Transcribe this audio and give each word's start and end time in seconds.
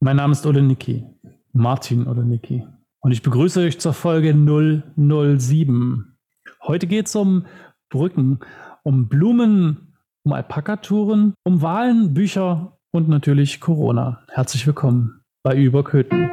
Mein 0.00 0.16
Name 0.16 0.32
ist 0.32 0.44
Ole 0.44 0.60
Niki, 0.60 1.06
Martin 1.52 2.06
Ole 2.06 2.22
Niki. 2.22 2.66
Und 3.00 3.12
ich 3.12 3.22
begrüße 3.22 3.60
euch 3.60 3.80
zur 3.80 3.94
Folge 3.94 4.34
007. 4.34 6.18
Heute 6.62 6.86
geht 6.86 7.06
es 7.06 7.16
um 7.16 7.46
Brücken, 7.88 8.40
um 8.82 9.08
Blumen, 9.08 9.94
um 10.22 10.34
Alpaka-Touren, 10.34 11.32
um 11.44 11.62
Wahlen, 11.62 12.12
Bücher 12.12 12.76
und 12.92 13.08
natürlich 13.08 13.58
Corona. 13.58 14.22
Herzlich 14.28 14.66
willkommen 14.66 15.22
bei 15.42 15.56
Überköten. 15.56 16.28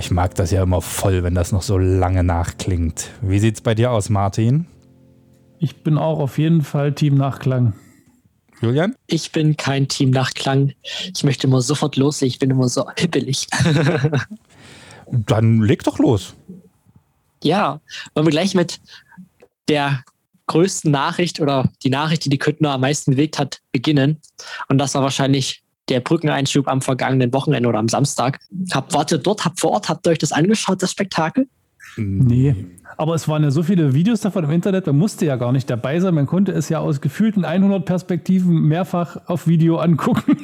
Ich 0.00 0.10
mag 0.10 0.34
das 0.34 0.50
ja 0.50 0.62
immer 0.62 0.80
voll, 0.80 1.22
wenn 1.22 1.34
das 1.34 1.52
noch 1.52 1.60
so 1.60 1.76
lange 1.76 2.24
nachklingt. 2.24 3.10
Wie 3.20 3.38
sieht's 3.38 3.60
bei 3.60 3.74
dir 3.74 3.90
aus, 3.90 4.08
Martin? 4.08 4.66
Ich 5.58 5.82
bin 5.82 5.98
auch 5.98 6.18
auf 6.20 6.38
jeden 6.38 6.62
Fall 6.62 6.94
Team 6.94 7.16
Nachklang. 7.16 7.74
Julian? 8.62 8.94
Ich 9.06 9.30
bin 9.30 9.58
kein 9.58 9.88
Team 9.88 10.10
Nachklang. 10.10 10.72
Ich 11.14 11.22
möchte 11.22 11.46
immer 11.46 11.60
sofort 11.60 11.96
loslegen. 11.96 12.32
Ich 12.32 12.38
bin 12.38 12.50
immer 12.50 12.70
so 12.70 12.86
hippelig. 12.96 13.46
Dann 15.12 15.60
leg 15.60 15.84
doch 15.84 15.98
los. 15.98 16.34
Ja, 17.44 17.80
wollen 18.14 18.26
wir 18.26 18.30
gleich 18.30 18.54
mit 18.54 18.80
der 19.68 20.02
größten 20.46 20.90
Nachricht 20.90 21.40
oder 21.40 21.70
die 21.84 21.90
Nachricht, 21.90 22.24
die 22.24 22.30
die 22.30 22.38
Küttner 22.38 22.72
am 22.72 22.80
meisten 22.80 23.12
bewegt 23.12 23.38
hat, 23.38 23.60
beginnen. 23.70 24.18
Und 24.68 24.78
das 24.78 24.94
war 24.94 25.02
wahrscheinlich 25.02 25.62
der 25.90 26.00
Brückeneinschub 26.00 26.68
am 26.68 26.80
vergangenen 26.80 27.32
Wochenende 27.32 27.68
oder 27.68 27.78
am 27.78 27.88
Samstag. 27.88 28.38
Hab, 28.72 28.92
wartet 28.94 29.26
dort, 29.26 29.44
habt 29.44 29.60
vor 29.60 29.72
Ort, 29.72 29.88
habt 29.88 30.06
ihr 30.06 30.12
euch 30.12 30.18
das 30.18 30.32
angeschaut, 30.32 30.82
das 30.82 30.92
Spektakel? 30.92 31.48
Nee. 31.96 32.54
Aber 32.96 33.14
es 33.14 33.28
waren 33.28 33.42
ja 33.42 33.50
so 33.50 33.62
viele 33.62 33.94
Videos 33.94 34.20
davon 34.20 34.44
im 34.44 34.50
Internet, 34.50 34.86
man 34.86 34.98
musste 34.98 35.26
ja 35.26 35.36
gar 35.36 35.52
nicht 35.52 35.68
dabei 35.70 36.00
sein. 36.00 36.14
Man 36.14 36.26
konnte 36.26 36.52
es 36.52 36.68
ja 36.68 36.78
aus 36.78 37.00
gefühlten 37.00 37.44
100 37.44 37.84
Perspektiven 37.84 38.62
mehrfach 38.62 39.16
auf 39.26 39.46
Video 39.46 39.78
angucken. 39.78 40.36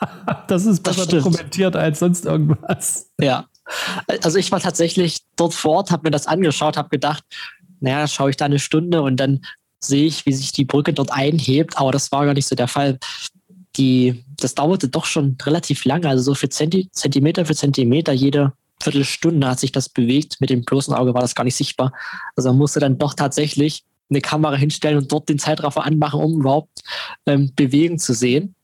das 0.48 0.66
ist 0.66 0.82
besser 0.82 1.06
das 1.06 1.08
dokumentiert 1.08 1.76
als 1.76 1.98
sonst 1.98 2.24
irgendwas. 2.24 3.10
Ja. 3.20 3.46
Also 4.22 4.38
ich 4.38 4.50
war 4.50 4.60
tatsächlich 4.60 5.18
dort 5.36 5.54
vor 5.54 5.72
Ort, 5.72 5.90
habe 5.90 6.04
mir 6.04 6.10
das 6.10 6.26
angeschaut, 6.26 6.76
habe 6.76 6.88
gedacht, 6.88 7.24
naja, 7.80 8.06
schaue 8.08 8.30
ich 8.30 8.36
da 8.36 8.46
eine 8.46 8.58
Stunde 8.58 9.02
und 9.02 9.16
dann 9.18 9.40
sehe 9.80 10.06
ich, 10.06 10.26
wie 10.26 10.32
sich 10.32 10.52
die 10.52 10.64
Brücke 10.64 10.92
dort 10.92 11.12
einhebt. 11.12 11.78
Aber 11.78 11.92
das 11.92 12.10
war 12.10 12.24
gar 12.24 12.34
nicht 12.34 12.46
so 12.46 12.56
der 12.56 12.68
Fall 12.68 12.98
die, 13.76 14.24
das 14.40 14.54
dauerte 14.54 14.88
doch 14.88 15.04
schon 15.04 15.36
relativ 15.42 15.84
lange, 15.84 16.08
also 16.08 16.22
so 16.22 16.34
für 16.34 16.48
Zenti 16.48 16.88
Zentimeter 16.92 17.44
für 17.44 17.54
Zentimeter, 17.54 18.12
jede 18.12 18.52
Viertelstunde 18.80 19.48
hat 19.48 19.58
sich 19.58 19.72
das 19.72 19.88
bewegt. 19.88 20.40
Mit 20.40 20.50
dem 20.50 20.64
bloßen 20.64 20.94
Auge 20.94 21.14
war 21.14 21.20
das 21.20 21.34
gar 21.34 21.44
nicht 21.44 21.56
sichtbar. 21.56 21.92
Also 22.36 22.50
man 22.50 22.58
musste 22.58 22.80
dann 22.80 22.98
doch 22.98 23.14
tatsächlich 23.14 23.84
eine 24.10 24.20
Kamera 24.20 24.54
hinstellen 24.54 24.98
und 24.98 25.12
dort 25.12 25.28
den 25.28 25.38
Zeitraffer 25.38 25.84
anmachen, 25.84 26.20
um 26.20 26.40
überhaupt 26.40 26.82
ähm, 27.26 27.52
Bewegen 27.54 27.98
zu 27.98 28.14
sehen. 28.14 28.54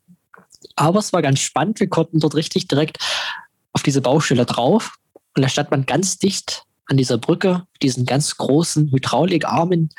Aber 0.77 1.01
es 1.01 1.13
war 1.13 1.23
ganz 1.23 1.41
spannend. 1.41 1.81
Wir 1.81 1.89
konnten 1.89 2.21
dort 2.21 2.35
richtig 2.35 2.69
direkt 2.69 2.99
auf 3.73 3.83
diese 3.83 4.01
Baustelle 4.01 4.47
drauf. 4.47 4.97
Und 5.37 5.43
da 5.43 5.49
stand 5.49 5.71
man 5.71 5.85
ganz 5.85 6.19
dicht 6.19 6.65
an 6.87 6.97
dieser 6.97 7.19
Brücke, 7.19 7.67
diesen 7.83 8.07
ganz 8.07 8.37
großen 8.37 8.91
Hydraulikarmen 8.93 9.91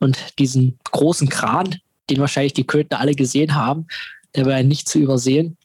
und 0.00 0.38
diesen 0.38 0.78
großen 0.90 1.28
Kran, 1.28 1.76
den 2.10 2.18
wahrscheinlich 2.18 2.54
die 2.54 2.66
Kötner 2.66 3.00
alle 3.00 3.14
gesehen 3.14 3.54
haben, 3.54 3.86
der 4.34 4.46
war 4.46 4.62
nicht 4.62 4.88
zu 4.88 4.98
übersehen. 4.98 5.56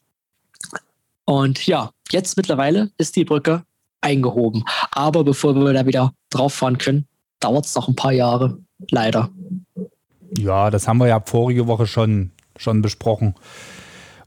Und 1.24 1.66
ja, 1.66 1.90
jetzt 2.10 2.36
mittlerweile 2.36 2.90
ist 2.96 3.16
die 3.16 3.24
Brücke 3.24 3.62
eingehoben. 4.00 4.64
Aber 4.90 5.24
bevor 5.24 5.54
wir 5.54 5.72
da 5.72 5.86
wieder 5.86 6.12
drauf 6.30 6.54
fahren 6.54 6.78
können, 6.78 7.06
dauert 7.40 7.66
es 7.66 7.74
noch 7.74 7.88
ein 7.88 7.96
paar 7.96 8.12
Jahre. 8.12 8.58
Leider. 8.90 9.30
Ja, 10.36 10.70
das 10.70 10.86
haben 10.86 10.98
wir 10.98 11.08
ja 11.08 11.20
vorige 11.20 11.66
Woche 11.66 11.86
schon, 11.86 12.30
schon 12.56 12.82
besprochen. 12.82 13.34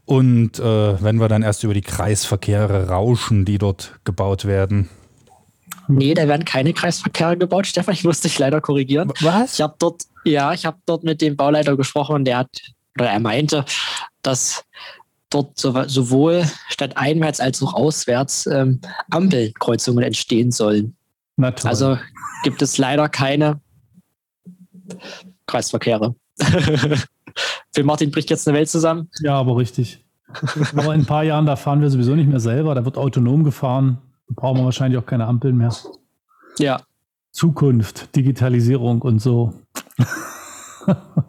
Und 0.04 0.58
äh, 0.58 1.02
wenn 1.02 1.16
wir 1.16 1.28
dann 1.28 1.42
erst 1.42 1.64
über 1.64 1.74
die 1.74 1.80
Kreisverkehre 1.80 2.88
rauschen, 2.88 3.44
die 3.44 3.58
dort 3.58 3.94
gebaut 4.04 4.44
werden. 4.44 4.88
Nee, 5.88 6.14
da 6.14 6.28
werden 6.28 6.44
keine 6.44 6.72
Kreisverkehre 6.72 7.36
gebaut, 7.36 7.66
Stefan. 7.66 7.94
Ich 7.94 8.04
muss 8.04 8.20
dich 8.20 8.38
leider 8.38 8.60
korrigieren. 8.60 9.12
Was? 9.20 9.54
Ich 9.54 9.60
habe 9.60 9.74
dort, 9.78 10.02
ja, 10.24 10.52
ich 10.52 10.66
habe 10.66 10.78
dort 10.86 11.04
mit 11.04 11.20
dem 11.20 11.36
Bauleiter 11.36 11.76
gesprochen 11.76 12.16
und 12.16 12.24
der 12.24 12.38
hat, 12.38 12.50
oder 12.98 13.10
er 13.10 13.20
meinte, 13.20 13.64
dass 14.22 14.64
dort 15.30 15.58
sowohl 15.58 16.44
statt 16.68 16.96
einwärts 16.96 17.40
als 17.40 17.62
auch 17.62 17.74
auswärts 17.74 18.46
ähm, 18.46 18.80
Ampelkreuzungen 19.10 20.04
entstehen 20.04 20.50
sollen. 20.50 20.94
Also 21.64 21.98
gibt 22.44 22.62
es 22.62 22.78
leider 22.78 23.08
keine 23.08 23.60
Kreisverkehre. 25.46 26.14
Für 27.72 27.84
Martin 27.84 28.10
bricht 28.10 28.30
jetzt 28.30 28.46
eine 28.46 28.56
Welt 28.58 28.68
zusammen. 28.68 29.08
Ja, 29.20 29.34
aber 29.34 29.56
richtig. 29.56 30.04
aber 30.74 30.94
in 30.94 31.02
ein 31.02 31.06
paar 31.06 31.24
Jahren, 31.24 31.46
da 31.46 31.56
fahren 31.56 31.80
wir 31.80 31.90
sowieso 31.90 32.14
nicht 32.14 32.28
mehr 32.28 32.40
selber. 32.40 32.74
Da 32.74 32.84
wird 32.84 32.96
autonom 32.96 33.44
gefahren. 33.44 33.98
Da 34.28 34.34
brauchen 34.36 34.58
wir 34.58 34.64
wahrscheinlich 34.64 34.98
auch 34.98 35.06
keine 35.06 35.26
Ampeln 35.26 35.56
mehr. 35.56 35.74
Ja. 36.58 36.80
Zukunft, 37.32 38.14
Digitalisierung 38.14 39.00
und 39.02 39.20
so. 39.20 39.54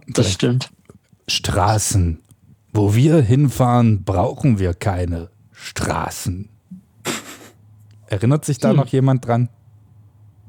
das 0.08 0.32
stimmt. 0.32 0.70
Straßen, 1.28 2.20
wo 2.74 2.96
wir 2.96 3.22
hinfahren, 3.22 4.04
brauchen 4.04 4.60
wir 4.60 4.74
keine 4.74 5.30
Straßen. 5.52 6.50
Erinnert 8.08 8.46
sich 8.46 8.58
da 8.58 8.70
hm. 8.70 8.78
noch 8.78 8.88
jemand 8.88 9.26
dran? 9.26 9.50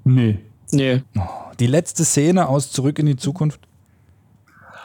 Nee. 0.05 0.39
Nee. 0.71 1.03
Oh, 1.17 1.23
die 1.61 1.67
letzte 1.67 2.05
Szene 2.05 2.49
aus 2.49 2.73
Zurück 2.73 2.99
in 2.99 3.07
die 3.07 3.17
Zukunft? 3.17 3.61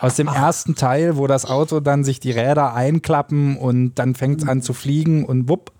Aus 0.01 0.15
dem 0.15 0.29
Ach. 0.29 0.35
ersten 0.35 0.75
Teil, 0.75 1.17
wo 1.17 1.27
das 1.27 1.45
Auto 1.45 1.79
dann 1.81 2.03
sich 2.03 2.19
die 2.19 2.31
Räder 2.31 2.73
einklappen 2.73 3.57
und 3.57 3.95
dann 3.95 4.15
fängt 4.15 4.41
es 4.41 4.47
an 4.47 4.61
zu 4.61 4.73
fliegen 4.73 5.25
und 5.25 5.49
wupp. 5.49 5.73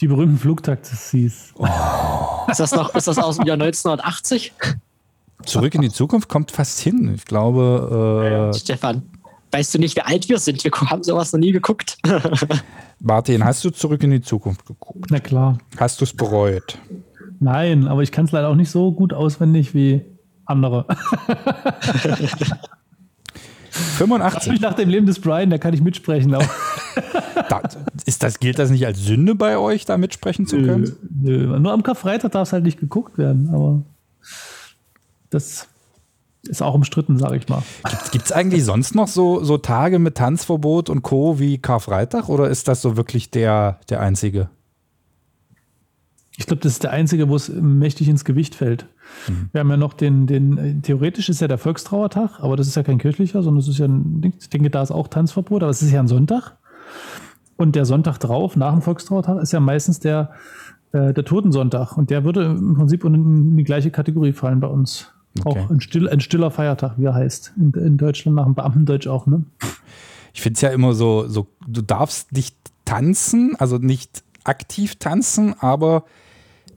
Die 0.00 0.08
berühmten 0.08 0.38
Flugtaxis. 0.38 1.54
Oh. 1.56 1.66
Ist, 2.50 2.60
das 2.60 2.72
noch, 2.72 2.94
ist 2.94 3.06
das 3.06 3.18
aus 3.18 3.36
dem 3.36 3.46
Jahr 3.46 3.54
1980? 3.54 4.52
Zurück 5.46 5.74
in 5.74 5.82
die 5.82 5.90
Zukunft 5.90 6.28
kommt 6.28 6.50
fast 6.50 6.80
hin. 6.80 7.12
Ich 7.14 7.24
glaube. 7.24 8.50
Äh, 8.52 8.58
Stefan, 8.58 9.02
Weißt 9.54 9.72
du 9.72 9.78
nicht, 9.78 9.94
wie 9.94 10.00
alt 10.00 10.28
wir 10.28 10.40
sind? 10.40 10.64
Wir 10.64 10.72
haben 10.72 11.04
sowas 11.04 11.32
noch 11.32 11.38
nie 11.38 11.52
geguckt. 11.52 11.96
Martin, 12.98 13.44
hast 13.44 13.64
du 13.64 13.70
zurück 13.70 14.02
in 14.02 14.10
die 14.10 14.20
Zukunft 14.20 14.66
geguckt? 14.66 15.12
Na 15.12 15.20
klar. 15.20 15.58
Hast 15.76 16.00
du 16.00 16.04
es 16.04 16.12
bereut? 16.12 16.76
Nein, 17.38 17.86
aber 17.86 18.02
ich 18.02 18.10
kann 18.10 18.24
es 18.24 18.32
leider 18.32 18.48
auch 18.48 18.56
nicht 18.56 18.72
so 18.72 18.90
gut 18.90 19.12
auswendig 19.12 19.72
wie 19.72 20.02
andere. 20.44 20.86
85. 23.70 24.60
Nach 24.60 24.74
dem 24.74 24.88
Leben 24.88 25.06
des 25.06 25.20
Brian, 25.20 25.50
da 25.50 25.58
kann 25.58 25.72
ich 25.72 25.80
mitsprechen. 25.80 26.32
da, 27.48 27.62
ist 28.06 28.24
das, 28.24 28.40
gilt 28.40 28.58
das 28.58 28.70
nicht 28.70 28.84
als 28.84 29.04
Sünde 29.04 29.36
bei 29.36 29.56
euch, 29.56 29.84
da 29.84 29.96
mitsprechen 29.96 30.48
zu 30.48 30.56
können? 30.56 30.96
Nö, 31.12 31.46
nö. 31.46 31.60
Nur 31.60 31.72
am 31.72 31.84
Karfreitag 31.84 32.32
darf 32.32 32.48
es 32.48 32.52
halt 32.52 32.64
nicht 32.64 32.80
geguckt 32.80 33.18
werden, 33.18 33.50
aber 33.54 33.82
das 35.30 35.68
ist 36.48 36.62
auch 36.62 36.74
umstritten, 36.74 37.18
sage 37.18 37.36
ich 37.36 37.48
mal. 37.48 37.62
Gibt 38.12 38.26
es 38.26 38.32
eigentlich 38.32 38.64
sonst 38.64 38.94
noch 38.94 39.08
so, 39.08 39.42
so 39.44 39.58
Tage 39.58 39.98
mit 39.98 40.16
Tanzverbot 40.16 40.90
und 40.90 41.02
Co. 41.02 41.38
wie 41.38 41.58
Karfreitag 41.58 42.28
oder 42.28 42.48
ist 42.48 42.68
das 42.68 42.82
so 42.82 42.96
wirklich 42.96 43.30
der, 43.30 43.80
der 43.88 44.00
einzige? 44.00 44.48
Ich 46.36 46.46
glaube, 46.46 46.62
das 46.62 46.72
ist 46.72 46.82
der 46.82 46.90
einzige, 46.90 47.28
wo 47.28 47.36
es 47.36 47.48
mächtig 47.48 48.08
ins 48.08 48.24
Gewicht 48.24 48.56
fällt. 48.56 48.86
Mhm. 49.28 49.50
Wir 49.52 49.60
haben 49.60 49.70
ja 49.70 49.76
noch 49.76 49.92
den, 49.92 50.26
den, 50.26 50.82
theoretisch 50.82 51.28
ist 51.28 51.40
ja 51.40 51.46
der 51.46 51.58
Volkstrauertag, 51.58 52.40
aber 52.40 52.56
das 52.56 52.66
ist 52.66 52.74
ja 52.74 52.82
kein 52.82 52.98
kirchlicher, 52.98 53.42
sondern 53.42 53.60
es 53.60 53.68
ist 53.68 53.78
ja 53.78 53.86
ein. 53.86 54.34
Ich 54.40 54.48
denke, 54.48 54.70
da 54.70 54.82
ist 54.82 54.90
auch 54.90 55.06
Tanzverbot, 55.06 55.62
aber 55.62 55.70
es 55.70 55.82
ist 55.82 55.92
ja 55.92 56.00
ein 56.00 56.08
Sonntag. 56.08 56.56
Und 57.56 57.76
der 57.76 57.84
Sonntag 57.84 58.18
drauf, 58.18 58.56
nach 58.56 58.72
dem 58.72 58.82
Volkstrauertag, 58.82 59.40
ist 59.40 59.52
ja 59.52 59.60
meistens 59.60 60.00
der, 60.00 60.32
äh, 60.90 61.14
der 61.14 61.24
Totensonntag. 61.24 61.96
Und 61.96 62.10
der 62.10 62.24
würde 62.24 62.44
im 62.46 62.74
Prinzip 62.74 63.04
in 63.04 63.56
die 63.56 63.64
gleiche 63.64 63.92
Kategorie 63.92 64.32
fallen 64.32 64.58
bei 64.58 64.66
uns. 64.66 65.13
Okay. 65.42 65.60
Auch 65.60 65.70
ein, 65.70 65.80
still, 65.80 66.08
ein, 66.08 66.20
stiller 66.20 66.50
Feiertag, 66.50 66.94
wie 66.96 67.06
er 67.06 67.14
heißt. 67.14 67.54
In, 67.56 67.72
in 67.72 67.96
Deutschland 67.96 68.36
nach 68.36 68.44
dem 68.44 68.54
Beamtendeutsch 68.54 69.08
auch, 69.08 69.26
ne? 69.26 69.44
Ich 70.32 70.42
finde 70.42 70.56
es 70.56 70.60
ja 70.60 70.70
immer 70.70 70.94
so, 70.94 71.26
so, 71.28 71.48
du 71.66 71.82
darfst 71.82 72.32
nicht 72.32 72.56
tanzen, 72.84 73.56
also 73.58 73.78
nicht 73.78 74.22
aktiv 74.44 74.96
tanzen, 74.96 75.54
aber 75.58 76.04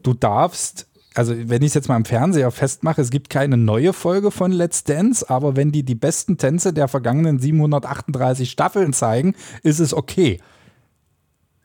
du 0.04 0.13
darfst, 0.13 0.88
also 1.13 1.33
wenn 1.36 1.62
ich 1.62 1.69
es 1.69 1.74
jetzt 1.74 1.89
mal 1.89 1.98
im 1.98 2.06
Fernseher 2.06 2.51
festmache, 2.51 3.01
es 3.01 3.09
gibt 3.09 3.30
keine 3.30 3.57
neue 3.57 3.94
Folge 3.94 4.31
von 4.31 4.51
Let's 4.51 4.83
Dance, 4.83 5.30
aber 5.30 5.56
wenn 5.56 5.71
die 5.71 5.83
die 5.83 5.95
besten 5.95 6.38
Tänze 6.38 6.74
der 6.74 6.88
vergangenen 6.88 7.39
738 7.39 8.50
Staffeln 8.50 8.94
zeigen, 8.94 9.36
ist 9.63 9.80
es 9.80 9.94
okay. 9.94 10.39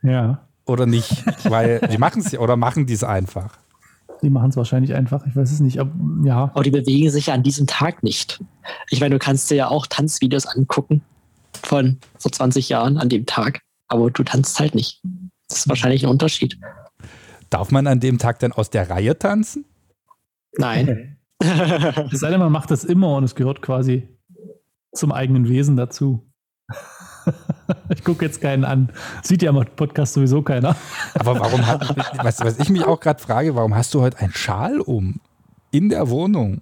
Ja. 0.01 0.47
Oder 0.65 0.85
nicht? 0.85 1.23
Weil 1.49 1.79
die 1.91 1.97
machen 1.97 2.21
es 2.21 2.37
oder 2.37 2.55
machen 2.55 2.85
die 2.85 2.93
es 2.93 3.03
einfach. 3.03 3.57
Die 4.23 4.29
machen 4.29 4.49
es 4.49 4.55
wahrscheinlich 4.55 4.93
einfach, 4.93 5.27
ich 5.27 5.35
weiß 5.35 5.51
es 5.51 5.59
nicht. 5.59 5.79
Aber, 5.79 5.91
ja. 6.23 6.43
aber 6.45 6.63
die 6.63 6.71
bewegen 6.71 7.09
sich 7.09 7.27
ja 7.27 7.33
an 7.33 7.43
diesem 7.43 7.67
Tag 7.67 8.03
nicht. 8.03 8.41
Ich 8.89 9.01
meine, 9.01 9.15
du 9.15 9.19
kannst 9.19 9.51
dir 9.51 9.55
ja 9.55 9.67
auch 9.67 9.85
Tanzvideos 9.85 10.45
angucken 10.45 11.01
von 11.61 11.99
vor 12.17 12.31
20 12.31 12.69
Jahren 12.69 12.97
an 12.97 13.09
dem 13.09 13.25
Tag, 13.25 13.61
aber 13.89 14.09
du 14.09 14.23
tanzt 14.23 14.59
halt 14.59 14.75
nicht. 14.75 15.01
Das 15.49 15.59
ist 15.59 15.69
wahrscheinlich 15.69 16.03
ein 16.03 16.09
Unterschied. 16.09 16.57
Darf 17.49 17.69
man 17.69 17.85
an 17.85 17.99
dem 17.99 18.17
Tag 18.17 18.39
dann 18.39 18.53
aus 18.53 18.69
der 18.69 18.89
Reihe 18.89 19.19
tanzen? 19.19 19.65
Nein. 20.57 21.17
Es 21.39 22.21
sei 22.21 22.29
denn, 22.29 22.39
man 22.39 22.51
macht 22.51 22.71
das 22.71 22.85
immer 22.85 23.15
und 23.17 23.25
es 23.25 23.35
gehört 23.35 23.61
quasi 23.61 24.07
zum 24.93 25.11
eigenen 25.11 25.49
Wesen 25.49 25.75
dazu. 25.75 26.25
Ich 27.89 28.03
gucke 28.03 28.25
jetzt 28.25 28.41
keinen 28.41 28.65
an. 28.65 28.89
Sieht 29.21 29.41
ja 29.41 29.49
im 29.49 29.65
Podcast 29.75 30.13
sowieso 30.13 30.41
keiner. 30.41 30.75
Aber 31.13 31.39
warum 31.39 31.65
hat, 31.65 31.95
was, 32.23 32.39
was 32.41 32.59
ich 32.59 32.69
mich 32.69 32.83
auch 32.83 32.99
gerade 32.99 33.21
frage, 33.21 33.55
warum 33.55 33.75
hast 33.75 33.93
du 33.93 34.01
heute 34.01 34.19
einen 34.19 34.33
Schal 34.33 34.79
um? 34.79 35.19
In 35.71 35.89
der 35.89 36.09
Wohnung? 36.09 36.61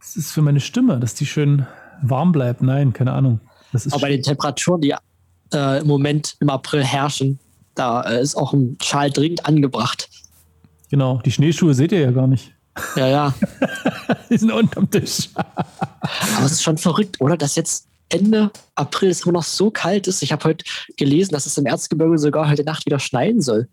Das 0.00 0.16
ist 0.16 0.32
für 0.32 0.42
meine 0.42 0.60
Stimme, 0.60 1.00
dass 1.00 1.14
die 1.14 1.26
schön 1.26 1.66
warm 2.02 2.32
bleibt. 2.32 2.62
Nein, 2.62 2.92
keine 2.92 3.12
Ahnung. 3.12 3.40
Das 3.72 3.86
ist 3.86 3.92
Aber 3.92 4.02
bei 4.02 4.10
den 4.10 4.22
Temperaturen, 4.22 4.80
die 4.80 4.94
äh, 5.52 5.80
im 5.80 5.86
Moment 5.86 6.36
im 6.40 6.50
April 6.50 6.84
herrschen, 6.84 7.38
da 7.74 8.02
äh, 8.02 8.20
ist 8.20 8.36
auch 8.36 8.52
ein 8.52 8.78
Schal 8.82 9.10
dringend 9.10 9.46
angebracht. 9.46 10.08
genau, 10.90 11.20
die 11.24 11.32
Schneeschuhe 11.32 11.74
seht 11.74 11.92
ihr 11.92 12.00
ja 12.00 12.10
gar 12.10 12.26
nicht. 12.26 12.52
Ja, 12.94 13.06
ja. 13.06 13.34
Die 14.30 14.36
sind 14.36 14.52
unterm 14.52 14.90
Tisch. 14.90 15.30
Aber 15.36 16.44
es 16.44 16.52
ist 16.52 16.62
schon 16.62 16.76
verrückt, 16.76 17.20
oder? 17.20 17.36
Dass 17.36 17.56
jetzt 17.56 17.86
Ende 18.08 18.50
April 18.74 19.10
es 19.10 19.22
immer 19.22 19.32
noch 19.32 19.42
so 19.42 19.70
kalt 19.70 20.06
ist. 20.06 20.22
Ich 20.22 20.32
habe 20.32 20.44
heute 20.44 20.64
gelesen, 20.96 21.32
dass 21.32 21.46
es 21.46 21.58
im 21.58 21.66
Erzgebirge 21.66 22.18
sogar 22.18 22.48
heute 22.48 22.64
Nacht 22.64 22.86
wieder 22.86 22.98
schneien 22.98 23.40
soll. 23.40 23.68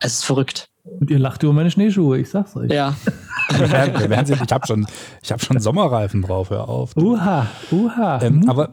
Es 0.00 0.14
ist 0.14 0.24
verrückt. 0.24 0.68
Und 0.84 1.10
ihr 1.10 1.18
lacht 1.18 1.42
über 1.42 1.52
meine 1.52 1.70
Schneeschuhe, 1.70 2.18
ich 2.18 2.30
sag's 2.30 2.56
euch. 2.56 2.70
Ja. 2.70 2.96
Wir 3.50 3.68
werden, 3.72 3.98
wir 3.98 4.08
werden 4.08 4.26
sehen. 4.26 4.40
Ich 4.44 4.52
habe 4.52 4.64
schon, 4.64 4.86
ich 5.24 5.32
hab 5.32 5.42
schon 5.42 5.58
Sommerreifen 5.58 6.22
drauf, 6.22 6.50
hör 6.50 6.68
auf. 6.68 6.96
Uha, 6.96 7.48
uha. 7.72 8.22
Ähm, 8.22 8.48
aber 8.48 8.70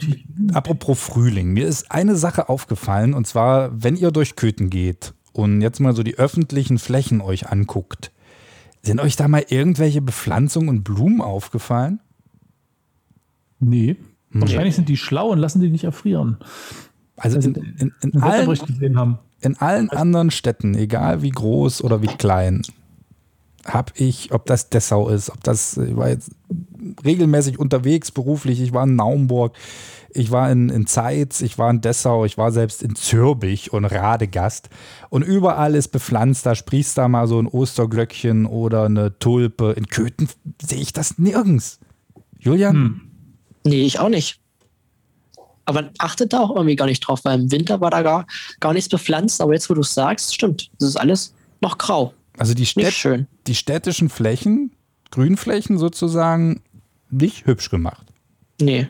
apropos 0.54 1.00
Frühling, 1.00 1.51
mir 1.51 1.66
ist 1.66 1.92
eine 1.92 2.16
Sache 2.16 2.48
aufgefallen 2.48 3.16
und 3.16 3.25
zwar, 3.25 3.72
wenn 3.74 3.95
ihr 3.95 4.12
durch 4.12 4.36
Köthen 4.36 4.69
geht 4.69 5.16
und 5.34 5.62
jetzt 5.62 5.80
mal 5.80 5.95
so 5.95 6.04
die 6.04 6.19
öffentlichen 6.19 6.78
Flächen 6.78 7.22
euch 7.22 7.50
anguckt, 7.50 8.12
sind 8.84 9.01
euch 9.01 9.16
da 9.16 9.28
mal 9.28 9.45
irgendwelche 9.50 10.00
Bepflanzungen 10.00 10.69
und 10.69 10.84
Blumen 10.84 11.22
aufgefallen? 11.22 12.00
Nee. 13.60 13.95
Hm. 14.38 14.42
Wahrscheinlich 14.42 14.75
sind 14.75 14.89
die 14.89 14.98
schlau 14.98 15.30
und 15.30 15.39
lassen 15.39 15.60
die 15.60 15.69
nicht 15.69 15.84
erfrieren. 15.84 16.38
Also 17.16 17.38
Also 17.38 17.50
in, 17.50 17.56
in, 17.56 17.94
in, 18.01 18.22
Einen 18.22 18.24
allen, 18.24 19.19
in 19.42 19.57
allen 19.57 19.89
anderen 19.89 20.31
Städten, 20.31 20.75
egal 20.75 21.22
wie 21.22 21.31
groß 21.31 21.84
oder 21.84 22.01
wie 22.01 22.07
klein, 22.07 22.62
habe 23.66 23.92
ich, 23.95 24.31
ob 24.31 24.45
das 24.45 24.69
Dessau 24.69 25.10
ist, 25.10 25.30
ob 25.30 25.44
das, 25.44 25.78
ich 25.78 25.95
war 25.95 26.10
jetzt 26.10 26.31
regelmäßig 27.04 27.60
unterwegs 27.60 28.12
beruflich, 28.12 28.62
ich 28.62 28.72
war 28.72 28.84
in 28.84 28.95
Naumburg, 28.95 29.56
ich 30.10 30.31
war 30.31 30.50
in, 30.51 30.69
in 30.69 30.88
Zeitz, 30.88 31.42
ich 31.42 31.57
war 31.57 31.69
in 31.69 31.81
Dessau, 31.81 32.24
ich 32.25 32.38
war 32.38 32.51
selbst 32.51 32.81
in 32.81 32.95
Zürbich 32.95 33.74
und 33.74 33.86
Radegast 33.86 34.69
und 35.10 35.24
überall 35.24 35.75
ist 35.75 35.89
bepflanzt, 35.89 36.45
da 36.45 36.56
sprießt 36.56 36.98
da 36.98 37.07
mal 37.07 37.28
so 37.28 37.39
ein 37.39 37.48
Osterglöckchen 37.48 38.45
oder 38.45 38.86
eine 38.86 39.19
Tulpe. 39.19 39.74
In 39.74 39.88
Köthen 39.88 40.30
sehe 40.62 40.80
ich 40.80 40.94
das 40.94 41.18
nirgends. 41.18 41.80
Julian? 42.39 42.75
Hm. 42.75 43.01
Nee, 43.68 43.84
ich 43.84 44.00
auch 44.00 44.10
nicht. 44.10 44.40
Aber 45.66 45.81
man 45.81 45.92
achtet 45.98 46.31
da 46.31 46.40
auch 46.40 46.56
irgendwie 46.56 46.78
gar 46.78 46.86
nicht 46.86 47.02
drauf, 47.02 47.25
weil 47.25 47.40
im 47.40 47.52
Winter 47.52 47.81
war 47.81 47.92
da 47.92 48.02
gar, 48.02 48.25
gar 48.62 48.74
nichts 48.74 48.88
bepflanzt. 48.88 49.42
Aber 49.42 49.54
jetzt, 49.54 49.69
wo 49.69 49.74
du 49.74 49.81
es 49.81 49.94
sagst, 49.94 50.34
stimmt. 50.34 50.69
Das 50.80 50.90
ist 50.90 50.96
alles 50.96 51.34
noch 51.60 51.78
grau. 51.78 52.14
Also 52.38 52.54
die, 52.54 52.66
Städt, 52.66 53.25
die 53.48 53.56
städtischen 53.56 54.10
Flächen, 54.10 54.72
Grünflächen 55.12 55.78
sozusagen, 55.78 56.62
nicht 57.10 57.46
hübsch 57.46 57.69
gemacht. 57.69 58.08
Nee. 58.62 58.88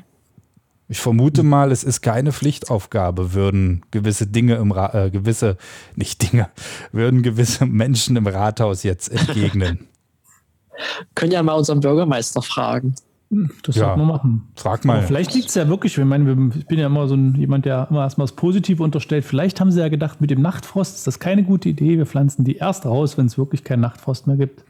Ich 0.89 0.99
vermute 0.99 1.43
mal, 1.43 1.71
es 1.71 1.83
ist 1.83 2.01
keine 2.01 2.31
Pflichtaufgabe, 2.31 3.33
würden 3.33 3.83
gewisse 3.91 4.27
Dinge 4.27 4.55
im 4.55 4.71
Ra 4.71 5.05
äh, 5.05 5.09
gewisse, 5.09 5.57
nicht 5.95 6.31
Dinge, 6.31 6.49
würden 6.91 7.23
gewisse 7.23 7.65
Menschen 7.65 8.15
im 8.15 8.27
Rathaus 8.27 8.83
jetzt 8.83 9.09
entgegnen. 9.09 9.87
Können 11.15 11.31
ja 11.31 11.41
mal 11.41 11.53
unseren 11.53 11.79
Bürgermeister 11.79 12.41
fragen. 12.41 12.95
Hm, 13.29 13.51
Das 13.63 13.75
Ja. 13.75 13.85
sollten 13.87 13.99
wir 14.01 14.05
machen. 14.05 14.47
Frag 14.55 14.79
Aber 14.85 14.87
mal. 14.93 15.03
vielleicht 15.03 15.33
liegt 15.33 15.49
es 15.49 15.55
ja 15.55 15.67
wirklich, 15.67 15.97
ich 15.97 16.03
meine, 16.05 16.49
ich 16.57 16.65
bin 16.67 16.79
ja 16.79 16.85
immer 16.87 17.07
so 17.07 17.15
ein, 17.15 17.35
jemand, 17.35 17.65
der 17.65 17.87
immer 17.89 18.01
erstmal 18.03 18.25
das 18.25 18.35
Positive 18.35 18.81
unterstellt. 18.83 19.25
Vielleicht 19.25 19.59
haben 19.59 19.71
sie 19.71 19.79
ja 19.81 19.89
gedacht, 19.89 20.21
mit 20.21 20.29
dem 20.29 20.41
Nachtfrost 20.41 20.95
ist 20.95 21.07
das 21.07 21.19
keine 21.19 21.43
gute 21.43 21.67
Idee. 21.69 21.97
Wir 21.97 22.05
pflanzen 22.05 22.45
die 22.45 22.55
erst 22.55 22.85
raus, 22.85 23.17
wenn 23.17 23.25
es 23.25 23.37
wirklich 23.37 23.63
keinen 23.63 23.81
Nachtfrost 23.81 24.27
mehr 24.27 24.37
gibt. 24.37 24.63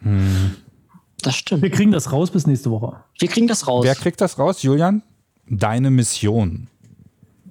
Das 1.22 1.36
stimmt. 1.36 1.62
Wir 1.62 1.70
kriegen 1.70 1.92
das 1.92 2.12
raus 2.12 2.32
bis 2.32 2.48
nächste 2.48 2.72
Woche. 2.72 2.96
Wir 3.20 3.28
kriegen 3.28 3.48
das 3.48 3.68
raus. 3.68 3.84
Wer 3.86 3.96
kriegt 3.96 4.22
das 4.22 4.40
raus, 4.40 4.64
Julian? 4.64 5.04
Deine 5.50 5.92
Mission. 5.92 6.68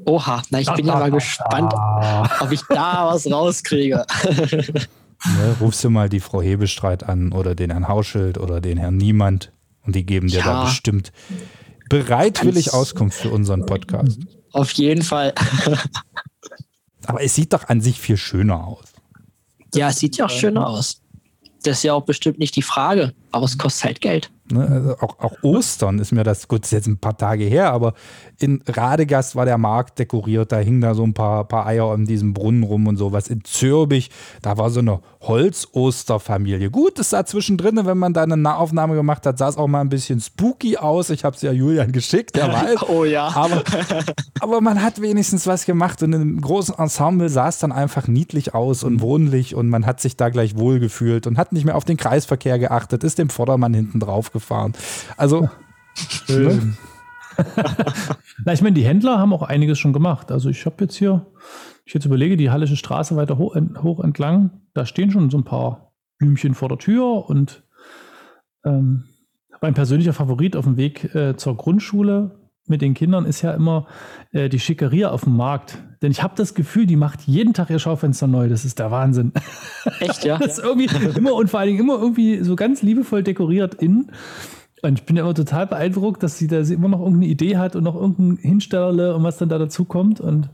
Oha, 0.04 0.42
na, 0.50 0.60
ich 0.60 0.72
bin 0.74 0.86
ja 0.86 0.94
mal 0.98 1.10
gespannt, 1.12 1.72
ob 2.40 2.52
ich 2.52 2.62
da 2.68 3.06
was 3.12 3.30
rauskriege. 3.30 4.04
Ne, 5.24 5.56
rufst 5.62 5.82
du 5.82 5.88
mal 5.88 6.10
die 6.10 6.20
Frau 6.20 6.42
Hebestreit 6.42 7.02
an 7.02 7.32
oder 7.32 7.54
den 7.54 7.70
Herrn 7.70 7.88
Hauschild 7.88 8.36
oder 8.36 8.60
den 8.60 8.76
Herrn 8.76 8.98
Niemand 8.98 9.50
und 9.86 9.94
die 9.96 10.04
geben 10.04 10.28
dir 10.28 10.40
da 10.42 10.46
Ja. 10.46 10.64
bestimmt 10.64 11.12
bereitwillig 11.88 12.66
Ganz- 12.66 12.74
Auskunft 12.74 13.18
für 13.20 13.30
unseren 13.30 13.64
Podcast. 13.66 14.18
Auf 14.52 14.72
jeden 14.72 15.02
Fall. 15.02 15.34
Aber 17.06 17.22
es 17.22 17.34
sieht 17.34 17.52
doch 17.52 17.68
an 17.68 17.80
sich 17.80 18.00
viel 18.00 18.16
schöner 18.16 18.66
aus. 18.66 18.86
Ja, 19.74 19.90
es 19.90 19.98
sieht 19.98 20.16
ja 20.16 20.26
auch 20.26 20.30
schöner 20.30 20.66
aus. 20.66 21.02
Das 21.62 21.78
ist 21.78 21.82
ja 21.84 21.92
auch 21.94 22.04
bestimmt 22.04 22.38
nicht 22.38 22.56
die 22.56 22.62
Frage, 22.62 23.14
aber 23.32 23.44
es 23.44 23.58
kostet 23.58 23.84
halt 23.84 24.00
Geld. 24.00 24.30
Ne, 24.52 24.66
also 24.68 24.96
auch, 25.00 25.18
auch 25.18 25.42
Ostern 25.42 25.98
ist 25.98 26.12
mir 26.12 26.22
das, 26.22 26.46
gut, 26.46 26.64
ist 26.64 26.70
jetzt 26.70 26.86
ein 26.86 26.98
paar 26.98 27.16
Tage 27.16 27.44
her, 27.44 27.72
aber 27.72 27.94
in 28.38 28.62
Radegast 28.66 29.34
war 29.34 29.44
der 29.44 29.58
Markt 29.58 29.98
dekoriert, 29.98 30.52
da 30.52 30.58
hingen 30.58 30.80
da 30.80 30.94
so 30.94 31.02
ein 31.02 31.14
paar, 31.14 31.44
paar 31.44 31.66
Eier 31.66 31.88
um 31.88 32.06
diesen 32.06 32.32
Brunnen 32.32 32.62
rum 32.62 32.86
und 32.86 32.96
sowas. 32.96 33.28
In 33.28 33.42
Zürbich, 33.44 34.10
da 34.42 34.56
war 34.56 34.70
so 34.70 34.80
eine 34.80 35.00
Holzosterfamilie. 35.22 36.70
Gut, 36.70 36.98
es 36.98 37.10
sah 37.10 37.24
zwischendrin, 37.24 37.80
wenn 37.84 37.98
man 37.98 38.12
da 38.12 38.22
eine 38.22 38.36
Nahaufnahme 38.36 38.94
gemacht 38.94 39.26
hat, 39.26 39.38
sah 39.38 39.48
es 39.48 39.56
auch 39.56 39.66
mal 39.66 39.80
ein 39.80 39.88
bisschen 39.88 40.20
spooky 40.20 40.76
aus. 40.76 41.10
Ich 41.10 41.24
habe 41.24 41.34
es 41.34 41.42
ja 41.42 41.50
Julian 41.50 41.90
geschickt, 41.92 42.36
der 42.36 42.52
weiß. 42.52 42.76
Oh 42.88 43.04
ja. 43.04 43.28
Aber, 43.34 43.64
aber 44.40 44.60
man 44.60 44.82
hat 44.82 45.00
wenigstens 45.00 45.46
was 45.46 45.64
gemacht 45.64 46.02
und 46.02 46.12
im 46.12 46.40
großen 46.40 46.74
Ensemble 46.78 47.28
sah 47.28 47.48
es 47.48 47.58
dann 47.58 47.72
einfach 47.72 48.06
niedlich 48.06 48.54
aus 48.54 48.84
und 48.84 49.00
wohnlich 49.00 49.54
und 49.54 49.68
man 49.68 49.86
hat 49.86 50.00
sich 50.00 50.16
da 50.16 50.28
gleich 50.28 50.56
wohlgefühlt 50.56 51.26
und 51.26 51.36
hat 51.36 51.52
nicht 51.52 51.64
mehr 51.64 51.74
auf 51.74 51.84
den 51.84 51.96
Kreisverkehr 51.96 52.58
geachtet, 52.58 53.02
ist 53.02 53.18
dem 53.18 53.28
Vordermann 53.28 53.74
hinten 53.74 53.98
drauf 53.98 54.30
gefahren. 54.36 54.72
Also, 55.16 55.48
ne? 56.28 56.76
Na, 58.44 58.52
ich 58.52 58.62
meine, 58.62 58.74
die 58.74 58.84
Händler 58.84 59.18
haben 59.18 59.32
auch 59.32 59.42
einiges 59.42 59.78
schon 59.78 59.92
gemacht. 59.92 60.32
Also 60.32 60.48
ich 60.48 60.64
habe 60.66 60.84
jetzt 60.84 60.96
hier, 60.96 61.26
ich 61.84 61.94
jetzt 61.94 62.06
überlege, 62.06 62.36
die 62.36 62.50
Hallische 62.50 62.76
Straße 62.76 63.16
weiter 63.16 63.38
hoch, 63.38 63.56
hoch 63.82 64.00
entlang, 64.00 64.62
da 64.74 64.86
stehen 64.86 65.10
schon 65.10 65.30
so 65.30 65.38
ein 65.38 65.44
paar 65.44 65.92
Blümchen 66.18 66.54
vor 66.54 66.68
der 66.68 66.78
Tür 66.78 67.28
und 67.28 67.62
ähm, 68.64 69.04
mein 69.60 69.74
persönlicher 69.74 70.12
Favorit 70.12 70.56
auf 70.56 70.64
dem 70.64 70.76
Weg 70.76 71.14
äh, 71.14 71.36
zur 71.36 71.56
Grundschule 71.56 72.45
mit 72.68 72.82
den 72.82 72.94
Kindern 72.94 73.24
ist 73.24 73.42
ja 73.42 73.52
immer 73.52 73.86
äh, 74.32 74.48
die 74.48 74.58
Schickeria 74.58 75.10
auf 75.10 75.24
dem 75.24 75.36
Markt. 75.36 75.78
Denn 76.02 76.10
ich 76.10 76.22
habe 76.22 76.34
das 76.36 76.54
Gefühl, 76.54 76.86
die 76.86 76.96
macht 76.96 77.22
jeden 77.22 77.54
Tag 77.54 77.70
ihr 77.70 77.78
Schaufenster 77.78 78.26
neu. 78.26 78.48
Das 78.48 78.64
ist 78.64 78.78
der 78.78 78.90
Wahnsinn. 78.90 79.32
Echt, 80.00 80.24
ja? 80.24 80.38
Das 80.46 80.58
ist 80.58 80.64
irgendwie 80.64 80.88
immer 81.16 81.34
und 81.34 81.50
vor 81.50 81.60
allen 81.60 81.68
Dingen 81.68 81.80
immer 81.80 81.98
irgendwie 81.98 82.42
so 82.42 82.56
ganz 82.56 82.82
liebevoll 82.82 83.22
dekoriert 83.22 83.74
innen. 83.74 84.10
Und 84.82 84.98
ich 84.98 85.06
bin 85.06 85.16
ja 85.16 85.22
immer 85.22 85.34
total 85.34 85.66
beeindruckt, 85.66 86.22
dass 86.22 86.38
sie 86.38 86.48
da 86.48 86.60
immer 86.60 86.88
noch 86.88 87.00
irgendeine 87.00 87.26
Idee 87.26 87.56
hat 87.56 87.76
und 87.76 87.84
noch 87.84 87.94
irgendein 87.94 88.36
Hinstellerle 88.36 89.14
und 89.14 89.24
was 89.24 89.38
dann 89.38 89.48
da 89.48 89.58
dazu 89.58 89.84
kommt. 89.84 90.20
Und 90.20 90.50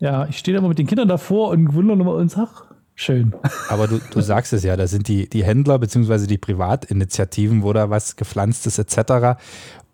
ja, 0.00 0.26
ich 0.26 0.38
stehe 0.38 0.54
da 0.54 0.58
immer 0.58 0.68
mit 0.68 0.78
den 0.78 0.86
Kindern 0.86 1.08
davor 1.08 1.50
und 1.50 1.74
wundere 1.74 1.98
immer 1.98 2.14
uns, 2.14 2.36
ach, 2.36 2.64
schön. 2.94 3.34
aber 3.68 3.88
du, 3.88 4.00
du 4.10 4.20
sagst 4.20 4.52
es 4.52 4.62
ja, 4.62 4.76
da 4.76 4.86
sind 4.86 5.08
die, 5.08 5.28
die 5.28 5.44
Händler 5.44 5.78
bzw. 5.78 6.26
die 6.26 6.38
Privatinitiativen, 6.38 7.62
wo 7.62 7.72
da 7.72 7.90
was 7.90 8.16
gepflanzt 8.16 8.66
ist 8.66 8.78
etc. 8.78 9.38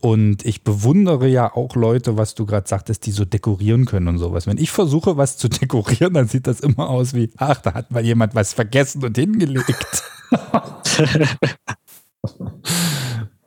Und 0.00 0.44
ich 0.46 0.62
bewundere 0.64 1.28
ja 1.28 1.54
auch 1.54 1.76
Leute, 1.76 2.16
was 2.16 2.34
du 2.34 2.46
gerade 2.46 2.68
sagtest, 2.68 3.04
die 3.06 3.10
so 3.10 3.24
dekorieren 3.24 3.84
können 3.84 4.08
und 4.08 4.18
sowas. 4.18 4.46
Wenn 4.46 4.58
ich 4.58 4.70
versuche, 4.70 5.16
was 5.16 5.36
zu 5.36 5.48
dekorieren, 5.48 6.14
dann 6.14 6.28
sieht 6.28 6.46
das 6.46 6.60
immer 6.60 6.88
aus 6.88 7.14
wie, 7.14 7.30
ach, 7.36 7.60
da 7.60 7.74
hat 7.74 7.90
mal 7.90 8.04
jemand 8.04 8.34
was 8.34 8.54
vergessen 8.54 9.04
und 9.04 9.16
hingelegt. 9.16 10.04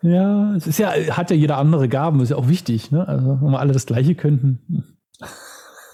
Ja, 0.03 0.53
es 0.55 0.67
ist 0.67 0.79
ja, 0.79 0.91
hat 0.91 1.31
ja 1.31 1.37
jeder 1.37 1.57
andere 1.57 1.87
Gaben, 1.87 2.19
ist 2.19 2.29
ja 2.29 2.35
auch 2.35 2.49
wichtig, 2.49 2.91
ne? 2.91 3.07
Also, 3.07 3.39
wenn 3.41 3.51
wir 3.51 3.59
alle 3.59 3.71
das 3.71 3.85
Gleiche 3.85 4.15
könnten. 4.15 4.92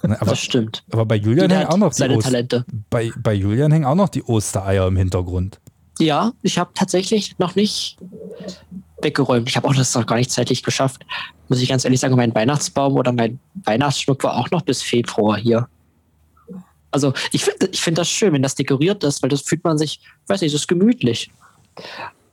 Ne, 0.04 0.20
Aber, 0.22 0.32
Das 0.32 0.40
stimmt. 0.40 0.84
aber 0.92 1.06
bei 1.06 1.16
Julian 1.16 1.50
hängen 1.52 1.68
auch 1.68 1.78
noch 1.78 1.94
die 1.94 2.18
Talente. 2.20 2.66
bei, 2.90 3.12
bei 3.22 3.34
Julian 3.34 3.72
hängen 3.72 3.86
auch 3.86 3.96
noch 3.96 4.10
die 4.10 4.24
Ostereier 4.24 4.88
im 4.88 4.96
Hintergrund. 4.96 5.60
Ja, 6.00 6.32
ich 6.42 6.58
habe 6.58 6.72
tatsächlich 6.74 7.38
noch 7.40 7.56
nicht 7.56 7.98
weggeräumt. 9.02 9.50
Ich 9.50 9.58
habe 9.58 9.68
auch 9.68 9.76
das 9.76 9.94
noch 9.96 10.06
gar 10.06 10.16
nicht 10.16 10.32
zeitlich 10.32 10.64
geschafft. 10.64 11.06
Muss 11.50 11.62
ich 11.62 11.68
ganz 11.70 11.84
ehrlich 11.84 12.00
sagen, 12.00 12.16
mein 12.16 12.34
Weihnachtsbaum 12.34 12.96
oder 12.96 13.12
mein 13.12 13.40
Weihnachtsschmuck 13.66 14.24
war 14.24 14.38
auch 14.38 14.50
noch 14.52 14.62
bis 14.62 14.82
Februar 14.82 15.38
hier. 15.38 15.68
Also 16.92 17.14
ich 17.32 17.44
finde 17.44 17.70
ich 17.72 17.82
find 17.82 17.98
das 17.98 18.10
schön, 18.10 18.34
wenn 18.34 18.42
das 18.42 18.56
dekoriert 18.56 19.04
ist, 19.04 19.22
weil 19.22 19.30
das 19.30 19.42
fühlt 19.42 19.64
man 19.64 19.78
sich, 19.78 20.00
weiß 20.28 20.42
nicht, 20.42 20.54
das 20.54 20.62
ist 20.62 20.68
gemütlich. 20.68 21.30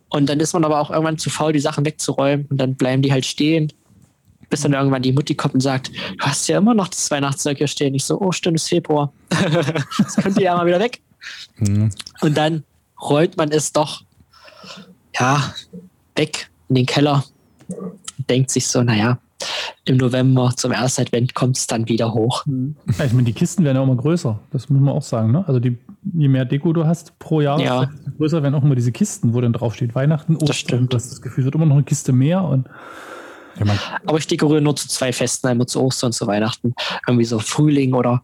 Und 0.08 0.28
dann 0.28 0.40
ist 0.40 0.52
man 0.52 0.64
aber 0.64 0.80
auch 0.80 0.90
irgendwann 0.90 1.18
zu 1.18 1.30
faul, 1.30 1.52
die 1.52 1.61
Sachen 1.61 1.85
wegzuräumen 1.85 2.46
und 2.46 2.58
dann 2.58 2.75
bleiben 2.76 3.02
die 3.02 3.12
halt 3.12 3.26
stehen. 3.26 3.73
Bis 4.49 4.61
dann 4.61 4.73
irgendwann 4.73 5.03
die 5.03 5.12
Mutti 5.12 5.35
kommt 5.35 5.55
und 5.55 5.61
sagt, 5.61 5.91
du 5.91 6.21
hast 6.21 6.47
ja 6.49 6.59
immer 6.59 6.75
noch 6.75 6.88
das 6.88 7.11
Weihnachtszeug 7.11 7.59
hier 7.59 7.67
stehen. 7.67 7.95
Ich 7.95 8.05
so, 8.05 8.21
oh 8.21 8.33
stimmt, 8.33 8.59
es 8.59 8.65
ist 8.65 8.69
Februar. 8.69 9.12
das 9.99 10.17
könnt 10.17 10.37
ihr 10.38 10.45
ja 10.45 10.57
mal 10.57 10.67
wieder 10.67 10.81
weg. 10.81 11.00
Mhm. 11.59 11.91
Und 12.21 12.37
dann 12.37 12.65
räumt 13.00 13.37
man 13.37 13.50
es 13.50 13.73
doch, 13.73 14.03
ja, 15.19 15.55
weg 16.15 16.50
in 16.69 16.76
den 16.76 16.87
Keller. 16.87 17.25
Denkt 18.29 18.50
sich 18.50 18.69
so, 18.69 18.83
naja, 18.83 19.19
im 19.85 19.97
November 19.99 20.53
zum 20.57 20.73
ersten 20.73 21.03
Advent 21.03 21.35
kommt 21.35 21.57
es 21.57 21.67
dann 21.67 21.88
wieder 21.88 22.12
hoch. 22.12 22.45
Ja, 22.99 23.05
ich 23.05 23.12
meine, 23.12 23.25
die 23.25 23.33
Kisten 23.33 23.65
werden 23.65 23.76
ja 23.76 23.83
auch 23.83 23.87
immer 23.87 23.97
größer. 23.97 24.41
Das 24.50 24.69
muss 24.69 24.81
man 24.81 24.95
auch 24.95 25.03
sagen. 25.03 25.33
Ne? 25.33 25.45
Also 25.47 25.61
die, 25.61 25.79
je 26.15 26.29
mehr 26.29 26.45
Deko 26.45 26.73
du 26.73 26.87
hast 26.87 27.19
pro 27.19 27.41
Jahr, 27.41 27.61
ja. 27.61 27.91
größer 28.17 28.43
werden 28.43 28.55
auch 28.55 28.62
immer 28.62 28.75
diese 28.75 28.93
Kisten, 28.93 29.35
wo 29.35 29.41
dann 29.41 29.53
draufsteht 29.53 29.95
Weihnachten, 29.95 30.35
Ostern. 30.35 30.47
Das 30.47 30.57
stimmt. 30.57 30.95
Das, 30.95 31.11
das 31.11 31.23
Gefühl 31.23 31.45
wird 31.45 31.55
immer 31.55 31.67
noch 31.67 31.76
eine 31.76 31.85
Kiste 31.85 32.12
mehr. 32.12 32.43
Und 32.43 32.69
Aber 34.07 34.19
ich 34.19 34.27
dekoriere 34.27 34.61
nur 34.61 34.77
zu 34.77 34.89
zwei 34.89 35.13
Festen, 35.13 35.47
einmal 35.47 35.67
zu 35.67 35.81
Ostern 35.83 36.09
und 36.09 36.13
zu 36.13 36.27
Weihnachten. 36.27 36.75
Irgendwie 37.07 37.25
so 37.25 37.39
Frühling 37.39 37.95
oder 37.95 38.23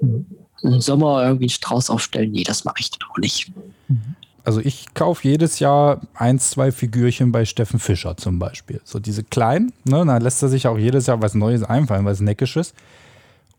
mhm. 0.00 0.26
im 0.62 0.80
Sommer 0.80 1.22
irgendwie 1.22 1.44
einen 1.44 1.50
Strauß 1.50 1.90
aufstellen. 1.90 2.32
Nee, 2.32 2.44
das 2.44 2.64
mache 2.64 2.76
ich 2.80 2.90
dann 2.90 3.08
auch 3.10 3.18
nicht. 3.18 3.52
Mhm. 3.88 4.16
Also 4.44 4.60
ich 4.60 4.92
kaufe 4.92 5.26
jedes 5.26 5.58
Jahr 5.58 6.02
ein, 6.14 6.38
zwei 6.38 6.70
Figürchen 6.70 7.32
bei 7.32 7.46
Steffen 7.46 7.80
Fischer 7.80 8.16
zum 8.16 8.38
Beispiel. 8.38 8.80
So 8.84 8.98
diese 8.98 9.24
kleinen, 9.24 9.72
ne, 9.84 10.04
da 10.04 10.18
lässt 10.18 10.42
er 10.42 10.50
sich 10.50 10.66
auch 10.66 10.76
jedes 10.76 11.06
Jahr 11.06 11.22
was 11.22 11.34
Neues 11.34 11.62
einfallen, 11.62 12.04
was 12.04 12.20
Neckisches. 12.20 12.74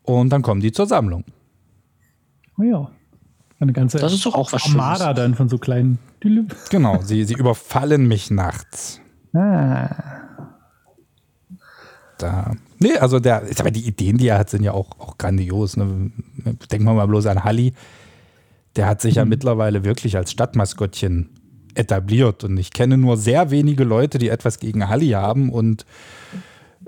Und 0.04 0.30
dann 0.30 0.42
kommen 0.42 0.60
die 0.60 0.70
zur 0.70 0.86
Sammlung. 0.86 1.24
Oh 2.56 2.62
ja. 2.62 2.90
Eine 3.58 3.72
ganze 3.72 3.98
das 3.98 4.12
ist 4.12 4.24
doch 4.26 4.34
auch 4.34 4.52
was 4.52 4.64
Armada 4.66 5.14
dann 5.14 5.34
von 5.34 5.48
so 5.48 5.58
kleinen. 5.58 5.98
Genau, 6.70 7.00
sie, 7.02 7.24
sie 7.24 7.34
überfallen 7.34 8.06
mich 8.06 8.30
nachts. 8.30 9.00
Ah. 9.34 10.25
Da. 12.18 12.52
Nee, 12.78 12.96
also 12.96 13.20
der, 13.20 13.42
aber 13.58 13.70
die 13.70 13.86
Ideen, 13.86 14.16
die 14.16 14.28
er 14.28 14.38
hat, 14.38 14.50
sind 14.50 14.62
ja 14.62 14.72
auch, 14.72 14.98
auch 14.98 15.18
grandios. 15.18 15.76
Ne? 15.76 16.10
Denken 16.70 16.86
wir 16.86 16.94
mal 16.94 17.06
bloß 17.06 17.26
an 17.26 17.44
Halli 17.44 17.74
der 18.76 18.86
hat 18.86 19.00
sich 19.00 19.14
mhm. 19.14 19.18
ja 19.18 19.24
mittlerweile 19.24 19.84
wirklich 19.84 20.16
als 20.16 20.30
Stadtmaskottchen 20.30 21.30
etabliert. 21.74 22.44
Und 22.44 22.56
ich 22.56 22.70
kenne 22.70 22.96
nur 22.96 23.16
sehr 23.16 23.50
wenige 23.50 23.84
Leute, 23.84 24.18
die 24.18 24.28
etwas 24.28 24.58
gegen 24.58 24.88
Halli 24.88 25.10
haben. 25.10 25.50
Und 25.50 25.84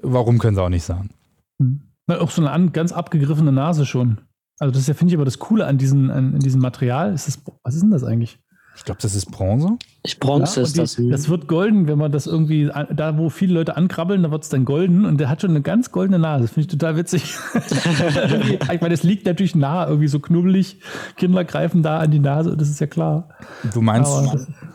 warum 0.02 0.38
können 0.38 0.56
sie 0.56 0.62
auch 0.62 0.68
nicht 0.68 0.84
sagen? 0.84 1.10
Mhm. 1.58 1.82
Auch 2.08 2.30
so 2.30 2.46
eine 2.46 2.70
ganz 2.70 2.92
abgegriffene 2.92 3.52
Nase 3.52 3.84
schon. 3.84 4.18
Also 4.58 4.72
das 4.72 4.82
ist 4.82 4.88
ja, 4.88 4.94
finde 4.94 5.12
ich, 5.12 5.16
aber 5.16 5.26
das 5.26 5.38
Coole 5.38 5.66
an, 5.66 5.78
diesen, 5.78 6.10
an, 6.10 6.34
an 6.34 6.40
diesem 6.40 6.60
Material. 6.60 7.12
Ist 7.12 7.28
das, 7.28 7.42
was 7.62 7.74
ist 7.74 7.82
denn 7.82 7.90
das 7.90 8.02
eigentlich? 8.02 8.38
Ich 8.78 8.84
glaube, 8.84 9.00
das 9.02 9.16
ist 9.16 9.32
Bronze. 9.32 9.76
Ich 10.04 10.20
Bronze 10.20 10.60
ja, 10.60 10.66
ist 10.66 10.76
die, 10.76 10.80
das. 10.80 10.96
Das 11.10 11.28
wird 11.28 11.48
golden, 11.48 11.88
wenn 11.88 11.98
man 11.98 12.12
das 12.12 12.28
irgendwie, 12.28 12.70
da 12.94 13.18
wo 13.18 13.28
viele 13.28 13.54
Leute 13.54 13.76
ankrabbeln, 13.76 14.22
da 14.22 14.30
wird 14.30 14.44
es 14.44 14.48
dann 14.48 14.64
golden 14.64 15.04
und 15.04 15.18
der 15.18 15.28
hat 15.28 15.42
schon 15.42 15.50
eine 15.50 15.62
ganz 15.62 15.90
goldene 15.90 16.20
Nase. 16.20 16.44
Das 16.44 16.52
finde 16.52 16.60
ich 16.60 16.78
total 16.78 16.96
witzig. 16.96 17.34
ich 18.72 18.80
meine, 18.80 18.94
es 18.94 19.02
liegt 19.02 19.26
natürlich 19.26 19.56
nah, 19.56 19.88
irgendwie 19.88 20.06
so 20.06 20.20
knubbelig. 20.20 20.78
Kinder 21.16 21.44
greifen 21.44 21.82
da 21.82 21.98
an 21.98 22.12
die 22.12 22.20
Nase, 22.20 22.56
das 22.56 22.70
ist 22.70 22.80
ja 22.80 22.86
klar. 22.86 23.30
Du 23.74 23.80
meinst, 23.80 24.12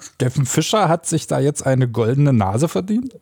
Steffen 0.01 0.45
Fischer 0.45 0.89
hat 0.89 1.05
sich 1.05 1.25
da 1.25 1.39
jetzt 1.39 1.65
eine 1.65 1.87
goldene 1.87 2.33
Nase 2.33 2.67
verdient? 2.67 3.15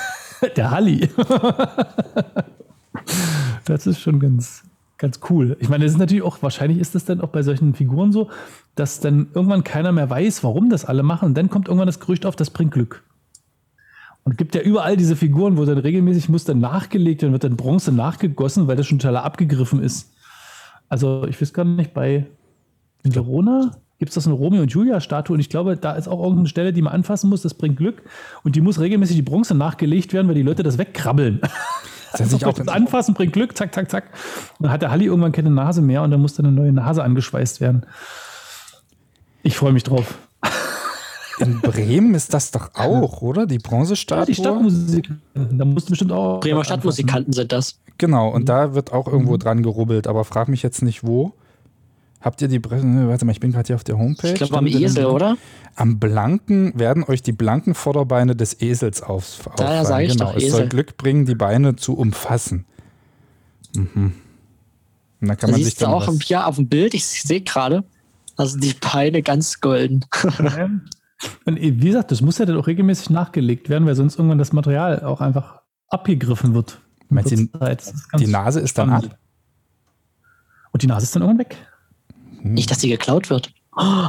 der 0.56 0.70
Halli. 0.70 1.08
das 3.64 3.86
ist 3.86 4.00
schon 4.00 4.20
ganz, 4.20 4.64
ganz 4.98 5.20
cool. 5.30 5.56
Ich 5.60 5.68
meine, 5.68 5.84
das 5.84 5.92
ist 5.92 5.98
natürlich 5.98 6.22
auch, 6.22 6.42
wahrscheinlich 6.42 6.78
ist 6.78 6.94
das 6.94 7.04
dann 7.04 7.20
auch 7.20 7.28
bei 7.28 7.42
solchen 7.42 7.74
Figuren 7.74 8.12
so, 8.12 8.30
dass 8.74 9.00
dann 9.00 9.28
irgendwann 9.34 9.64
keiner 9.64 9.92
mehr 9.92 10.08
weiß, 10.08 10.42
warum 10.44 10.70
das 10.70 10.84
alle 10.84 11.02
machen. 11.02 11.26
Und 11.26 11.34
dann 11.36 11.50
kommt 11.50 11.68
irgendwann 11.68 11.86
das 11.86 12.00
Gerücht 12.00 12.26
auf, 12.26 12.36
das 12.36 12.50
bringt 12.50 12.72
Glück. 12.72 13.02
Und 14.24 14.32
es 14.32 14.38
gibt 14.38 14.54
ja 14.54 14.60
überall 14.60 14.96
diese 14.96 15.14
Figuren, 15.14 15.56
wo 15.56 15.64
dann 15.64 15.78
regelmäßig 15.78 16.28
muss 16.28 16.44
dann 16.44 16.58
nachgelegt 16.58 17.22
werden, 17.22 17.32
wird 17.32 17.44
dann 17.44 17.56
Bronze 17.56 17.92
nachgegossen, 17.92 18.66
weil 18.66 18.76
das 18.76 18.86
schon 18.86 18.98
total 18.98 19.18
abgegriffen 19.18 19.80
ist. 19.80 20.12
Also 20.88 21.26
ich 21.28 21.40
weiß 21.40 21.52
gar 21.52 21.64
nicht, 21.64 21.94
bei 21.94 22.26
Verona 23.04 23.72
gibt 23.98 24.10
es 24.10 24.14
das 24.14 24.26
eine 24.26 24.34
Romeo 24.34 24.62
und 24.62 24.72
Julia 24.72 25.00
Statue 25.00 25.34
und 25.34 25.40
ich 25.40 25.48
glaube, 25.48 25.76
da 25.76 25.92
ist 25.92 26.08
auch 26.08 26.20
irgendeine 26.20 26.48
Stelle, 26.48 26.72
die 26.72 26.82
man 26.82 26.92
anfassen 26.92 27.30
muss, 27.30 27.42
das 27.42 27.54
bringt 27.54 27.76
Glück 27.76 28.02
und 28.42 28.56
die 28.56 28.60
muss 28.60 28.80
regelmäßig 28.80 29.16
die 29.16 29.22
Bronze 29.22 29.54
nachgelegt 29.54 30.12
werden, 30.12 30.28
weil 30.28 30.34
die 30.34 30.42
Leute 30.42 30.62
das 30.62 30.76
wegkrabbeln. 30.78 31.40
Das 32.18 32.32
heißt, 32.32 32.44
auch 32.44 32.54
das 32.54 32.68
Anfassen 32.68 33.14
bringt 33.14 33.32
Glück, 33.32 33.56
zack, 33.56 33.74
zack, 33.74 33.90
zack. 33.90 34.04
Und 34.58 34.64
dann 34.64 34.72
hat 34.72 34.82
der 34.82 34.90
Halli 34.90 35.06
irgendwann 35.06 35.32
keine 35.32 35.50
Nase 35.50 35.82
mehr 35.82 36.02
und 36.02 36.10
dann 36.10 36.20
muss 36.20 36.34
dann 36.34 36.46
eine 36.46 36.54
neue 36.54 36.72
Nase 36.72 37.02
angeschweißt 37.02 37.60
werden. 37.60 37.86
Ich 39.42 39.56
freue 39.56 39.72
mich 39.72 39.84
drauf. 39.84 40.18
In 41.38 41.60
Bremen 41.60 42.14
ist 42.14 42.32
das 42.32 42.50
doch 42.50 42.70
auch, 42.74 43.20
oder? 43.20 43.46
Die 43.46 43.58
Bronzestatue? 43.58 44.22
Ja, 44.22 44.26
die 44.26 44.34
Stadtmusikanten. 44.34 45.58
Da 45.58 45.64
mussten 45.64 45.90
bestimmt 45.90 46.12
auch. 46.12 46.40
Bremer 46.40 46.64
Stadtmusikanten 46.64 47.32
sind 47.32 47.52
das. 47.52 47.78
Genau, 47.98 48.30
und 48.30 48.42
mhm. 48.42 48.46
da 48.46 48.74
wird 48.74 48.92
auch 48.92 49.06
irgendwo 49.06 49.34
mhm. 49.34 49.38
dran 49.38 49.62
gerubbelt, 49.62 50.06
aber 50.06 50.24
frag 50.24 50.48
mich 50.48 50.62
jetzt 50.62 50.82
nicht 50.82 51.06
wo. 51.06 51.34
Habt 52.26 52.42
ihr 52.42 52.48
die 52.48 52.58
Presse? 52.58 52.84
Warte 53.06 53.24
mal, 53.24 53.30
ich 53.30 53.38
bin 53.38 53.52
gerade 53.52 53.68
hier 53.68 53.76
auf 53.76 53.84
der 53.84 53.98
Homepage. 53.98 54.30
Ich 54.30 54.34
glaube 54.34 54.58
am 54.58 54.66
Esel, 54.66 55.06
oder? 55.06 55.36
Am 55.76 56.00
Blanken 56.00 56.76
werden 56.76 57.04
euch 57.04 57.22
die 57.22 57.30
blanken 57.30 57.72
Vorderbeine 57.76 58.34
des 58.34 58.60
Esels 58.60 59.00
auf, 59.00 59.48
Daher 59.56 59.84
sage 59.84 60.06
ich 60.06 60.12
genau. 60.14 60.24
doch, 60.24 60.36
es 60.36 60.42
Esel. 60.42 60.58
soll 60.58 60.68
Glück 60.68 60.96
bringen, 60.96 61.24
die 61.24 61.36
Beine 61.36 61.76
zu 61.76 61.96
umfassen. 61.96 62.64
Mhm. 63.76 64.12
Und 65.20 65.28
dann 65.28 65.36
kann 65.36 65.50
da 65.50 65.56
man 65.56 65.62
sich 65.62 65.76
dann 65.76 65.90
auch 65.92 66.08
was 66.08 66.28
ja, 66.28 66.46
auf 66.46 66.56
dem 66.56 66.66
Bild, 66.66 66.94
ich 66.94 67.06
sehe 67.06 67.42
gerade, 67.42 67.84
also 68.36 68.58
die 68.58 68.74
Beine 68.74 69.22
ganz 69.22 69.60
golden. 69.60 70.04
Und 71.44 71.60
wie 71.60 71.70
gesagt, 71.70 72.10
das 72.10 72.22
muss 72.22 72.38
ja 72.38 72.44
dann 72.44 72.56
auch 72.56 72.66
regelmäßig 72.66 73.08
nachgelegt 73.10 73.68
werden, 73.68 73.86
weil 73.86 73.94
sonst 73.94 74.18
irgendwann 74.18 74.38
das 74.38 74.52
Material 74.52 75.04
auch 75.04 75.20
einfach 75.20 75.60
abgegriffen 75.90 76.54
wird. 76.54 76.80
Meinst 77.08 77.30
du, 77.30 77.36
die 78.18 78.26
Nase 78.26 78.58
ist 78.58 78.70
spannend. 78.70 79.04
dann 79.04 79.12
ab? 79.12 79.18
Und 80.72 80.82
die 80.82 80.88
Nase 80.88 81.04
ist 81.04 81.14
dann 81.14 81.22
irgendwann 81.22 81.46
weg. 81.46 81.56
Hm. 82.42 82.54
Nicht, 82.54 82.70
dass 82.70 82.80
sie 82.80 82.88
geklaut 82.88 83.30
wird. 83.30 83.52
Oh. 83.76 84.08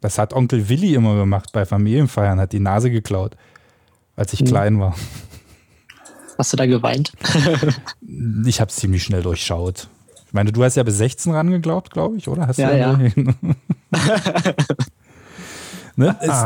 Das 0.00 0.18
hat 0.18 0.32
Onkel 0.34 0.68
Willi 0.68 0.94
immer 0.94 1.16
gemacht 1.16 1.50
bei 1.52 1.64
Familienfeiern, 1.64 2.38
hat 2.38 2.52
die 2.52 2.60
Nase 2.60 2.90
geklaut, 2.90 3.36
als 4.16 4.32
ich 4.32 4.40
hm. 4.40 4.46
klein 4.46 4.80
war. 4.80 4.94
Hast 6.36 6.52
du 6.52 6.56
da 6.56 6.66
geweint? 6.66 7.12
ich 8.46 8.60
habe 8.60 8.68
es 8.68 8.76
ziemlich 8.76 9.02
schnell 9.02 9.22
durchschaut. 9.22 9.88
Ich 10.26 10.32
meine, 10.32 10.52
du 10.52 10.64
hast 10.64 10.76
ja 10.76 10.82
bis 10.82 10.98
16 10.98 11.32
rangeglaubt, 11.32 11.90
glaube 11.90 12.16
ich, 12.16 12.28
oder? 12.28 12.48
Hast 12.48 12.58
ja, 12.58 12.72
ja. 12.74 12.98
ne? 15.96 16.16
es, 16.20 16.44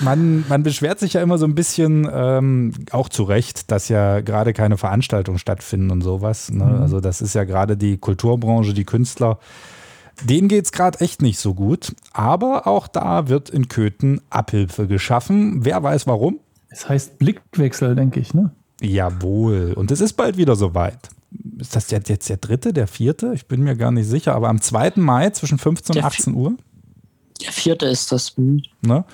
man, 0.00 0.44
man 0.48 0.62
beschwert 0.62 0.98
sich 0.98 1.12
ja 1.14 1.22
immer 1.22 1.38
so 1.38 1.46
ein 1.46 1.54
bisschen, 1.54 2.08
ähm, 2.12 2.72
auch 2.90 3.08
zu 3.08 3.22
Recht, 3.22 3.70
dass 3.70 3.88
ja 3.88 4.20
gerade 4.20 4.52
keine 4.52 4.76
Veranstaltungen 4.76 5.38
stattfinden 5.38 5.90
und 5.90 6.02
sowas. 6.02 6.50
Ne? 6.50 6.64
Mhm. 6.64 6.82
Also 6.82 7.00
das 7.00 7.22
ist 7.22 7.34
ja 7.34 7.44
gerade 7.44 7.76
die 7.76 7.98
Kulturbranche, 7.98 8.74
die 8.74 8.84
Künstler. 8.84 9.38
Denen 10.22 10.48
geht 10.48 10.64
es 10.64 10.72
gerade 10.72 11.00
echt 11.00 11.22
nicht 11.22 11.38
so 11.38 11.54
gut. 11.54 11.94
Aber 12.12 12.66
auch 12.66 12.88
da 12.88 13.28
wird 13.28 13.50
in 13.50 13.68
Köthen 13.68 14.20
Abhilfe 14.30 14.86
geschaffen. 14.86 15.64
Wer 15.64 15.82
weiß 15.82 16.06
warum? 16.06 16.38
Es 16.68 16.88
heißt 16.88 17.18
Blickwechsel, 17.18 17.94
denke 17.94 18.20
ich, 18.20 18.34
ne? 18.34 18.50
Jawohl. 18.80 19.72
Und 19.74 19.90
es 19.90 20.00
ist 20.00 20.14
bald 20.14 20.36
wieder 20.36 20.56
soweit 20.56 21.10
ist 21.58 21.74
das 21.76 21.90
jetzt 21.90 22.28
der 22.28 22.36
dritte, 22.36 22.72
der 22.72 22.86
vierte? 22.86 23.32
Ich 23.34 23.46
bin 23.46 23.62
mir 23.62 23.76
gar 23.76 23.90
nicht 23.90 24.08
sicher, 24.08 24.34
aber 24.34 24.48
am 24.48 24.60
2. 24.60 24.92
Mai 24.96 25.30
zwischen 25.30 25.58
15 25.58 25.96
und 25.96 26.04
18 26.04 26.34
Uhr. 26.34 26.54
Der 27.42 27.52
vierte 27.52 27.86
ist 27.86 28.12
das. 28.12 28.36
Hm. 28.36 28.62
Ne? 28.82 29.04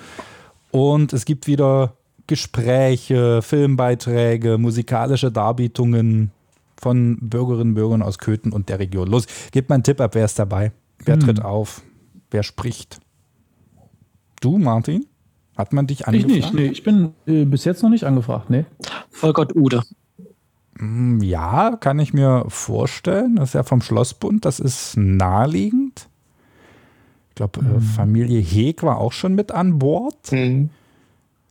Und 0.71 1.13
es 1.13 1.25
gibt 1.25 1.47
wieder 1.47 1.93
Gespräche, 2.27 3.41
Filmbeiträge, 3.41 4.57
musikalische 4.57 5.31
Darbietungen 5.31 6.31
von 6.79 7.17
Bürgerinnen 7.19 7.71
und 7.71 7.75
Bürgern 7.75 8.01
aus 8.01 8.17
Köthen 8.17 8.51
und 8.51 8.69
der 8.69 8.79
Region. 8.79 9.07
Los, 9.07 9.27
gebt 9.51 9.69
mal 9.69 9.75
einen 9.75 9.83
Tipp 9.83 10.01
ab, 10.01 10.15
wer 10.15 10.25
ist 10.25 10.39
dabei? 10.39 10.71
Wer 10.99 11.15
hm. 11.15 11.21
tritt 11.21 11.41
auf? 11.41 11.81
Wer 12.31 12.43
spricht? 12.43 12.99
Du, 14.39 14.57
Martin? 14.57 15.05
Hat 15.57 15.73
man 15.73 15.85
dich 15.85 16.07
angefragt? 16.07 16.31
Ich 16.31 16.35
nicht, 16.35 16.53
nee, 16.53 16.67
ich 16.67 16.83
bin 16.83 17.13
äh, 17.27 17.45
bis 17.45 17.65
jetzt 17.65 17.83
noch 17.83 17.89
nicht 17.89 18.05
angefragt, 18.05 18.49
nee. 18.49 18.65
Vollgott 19.09 19.55
Ude. 19.55 19.83
Hm, 20.79 21.21
ja, 21.21 21.75
kann 21.75 21.99
ich 21.99 22.13
mir 22.13 22.45
vorstellen. 22.47 23.35
Das 23.35 23.49
ist 23.49 23.53
ja 23.53 23.63
vom 23.63 23.81
Schlossbund, 23.81 24.45
das 24.45 24.59
ist 24.59 24.97
naheliegend. 24.97 26.07
Ich 27.31 27.35
glaube, 27.35 27.63
mhm. 27.63 27.81
Familie 27.81 28.41
Heg 28.41 28.83
war 28.83 28.97
auch 28.97 29.13
schon 29.13 29.35
mit 29.35 29.51
an 29.53 29.79
Bord. 29.79 30.31
Mhm. 30.31 30.69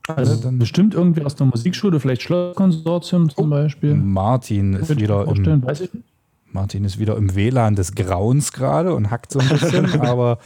Also 0.07 0.35
dann 0.35 0.59
bestimmt 0.59 0.93
irgendwie 0.93 1.23
aus 1.23 1.35
der 1.35 1.47
Musikschule, 1.47 1.99
vielleicht 1.99 2.21
Schlosskonsortium 2.21 3.29
zum 3.29 3.47
oh, 3.47 3.49
Beispiel. 3.49 3.95
Martin 3.95 4.73
ist 4.73 4.95
wieder 4.95 5.27
im, 5.27 5.63
Martin 6.51 6.83
ist 6.83 6.99
wieder 6.99 7.17
im 7.17 7.35
WLAN 7.35 7.75
des 7.75 7.95
Grauens 7.95 8.51
gerade 8.51 8.93
und 8.93 9.09
hackt 9.09 9.31
so 9.31 9.39
ein 9.39 9.49
bisschen, 9.49 10.01
aber 10.01 10.39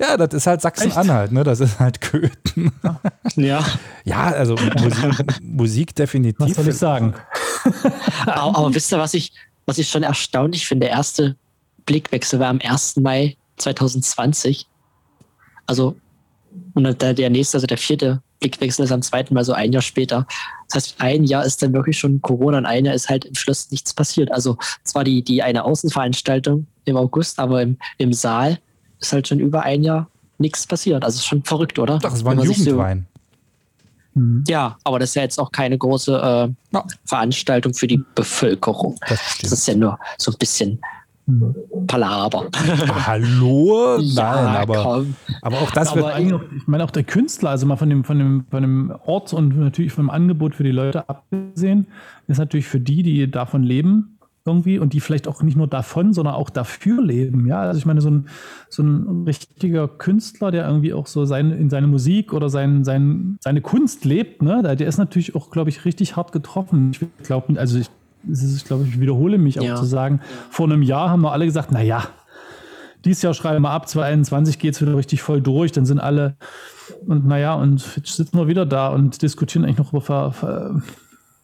ja, 0.00 0.16
das 0.16 0.32
ist 0.32 0.46
halt 0.46 0.60
Sachsen-Anhalt, 0.60 1.32
ne? 1.32 1.42
Das 1.42 1.60
ist 1.60 1.80
halt 1.80 2.00
Köthen. 2.00 2.72
Ja. 3.36 3.64
Ja, 4.04 4.24
also 4.24 4.56
Musik, 4.56 5.42
Musik 5.42 5.94
definitiv. 5.94 6.40
Was 6.40 6.54
soll 6.54 6.68
ich 6.68 6.74
sagen? 6.74 7.14
aber, 8.26 8.58
aber 8.58 8.74
wisst 8.74 8.90
ihr, 8.90 8.98
was 8.98 9.14
ich, 9.14 9.32
was 9.66 9.78
ich 9.78 9.88
schon 9.88 10.02
erstaunlich 10.02 10.66
finde? 10.66 10.86
Der 10.86 10.96
erste 10.96 11.36
Blickwechsel 11.86 12.40
war 12.40 12.48
am 12.48 12.58
1. 12.60 12.96
Mai 12.96 13.36
2020. 13.58 14.66
Also, 15.68 15.94
und 16.74 17.02
der, 17.02 17.14
der 17.14 17.30
nächste, 17.30 17.58
also 17.58 17.66
der 17.66 17.78
vierte 17.78 18.22
Blickwechsel 18.40 18.84
ist 18.84 18.92
am 18.92 19.02
2. 19.02 19.26
Mai, 19.30 19.44
so 19.44 19.52
ein 19.52 19.72
Jahr 19.72 19.82
später. 19.82 20.26
Das 20.66 20.74
heißt, 20.74 20.94
ein 20.98 21.24
Jahr 21.24 21.44
ist 21.44 21.62
dann 21.62 21.72
wirklich 21.72 21.98
schon 21.98 22.20
Corona 22.22 22.58
und 22.58 22.66
ein 22.66 22.84
Jahr 22.84 22.94
ist 22.94 23.08
halt 23.08 23.24
im 23.26 23.34
Schloss 23.34 23.70
nichts 23.70 23.92
passiert. 23.92 24.32
Also 24.32 24.56
zwar 24.82 25.04
die, 25.04 25.22
die 25.22 25.42
eine 25.42 25.64
Außenveranstaltung 25.64 26.66
im 26.84 26.96
August, 26.96 27.38
aber 27.38 27.62
im, 27.62 27.76
im 27.98 28.12
Saal 28.12 28.58
ist 29.00 29.12
halt 29.12 29.28
schon 29.28 29.40
über 29.40 29.62
ein 29.62 29.82
Jahr 29.82 30.08
nichts 30.38 30.66
passiert. 30.66 31.04
Also 31.04 31.16
ist 31.16 31.26
schon 31.26 31.42
verrückt, 31.42 31.78
oder? 31.78 31.98
Doch, 31.98 32.14
es 32.14 32.24
war 32.24 32.32
ein 32.32 32.40
Jugendwein. 32.40 33.06
So, 34.14 34.20
mhm. 34.20 34.44
ja, 34.48 34.78
aber 34.84 34.98
das 34.98 35.10
ist 35.10 35.14
ja 35.16 35.22
jetzt 35.22 35.38
auch 35.38 35.52
keine 35.52 35.76
große 35.76 36.12
äh, 36.12 36.74
ja. 36.76 36.84
Veranstaltung 37.04 37.74
für 37.74 37.86
die 37.86 38.02
Bevölkerung. 38.14 38.96
Das, 39.08 39.20
das, 39.42 39.52
ist 39.52 39.68
ja 39.68 39.74
nur 39.74 39.98
so 40.16 40.32
ein 40.32 40.38
bisschen 40.38 40.80
Palaber. 41.86 42.48
Hallo? 43.06 43.96
Nein, 43.98 44.14
ja, 44.14 44.60
aber, 44.60 45.04
aber 45.42 45.56
auch 45.58 45.70
das 45.70 45.90
aber 45.90 46.16
wird. 46.18 46.42
Ich 46.56 46.66
meine, 46.66 46.84
auch 46.84 46.90
der 46.90 47.04
Künstler, 47.04 47.50
also 47.50 47.66
mal 47.66 47.76
von 47.76 47.90
dem, 47.90 48.04
von, 48.04 48.18
dem, 48.18 48.44
von 48.50 48.62
dem 48.62 48.94
Ort 49.04 49.32
und 49.34 49.58
natürlich 49.58 49.92
vom 49.92 50.08
Angebot 50.08 50.54
für 50.54 50.64
die 50.64 50.70
Leute 50.70 51.08
abgesehen, 51.08 51.86
ist 52.28 52.38
natürlich 52.38 52.66
für 52.66 52.80
die, 52.80 53.02
die 53.02 53.30
davon 53.30 53.62
leben, 53.62 54.18
irgendwie 54.46 54.78
und 54.78 54.94
die 54.94 55.00
vielleicht 55.00 55.28
auch 55.28 55.42
nicht 55.42 55.56
nur 55.56 55.66
davon, 55.66 56.14
sondern 56.14 56.34
auch 56.34 56.48
dafür 56.48 57.02
leben. 57.02 57.46
Ja, 57.46 57.60
also 57.60 57.78
ich 57.78 57.84
meine, 57.84 58.00
so 58.00 58.10
ein, 58.10 58.28
so 58.70 58.82
ein 58.82 59.24
richtiger 59.24 59.86
Künstler, 59.86 60.50
der 60.50 60.66
irgendwie 60.66 60.94
auch 60.94 61.06
so 61.06 61.26
sein, 61.26 61.50
in 61.50 61.68
seine 61.68 61.86
Musik 61.86 62.32
oder 62.32 62.48
sein, 62.48 62.84
sein, 62.84 63.36
seine 63.40 63.60
Kunst 63.60 64.06
lebt, 64.06 64.40
ne, 64.40 64.62
der 64.62 64.86
ist 64.86 64.96
natürlich 64.96 65.34
auch, 65.34 65.50
glaube 65.50 65.68
ich, 65.68 65.84
richtig 65.84 66.16
hart 66.16 66.32
getroffen. 66.32 66.92
Ich 66.92 67.00
glaube, 67.22 67.60
also 67.60 67.78
ich 67.78 67.90
ich 68.30 68.64
glaube, 68.64 68.84
ich 68.84 69.00
wiederhole 69.00 69.38
mich 69.38 69.60
auch 69.60 69.64
ja. 69.64 69.76
zu 69.76 69.84
sagen, 69.84 70.20
vor 70.50 70.66
einem 70.66 70.82
Jahr 70.82 71.10
haben 71.10 71.22
wir 71.22 71.32
alle 71.32 71.46
gesagt, 71.46 71.72
naja, 71.72 72.08
dieses 73.04 73.22
Jahr 73.22 73.34
schreiben 73.34 73.62
wir 73.62 73.70
ab, 73.70 73.88
2021 73.88 74.58
geht 74.58 74.74
es 74.74 74.82
wieder 74.82 74.96
richtig 74.96 75.22
voll 75.22 75.40
durch, 75.40 75.72
dann 75.72 75.86
sind 75.86 76.00
alle, 76.00 76.36
und 77.06 77.26
naja, 77.26 77.54
und 77.54 77.84
jetzt 77.96 78.16
sitzen 78.16 78.36
wir 78.36 78.48
wieder 78.48 78.66
da 78.66 78.88
und 78.88 79.22
diskutieren 79.22 79.64
eigentlich 79.64 79.78
noch 79.78 79.92
über 79.92 80.00
Ver, 80.00 80.32
Ver, 80.32 80.82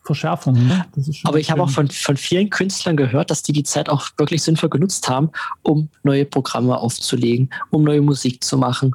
Verschärfungen. 0.02 0.69
Ne? 0.69 0.85
Aber 1.25 1.38
ich 1.38 1.50
habe 1.50 1.62
auch 1.62 1.71
von, 1.71 1.88
von 1.88 2.16
vielen 2.19 2.50
Künstlern 2.50 2.97
gehört, 2.97 3.31
dass 3.31 3.43
die 3.43 3.52
die 3.52 3.62
Zeit 3.62 3.88
auch 3.88 4.07
wirklich 4.19 4.43
sinnvoll 4.43 4.69
genutzt 4.69 5.09
haben, 5.09 5.31
um 5.62 5.88
neue 6.02 6.26
Programme 6.26 6.76
aufzulegen, 6.76 7.49
um 7.71 7.85
neue 7.85 8.02
Musik 8.02 8.45
zu 8.45 8.59
machen, 8.59 8.95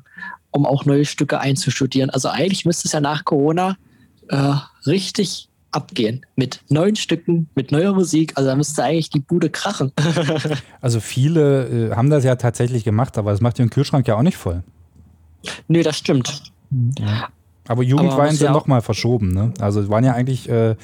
um 0.51 0.67
auch 0.67 0.85
neue 0.85 1.05
Stücke 1.05 1.39
einzustudieren. 1.39 2.11
Also 2.11 2.29
eigentlich 2.29 2.63
müsste 2.65 2.87
es 2.87 2.91
ja 2.91 3.01
nach 3.01 3.25
Corona 3.25 3.75
äh, 4.27 4.53
richtig 4.85 5.48
abgehen. 5.71 6.25
Mit 6.35 6.61
neuen 6.69 6.95
Stücken, 6.95 7.49
mit 7.55 7.71
neuer 7.71 7.93
Musik. 7.93 8.33
Also 8.35 8.49
da 8.49 8.55
müsste 8.55 8.83
eigentlich 8.83 9.09
die 9.09 9.19
Bude 9.19 9.49
krachen. 9.49 9.91
also 10.81 10.99
viele 10.99 11.89
äh, 11.91 11.95
haben 11.95 12.09
das 12.09 12.23
ja 12.23 12.35
tatsächlich 12.35 12.83
gemacht, 12.83 13.17
aber 13.17 13.31
das 13.31 13.41
macht 13.41 13.57
den 13.59 13.69
Kühlschrank 13.69 14.07
ja 14.07 14.15
auch 14.15 14.21
nicht 14.23 14.37
voll. 14.37 14.63
Nö, 15.67 15.83
das 15.83 15.97
stimmt. 15.97 16.51
Ja. 16.99 17.29
Aber 17.67 17.83
Jugendwein 17.83 18.31
sind 18.31 18.41
ja 18.47 18.51
nochmal 18.51 18.81
verschoben. 18.81 19.31
Ne? 19.31 19.53
Also 19.59 19.89
waren 19.89 20.03
ja 20.03 20.13
eigentlich 20.13 20.49
äh, 20.49 20.75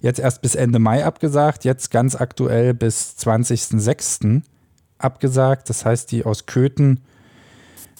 jetzt 0.00 0.18
erst 0.18 0.42
bis 0.42 0.54
Ende 0.54 0.78
Mai 0.78 1.04
abgesagt, 1.04 1.64
jetzt 1.64 1.90
ganz 1.90 2.16
aktuell 2.16 2.72
bis 2.72 3.16
20.06. 3.18 4.42
abgesagt. 4.98 5.68
Das 5.68 5.84
heißt, 5.84 6.10
die 6.10 6.24
aus 6.24 6.46
Köthen 6.46 7.00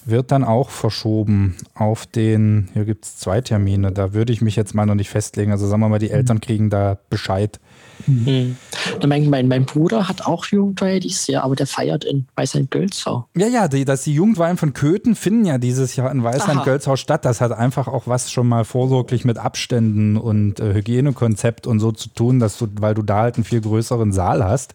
wird 0.05 0.31
dann 0.31 0.43
auch 0.43 0.69
verschoben 0.69 1.55
auf 1.73 2.05
den, 2.05 2.69
hier 2.73 2.85
gibt 2.85 3.05
es 3.05 3.17
zwei 3.17 3.41
Termine, 3.41 3.91
da 3.91 4.13
würde 4.13 4.33
ich 4.33 4.41
mich 4.41 4.55
jetzt 4.55 4.73
mal 4.73 4.85
noch 4.85 4.95
nicht 4.95 5.09
festlegen. 5.09 5.51
Also 5.51 5.67
sagen 5.67 5.81
wir 5.81 5.89
mal, 5.89 5.99
die 5.99 6.11
Eltern 6.11 6.37
mhm. 6.37 6.41
kriegen 6.41 6.69
da 6.69 6.97
Bescheid. 7.09 7.59
Mhm. 8.07 8.57
Mein, 9.05 9.29
mein, 9.29 9.47
mein, 9.47 9.65
Bruder 9.65 10.07
hat 10.07 10.25
auch 10.25 10.45
Jugendweihe 10.45 10.99
dieses 10.99 11.27
Jahr, 11.27 11.43
aber 11.43 11.55
der 11.55 11.67
feiert 11.67 12.03
in 12.03 12.25
Weißheim-Gölzau. 12.35 13.27
Ja, 13.35 13.47
ja, 13.47 13.67
die, 13.67 13.85
dass 13.85 14.03
die 14.03 14.13
Jugendweihen 14.13 14.57
von 14.57 14.73
Köthen 14.73 15.15
finden 15.15 15.45
ja 15.45 15.57
dieses 15.57 15.95
Jahr 15.95 16.11
in 16.11 16.23
Weißheim-Gölzau 16.23 16.95
statt. 16.95 17.25
Das 17.25 17.41
hat 17.41 17.51
einfach 17.51 17.87
auch 17.87 18.07
was 18.07 18.31
schon 18.31 18.47
mal 18.47 18.65
vorsorglich 18.65 19.25
mit 19.25 19.37
Abständen 19.37 20.17
und 20.17 20.59
äh, 20.59 20.73
Hygienekonzept 20.73 21.67
und 21.67 21.79
so 21.79 21.91
zu 21.91 22.09
tun, 22.09 22.39
dass 22.39 22.57
du, 22.57 22.67
weil 22.79 22.93
du 22.93 23.03
da 23.03 23.19
halt 23.21 23.35
einen 23.35 23.43
viel 23.43 23.61
größeren 23.61 24.11
Saal 24.11 24.43
hast 24.43 24.73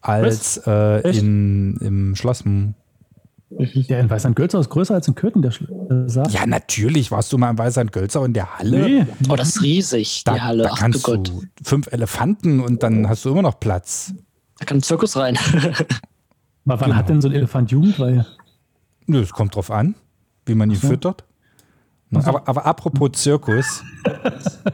als 0.00 0.60
äh, 0.66 1.08
in, 1.16 1.76
im 1.80 2.16
Schloss. 2.16 2.44
Der 3.48 4.00
in 4.00 4.10
Weißand-Gölzau 4.10 4.58
ist 4.58 4.70
größer 4.70 4.94
als 4.94 5.06
in 5.06 5.14
Köthen, 5.14 5.40
der 5.40 5.52
Saal. 6.08 6.30
Ja, 6.30 6.46
natürlich. 6.46 7.12
Warst 7.12 7.32
du 7.32 7.38
mal 7.38 7.50
in 7.50 7.58
Weißand-Gölzau 7.58 8.24
in 8.24 8.32
der 8.32 8.58
Halle? 8.58 8.78
Nee. 8.88 9.06
Oh, 9.28 9.36
das 9.36 9.50
ist 9.50 9.62
riesig, 9.62 10.24
die 10.24 10.32
da, 10.32 10.40
Halle. 10.40 10.64
Da 10.64 10.74
kannst 10.76 11.08
Ach, 11.08 11.16
du 11.18 11.44
fünf 11.62 11.86
Elefanten 11.92 12.60
und 12.60 12.82
dann 12.82 13.08
hast 13.08 13.24
du 13.24 13.30
immer 13.30 13.42
noch 13.42 13.60
Platz. 13.60 14.12
Da 14.58 14.64
kann 14.64 14.78
ein 14.78 14.82
Zirkus 14.82 15.16
rein. 15.16 15.38
Aber 16.66 16.80
wann 16.80 16.88
genau. 16.88 16.94
hat 16.96 17.08
denn 17.08 17.20
so 17.20 17.28
ein 17.28 17.34
Elefant 17.34 17.70
Jugendweihe? 17.70 18.26
Nö, 19.06 19.20
es 19.20 19.30
kommt 19.30 19.54
drauf 19.54 19.70
an, 19.70 19.94
wie 20.44 20.56
man 20.56 20.68
ihn 20.70 20.76
so. 20.76 20.88
füttert. 20.88 21.24
Aber, 22.24 22.48
aber 22.48 22.66
apropos 22.66 23.12
Zirkus, 23.12 23.82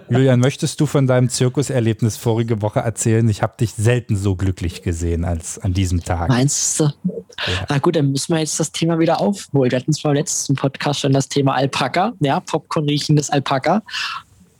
Julian, 0.08 0.40
möchtest 0.40 0.80
du 0.80 0.86
von 0.86 1.06
deinem 1.06 1.28
Zirkuserlebnis 1.28 2.16
vorige 2.16 2.62
Woche 2.62 2.80
erzählen? 2.80 3.28
Ich 3.28 3.42
habe 3.42 3.54
dich 3.58 3.74
selten 3.74 4.16
so 4.16 4.36
glücklich 4.36 4.82
gesehen 4.82 5.24
als 5.24 5.58
an 5.58 5.72
diesem 5.72 6.02
Tag. 6.02 6.28
Meinst 6.28 6.80
du? 6.80 6.84
Ja. 6.84 6.92
Na 7.68 7.78
gut, 7.78 7.96
dann 7.96 8.12
müssen 8.12 8.34
wir 8.34 8.40
jetzt 8.40 8.60
das 8.60 8.72
Thema 8.72 8.98
wieder 8.98 9.20
aufholen. 9.20 9.70
Wir 9.70 9.78
hatten 9.78 9.92
zwar 9.92 10.12
im 10.12 10.16
letzten 10.16 10.54
Podcast 10.54 11.00
schon 11.00 11.12
das 11.12 11.28
Thema 11.28 11.54
Alpaka, 11.54 12.12
ja, 12.20 12.40
Popcorn 12.40 12.86
riechendes 12.86 13.30
Alpaka. 13.30 13.82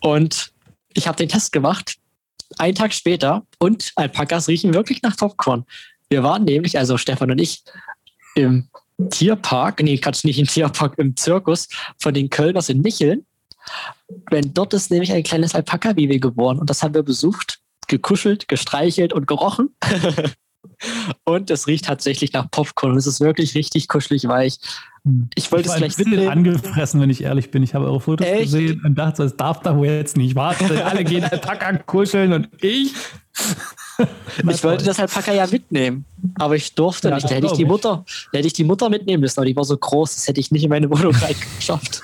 Und 0.00 0.52
ich 0.94 1.06
habe 1.06 1.16
den 1.16 1.28
Test 1.28 1.52
gemacht, 1.52 1.96
einen 2.58 2.74
Tag 2.74 2.92
später, 2.92 3.42
und 3.58 3.92
Alpakas 3.96 4.48
riechen 4.48 4.74
wirklich 4.74 5.02
nach 5.02 5.16
Popcorn. 5.16 5.64
Wir 6.10 6.22
waren 6.22 6.44
nämlich, 6.44 6.78
also 6.78 6.98
Stefan 6.98 7.30
und 7.30 7.40
ich, 7.40 7.62
im 8.34 8.68
Tierpark, 9.10 9.82
nee, 9.82 9.98
kannst 9.98 10.24
nicht 10.24 10.38
im 10.38 10.46
Tierpark, 10.46 10.98
im 10.98 11.16
Zirkus 11.16 11.68
von 11.98 12.14
den 12.14 12.30
Kölners 12.30 12.68
in 12.68 12.80
Micheln. 12.80 13.24
Denn 14.30 14.52
dort 14.54 14.74
ist 14.74 14.90
nämlich 14.90 15.12
ein 15.12 15.22
kleines 15.22 15.54
Alpaka-Baby 15.54 16.18
geboren 16.18 16.58
und 16.58 16.68
das 16.68 16.82
haben 16.82 16.94
wir 16.94 17.02
besucht, 17.02 17.60
gekuschelt, 17.88 18.48
gestreichelt 18.48 19.12
und 19.12 19.26
gerochen. 19.26 19.74
und 21.24 21.50
es 21.50 21.66
riecht 21.66 21.86
tatsächlich 21.86 22.32
nach 22.32 22.50
Popcorn. 22.50 22.96
Es 22.96 23.06
ist 23.06 23.20
wirklich 23.20 23.54
richtig 23.54 23.88
kuschelig 23.88 24.26
weich. 24.26 24.58
Ich 25.34 25.50
wollte 25.50 25.68
es 25.68 25.76
gleich 25.76 25.98
mitnehmen. 25.98 26.28
angefressen, 26.28 27.00
wenn 27.00 27.10
ich 27.10 27.22
ehrlich 27.22 27.50
bin. 27.50 27.62
Ich 27.62 27.74
habe 27.74 27.86
eure 27.86 28.00
Fotos 28.00 28.26
Echt? 28.26 28.42
gesehen 28.44 28.82
und 28.84 28.96
dachte, 28.96 29.24
es 29.24 29.36
darf 29.36 29.60
da 29.60 29.76
wohl 29.76 29.86
jetzt 29.86 30.16
nicht 30.16 30.34
warten. 30.34 30.70
Alle 30.84 31.04
gehen 31.04 31.24
Alpaka 31.24 31.76
kuscheln 31.78 32.32
und 32.32 32.48
ich. 32.60 32.94
ich 34.48 34.64
wollte 34.64 34.84
das 34.84 34.98
Alpaka 34.98 35.32
ja 35.32 35.46
mitnehmen, 35.46 36.04
aber 36.36 36.56
ich 36.56 36.74
durfte 36.74 37.08
ja, 37.08 37.14
nicht. 37.14 37.30
Da 37.30 37.34
hätte 37.34 37.46
ich 37.46 37.52
die 37.52 37.64
Mutter, 37.64 38.04
da 38.32 38.38
hätte 38.38 38.46
ich 38.46 38.52
die 38.52 38.64
Mutter 38.64 38.88
mitnehmen 38.88 39.20
müssen, 39.20 39.38
aber 39.38 39.46
die 39.46 39.56
war 39.56 39.64
so 39.64 39.76
groß, 39.76 40.14
das 40.14 40.28
hätte 40.28 40.40
ich 40.40 40.50
nicht 40.50 40.64
in 40.64 40.70
meine 40.70 40.90
Wohnung 40.90 41.14
reingeschafft. 41.14 42.02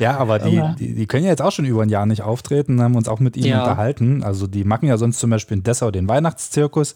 Ja, 0.00 0.16
aber 0.18 0.38
die, 0.38 0.62
die, 0.78 0.94
die, 0.94 1.06
können 1.06 1.24
ja 1.24 1.30
jetzt 1.30 1.42
auch 1.42 1.50
schon 1.50 1.64
über 1.64 1.82
ein 1.82 1.88
Jahr 1.88 2.06
nicht 2.06 2.22
auftreten, 2.22 2.80
haben 2.80 2.94
uns 2.94 3.08
auch 3.08 3.20
mit 3.20 3.36
ihnen 3.36 3.46
ja. 3.46 3.62
unterhalten. 3.62 4.22
Also 4.22 4.46
die 4.46 4.64
machen 4.64 4.88
ja 4.88 4.96
sonst 4.96 5.18
zum 5.18 5.30
Beispiel 5.30 5.56
in 5.56 5.62
Dessau 5.62 5.90
den 5.90 6.08
Weihnachtszirkus. 6.08 6.94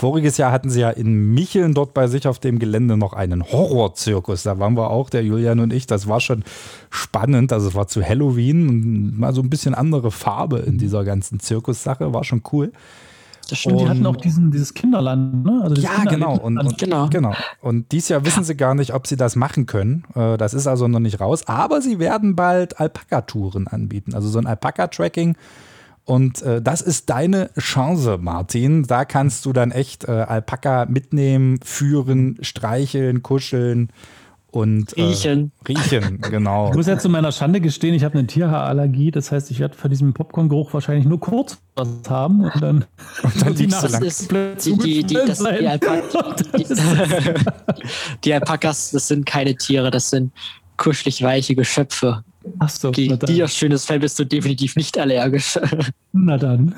Voriges 0.00 0.38
Jahr 0.38 0.50
hatten 0.50 0.70
sie 0.70 0.80
ja 0.80 0.88
in 0.88 1.34
Micheln 1.34 1.74
dort 1.74 1.92
bei 1.92 2.06
sich 2.06 2.26
auf 2.26 2.38
dem 2.38 2.58
Gelände 2.58 2.96
noch 2.96 3.12
einen 3.12 3.44
Horrorzirkus. 3.44 4.44
Da 4.44 4.58
waren 4.58 4.74
wir 4.74 4.88
auch, 4.88 5.10
der 5.10 5.22
Julian 5.22 5.60
und 5.60 5.74
ich. 5.74 5.86
Das 5.86 6.08
war 6.08 6.20
schon 6.20 6.42
spannend. 6.88 7.52
Also 7.52 7.68
es 7.68 7.74
war 7.74 7.86
zu 7.86 8.02
Halloween 8.02 8.70
und 8.70 9.18
mal 9.18 9.34
so 9.34 9.42
ein 9.42 9.50
bisschen 9.50 9.74
andere 9.74 10.10
Farbe 10.10 10.60
in 10.60 10.78
dieser 10.78 11.04
ganzen 11.04 11.38
Zirkussache. 11.38 12.14
War 12.14 12.24
schon 12.24 12.40
cool. 12.50 12.72
Das 13.50 13.58
stimmt, 13.58 13.74
und, 13.74 13.82
die 13.82 13.88
hatten 13.90 14.06
auch 14.06 14.16
diesen, 14.16 14.50
dieses 14.50 14.72
Kinderland, 14.72 15.44
ne? 15.44 15.60
Also 15.62 15.82
ja, 15.82 16.04
genau. 16.04 16.34
Und, 16.38 16.56
und, 16.56 16.78
genau. 16.78 17.08
genau. 17.08 17.34
Und 17.60 17.92
dieses 17.92 18.08
Jahr 18.08 18.24
wissen 18.24 18.42
sie 18.42 18.56
gar 18.56 18.74
nicht, 18.74 18.94
ob 18.94 19.06
sie 19.06 19.16
das 19.16 19.36
machen 19.36 19.66
können. 19.66 20.04
Äh, 20.14 20.38
das 20.38 20.54
ist 20.54 20.66
also 20.66 20.88
noch 20.88 21.00
nicht 21.00 21.20
raus. 21.20 21.46
Aber 21.46 21.82
sie 21.82 21.98
werden 21.98 22.36
bald 22.36 22.80
Alpaka-Touren 22.80 23.66
anbieten. 23.66 24.14
Also 24.14 24.30
so 24.30 24.38
ein 24.38 24.46
Alpaka-Tracking 24.46 25.36
und 26.10 26.42
äh, 26.42 26.60
das 26.60 26.82
ist 26.82 27.08
deine 27.08 27.50
Chance, 27.56 28.18
Martin. 28.20 28.82
Da 28.82 29.04
kannst 29.04 29.46
du 29.46 29.52
dann 29.52 29.70
echt 29.70 30.08
äh, 30.08 30.10
Alpaka 30.10 30.86
mitnehmen, 30.86 31.60
führen, 31.62 32.36
streicheln, 32.40 33.22
kuscheln 33.22 33.92
und 34.50 34.98
äh, 34.98 35.02
riechen. 35.02 35.52
Riechen, 35.68 36.20
genau. 36.20 36.70
Ich 36.70 36.74
muss 36.74 36.88
ja 36.88 36.98
zu 36.98 37.08
meiner 37.08 37.30
Schande 37.30 37.60
gestehen, 37.60 37.94
ich 37.94 38.02
habe 38.02 38.18
eine 38.18 38.26
Tierhaarallergie. 38.26 39.12
Das 39.12 39.30
heißt, 39.30 39.52
ich 39.52 39.60
werde 39.60 39.76
von 39.76 39.88
diesem 39.88 40.12
Popcorn-Geruch 40.12 40.74
wahrscheinlich 40.74 41.06
nur 41.06 41.20
kurz 41.20 41.58
was 41.76 41.88
haben 42.08 42.40
und 42.40 42.60
dann, 42.60 42.84
und 43.22 43.42
dann 43.46 43.54
die, 43.54 43.66
lang. 43.66 44.02
Ist, 44.02 44.32
die, 44.32 44.76
die, 44.78 45.04
die, 45.04 45.14
das, 45.14 45.38
die, 45.38 45.68
Alpaka, 45.68 46.34
die, 46.58 46.64
die 48.24 48.34
Alpakas, 48.34 48.90
das 48.90 49.06
sind 49.06 49.26
keine 49.26 49.54
Tiere, 49.54 49.92
das 49.92 50.10
sind 50.10 50.32
kuschelig 50.76 51.22
weiche 51.22 51.54
Geschöpfe. 51.54 52.24
Ach 52.58 52.68
so, 52.68 52.90
Gegen 52.90 53.18
dir 53.18 53.48
schönes 53.48 53.84
Fell 53.84 53.98
bist 53.98 54.18
du 54.18 54.24
definitiv 54.24 54.76
nicht 54.76 54.98
allergisch. 54.98 55.58
Na 56.12 56.38
dann. 56.38 56.74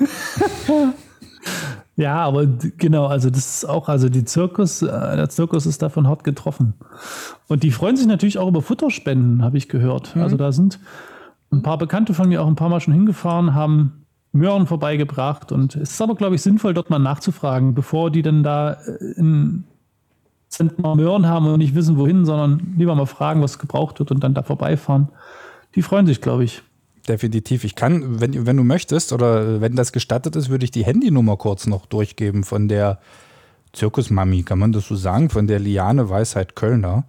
ja, 1.95 2.15
aber 2.17 2.45
genau, 2.45 3.05
also 3.07 3.29
das 3.29 3.57
ist 3.57 3.69
auch, 3.69 3.87
also 3.87 4.09
die 4.09 4.25
Zirkus, 4.25 4.81
äh, 4.81 4.87
der 4.87 5.29
Zirkus 5.29 5.65
ist 5.65 5.81
davon 5.81 6.07
hart 6.07 6.23
getroffen. 6.23 6.73
Und 7.47 7.63
die 7.63 7.71
freuen 7.71 7.95
sich 7.95 8.07
natürlich 8.07 8.37
auch 8.37 8.47
über 8.47 8.61
Futterspenden, 8.61 9.43
habe 9.43 9.57
ich 9.57 9.69
gehört. 9.69 10.15
Mhm. 10.15 10.21
Also 10.23 10.35
da 10.35 10.51
sind 10.51 10.79
ein 11.51 11.61
paar 11.61 11.77
Bekannte 11.77 12.13
von 12.13 12.27
mir 12.27 12.41
auch 12.41 12.47
ein 12.47 12.55
paar 12.55 12.69
Mal 12.69 12.81
schon 12.81 12.93
hingefahren, 12.93 13.53
haben 13.53 14.05
Möhren 14.33 14.65
vorbeigebracht 14.65 15.51
und 15.51 15.75
es 15.75 15.91
ist 15.91 16.01
aber, 16.01 16.15
glaube 16.15 16.35
ich, 16.35 16.41
sinnvoll, 16.41 16.73
dort 16.73 16.89
mal 16.89 16.97
nachzufragen, 16.97 17.75
bevor 17.75 18.09
die 18.09 18.23
dann 18.23 18.41
da 18.43 18.73
äh, 18.73 19.13
in 19.15 19.63
Zentner 20.49 20.95
Möhren 20.95 21.27
haben 21.27 21.47
und 21.47 21.59
nicht 21.59 21.75
wissen, 21.75 21.97
wohin, 21.97 22.25
sondern 22.25 22.73
lieber 22.77 22.95
mal 22.95 23.05
fragen, 23.05 23.41
was 23.41 23.59
gebraucht 23.59 23.99
wird 23.99 24.11
und 24.11 24.23
dann 24.23 24.33
da 24.33 24.43
vorbeifahren 24.43 25.09
die 25.75 25.81
freuen 25.81 26.05
sich, 26.05 26.21
glaube 26.21 26.43
ich. 26.43 26.61
definitiv. 27.07 27.63
Ich 27.63 27.75
kann, 27.75 28.19
wenn, 28.19 28.45
wenn 28.45 28.57
du 28.57 28.63
möchtest 28.63 29.13
oder 29.13 29.61
wenn 29.61 29.75
das 29.75 29.91
gestattet 29.91 30.35
ist, 30.35 30.49
würde 30.49 30.65
ich 30.65 30.71
die 30.71 30.85
Handynummer 30.85 31.37
kurz 31.37 31.67
noch 31.67 31.85
durchgeben 31.85 32.43
von 32.43 32.67
der 32.67 32.99
Zirkusmami, 33.73 34.43
kann 34.43 34.59
man 34.59 34.71
das 34.71 34.87
so 34.87 34.95
sagen, 34.95 35.29
von 35.29 35.47
der 35.47 35.59
Liane 35.59 36.09
Weisheit 36.09 36.55
Kölner. 36.55 37.05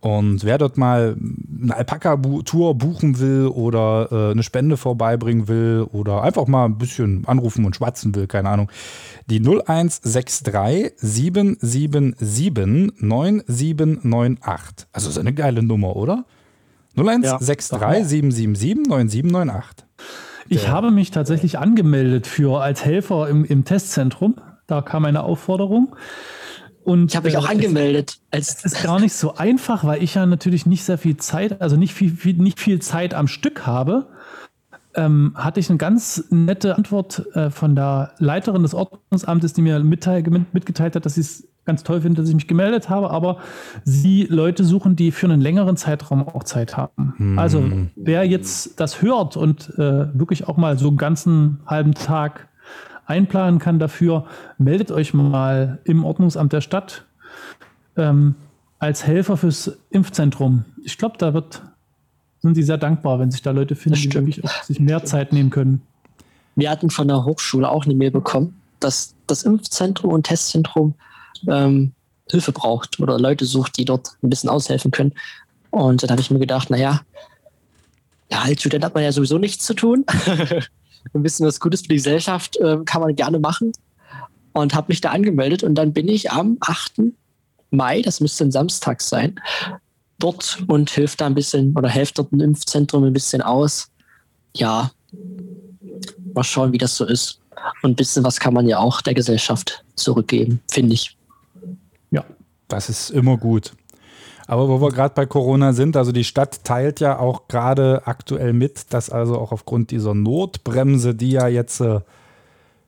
Und 0.00 0.44
wer 0.44 0.58
dort 0.58 0.76
mal 0.76 1.16
eine 1.62 1.76
Alpaka-Tour 1.76 2.74
buchen 2.74 3.20
will 3.20 3.46
oder 3.46 4.08
äh, 4.10 4.32
eine 4.32 4.42
Spende 4.42 4.76
vorbeibringen 4.76 5.46
will 5.46 5.86
oder 5.92 6.24
einfach 6.24 6.48
mal 6.48 6.64
ein 6.64 6.76
bisschen 6.76 7.24
anrufen 7.28 7.64
und 7.64 7.76
schwatzen 7.76 8.12
will, 8.16 8.26
keine 8.26 8.48
Ahnung, 8.48 8.68
die 9.30 9.38
0163 9.38 10.94
777 10.96 13.00
9798. 13.00 14.88
Also 14.92 15.08
ist 15.08 15.18
eine 15.18 15.32
geile 15.32 15.62
Nummer, 15.62 15.94
oder? 15.94 16.24
0163 16.96 17.80
ja, 17.80 18.04
777 18.04 18.86
9798. 18.88 19.86
Ich 20.48 20.68
habe 20.68 20.90
mich 20.90 21.10
tatsächlich 21.10 21.58
angemeldet 21.58 22.26
für 22.26 22.60
als 22.60 22.84
Helfer 22.84 23.28
im, 23.28 23.44
im 23.44 23.64
Testzentrum. 23.64 24.36
Da 24.66 24.82
kam 24.82 25.04
eine 25.04 25.22
Aufforderung. 25.22 25.96
Und, 26.84 27.10
ich 27.10 27.16
habe 27.16 27.28
mich 27.28 27.36
auch 27.36 27.48
äh, 27.48 27.52
angemeldet. 27.52 28.18
Es 28.30 28.64
ist 28.64 28.82
gar 28.82 28.98
nicht 28.98 29.14
so 29.14 29.36
einfach, 29.36 29.84
weil 29.84 30.02
ich 30.02 30.14
ja 30.14 30.26
natürlich 30.26 30.66
nicht 30.66 30.84
sehr 30.84 30.98
viel 30.98 31.16
Zeit, 31.16 31.60
also 31.62 31.76
nicht 31.76 31.94
viel, 31.94 32.10
viel 32.10 32.34
nicht 32.34 32.58
viel 32.58 32.80
Zeit 32.80 33.14
am 33.14 33.28
Stück 33.28 33.66
habe. 33.66 34.08
Ähm, 34.94 35.32
hatte 35.36 35.60
ich 35.60 35.70
eine 35.70 35.78
ganz 35.78 36.24
nette 36.28 36.76
Antwort 36.76 37.24
äh, 37.34 37.50
von 37.50 37.74
der 37.74 38.12
Leiterin 38.18 38.62
des 38.62 38.74
Ordnungsamtes, 38.74 39.54
die 39.54 39.62
mir 39.62 39.78
mitteil, 39.78 40.22
mitgeteilt 40.52 40.96
hat, 40.96 41.06
dass 41.06 41.14
sie 41.14 41.22
es 41.22 41.48
ganz 41.64 41.84
toll 41.84 42.00
findet, 42.00 42.22
dass 42.22 42.28
ich 42.28 42.34
mich 42.34 42.48
gemeldet 42.48 42.88
habe, 42.88 43.10
aber 43.10 43.38
sie 43.84 44.24
Leute 44.24 44.64
suchen, 44.64 44.96
die 44.96 45.12
für 45.12 45.26
einen 45.26 45.40
längeren 45.40 45.76
Zeitraum 45.76 46.26
auch 46.26 46.44
Zeit 46.44 46.76
haben. 46.76 47.14
Hm. 47.16 47.38
Also 47.38 47.62
wer 47.94 48.24
jetzt 48.24 48.80
das 48.80 49.00
hört 49.02 49.36
und 49.36 49.70
äh, 49.78 50.18
wirklich 50.18 50.48
auch 50.48 50.56
mal 50.56 50.78
so 50.78 50.88
einen 50.88 50.96
ganzen 50.96 51.60
halben 51.66 51.94
Tag 51.94 52.48
einplanen 53.06 53.58
kann 53.58 53.78
dafür, 53.78 54.26
meldet 54.58 54.90
euch 54.90 55.14
mal 55.14 55.78
im 55.84 56.04
Ordnungsamt 56.04 56.52
der 56.52 56.60
Stadt 56.60 57.04
ähm, 57.96 58.34
als 58.78 59.06
Helfer 59.06 59.36
fürs 59.36 59.78
Impfzentrum. 59.90 60.64
Ich 60.82 60.98
glaube, 60.98 61.16
da 61.18 61.34
wird, 61.34 61.62
sind 62.40 62.54
sie 62.54 62.62
sehr 62.62 62.78
dankbar, 62.78 63.20
wenn 63.20 63.30
sich 63.30 63.42
da 63.42 63.50
Leute 63.50 63.76
finden, 63.76 64.00
die 64.00 64.12
wirklich 64.12 64.44
auch 64.44 64.62
sich 64.64 64.80
mehr 64.80 65.04
Zeit 65.04 65.32
nehmen 65.32 65.50
können. 65.50 65.82
Wir 66.56 66.70
hatten 66.70 66.90
von 66.90 67.08
der 67.08 67.24
Hochschule 67.24 67.68
auch 67.68 67.84
eine 67.84 67.94
Mail 67.94 68.10
bekommen, 68.10 68.60
dass 68.80 69.14
das 69.26 69.44
Impfzentrum 69.44 70.12
und 70.12 70.24
Testzentrum 70.24 70.94
ähm, 71.48 71.92
Hilfe 72.30 72.52
braucht 72.52 73.00
oder 73.00 73.18
Leute 73.18 73.44
sucht, 73.44 73.76
die 73.76 73.84
dort 73.84 74.16
ein 74.22 74.30
bisschen 74.30 74.50
aushelfen 74.50 74.90
können. 74.90 75.14
Und 75.70 76.02
dann 76.02 76.10
habe 76.10 76.20
ich 76.20 76.30
mir 76.30 76.38
gedacht, 76.38 76.70
naja, 76.70 77.00
ja, 78.30 78.42
als 78.42 78.60
Student 78.60 78.84
hat 78.84 78.94
man 78.94 79.04
ja 79.04 79.12
sowieso 79.12 79.38
nichts 79.38 79.64
zu 79.64 79.74
tun. 79.74 80.04
ein 81.14 81.22
bisschen 81.22 81.46
was 81.46 81.60
Gutes 81.60 81.82
für 81.82 81.88
die 81.88 81.96
Gesellschaft 81.96 82.56
äh, 82.56 82.78
kann 82.84 83.02
man 83.02 83.14
gerne 83.14 83.38
machen. 83.38 83.72
Und 84.52 84.74
habe 84.74 84.88
mich 84.88 85.00
da 85.00 85.10
angemeldet 85.10 85.62
und 85.62 85.74
dann 85.74 85.92
bin 85.92 86.08
ich 86.08 86.30
am 86.30 86.58
8. 86.60 87.00
Mai, 87.70 88.02
das 88.02 88.20
müsste 88.20 88.44
ein 88.44 88.52
Samstag 88.52 89.00
sein, 89.00 89.40
dort 90.18 90.62
und 90.68 90.90
hilft 90.90 91.22
da 91.22 91.26
ein 91.26 91.34
bisschen 91.34 91.74
oder 91.74 91.88
hilft 91.88 92.18
dort 92.18 92.32
ein 92.32 92.40
Impfzentrum 92.40 93.04
ein 93.04 93.14
bisschen 93.14 93.40
aus. 93.40 93.90
Ja, 94.54 94.90
mal 96.34 96.44
schauen, 96.44 96.72
wie 96.72 96.78
das 96.78 96.96
so 96.96 97.06
ist. 97.06 97.40
Und 97.82 97.92
ein 97.92 97.96
bisschen 97.96 98.24
was 98.24 98.40
kann 98.40 98.54
man 98.54 98.68
ja 98.68 98.78
auch 98.78 99.00
der 99.00 99.14
Gesellschaft 99.14 99.84
zurückgeben, 99.96 100.60
finde 100.70 100.94
ich. 100.94 101.16
Das 102.72 102.88
ist 102.88 103.10
immer 103.10 103.36
gut. 103.36 103.74
Aber 104.46 104.66
wo 104.66 104.80
wir 104.80 104.90
gerade 104.90 105.14
bei 105.14 105.26
Corona 105.26 105.74
sind, 105.74 105.94
also 105.94 106.10
die 106.10 106.24
Stadt 106.24 106.64
teilt 106.64 107.00
ja 107.00 107.18
auch 107.18 107.46
gerade 107.46 108.02
aktuell 108.06 108.54
mit, 108.54 108.92
dass 108.94 109.10
also 109.10 109.38
auch 109.38 109.52
aufgrund 109.52 109.90
dieser 109.90 110.14
Notbremse, 110.14 111.14
die 111.14 111.32
ja 111.32 111.48
jetzt 111.48 111.80
äh, 111.80 112.00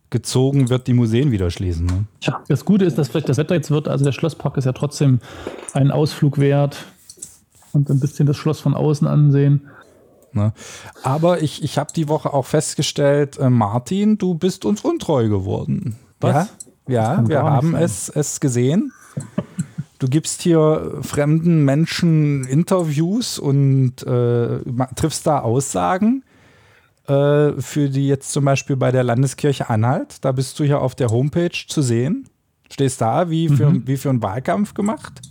gezogen 0.09 0.71
wird, 0.71 0.87
die 0.87 0.95
Museen 0.95 1.33
wieder 1.33 1.51
schließen. 1.51 1.85
Ne? 1.85 2.05
Ja, 2.23 2.41
das 2.49 2.65
Gute 2.65 2.87
ist, 2.87 2.97
dass 2.97 3.09
vielleicht 3.09 3.29
das 3.29 3.37
Wetter 3.37 3.55
jetzt 3.55 3.71
wird. 3.71 3.87
Also 3.87 4.07
der 4.07 4.13
Schlosspark 4.13 4.57
ist 4.57 4.65
ja 4.65 4.73
trotzdem 4.73 5.21
einen 5.75 5.91
Ausflug 5.91 6.39
wert 6.39 6.87
und 7.73 7.91
ein 7.91 8.01
bisschen 8.01 8.27
das 8.27 8.39
Schloss 8.39 8.61
von 8.61 8.75
außen 8.75 9.07
ansehen. 9.07 9.69
Ne? 10.33 10.55
Aber 11.03 11.43
ich, 11.43 11.63
ich 11.63 11.77
habe 11.77 11.93
die 11.95 12.09
Woche 12.09 12.33
auch 12.33 12.47
festgestellt, 12.47 13.39
äh, 13.39 13.51
Martin, 13.51 14.17
du 14.17 14.35
bist 14.35 14.65
uns 14.65 14.81
untreu 14.81 15.29
geworden. 15.29 15.97
Was? 16.21 16.49
Ja, 16.89 17.17
ja 17.17 17.29
wir 17.29 17.43
haben 17.43 17.75
es, 17.75 18.09
es 18.09 18.41
gesehen. 18.41 18.93
Du 20.05 20.11
gibst 20.11 20.43
hier 20.43 20.99
fremden 21.01 21.65
Menschen 21.65 22.45
Interviews 22.45 23.39
und 23.39 24.03
äh, 24.03 24.59
triffst 24.97 25.27
da 25.27 25.39
Aussagen, 25.39 26.25
äh, 27.09 27.53
für 27.53 27.89
die 27.89 28.07
jetzt 28.07 28.31
zum 28.31 28.45
Beispiel 28.45 28.77
bei 28.77 28.93
der 28.93 29.03
Landeskirche 29.03 29.71
Anhalt. 29.71 30.23
Da 30.23 30.33
bist 30.33 30.61
du 30.61 30.65
hier 30.65 30.83
auf 30.83 30.95
der 30.95 31.09
Homepage 31.09 31.57
zu 31.67 31.81
sehen. 31.81 32.29
Stehst 32.71 33.01
da, 33.01 33.31
wie 33.31 33.49
für, 33.49 33.71
mhm. 33.71 33.87
wie 33.87 33.97
für 33.97 34.11
einen 34.11 34.23
Wahlkampf 34.23 34.75
gemacht. 34.75 35.23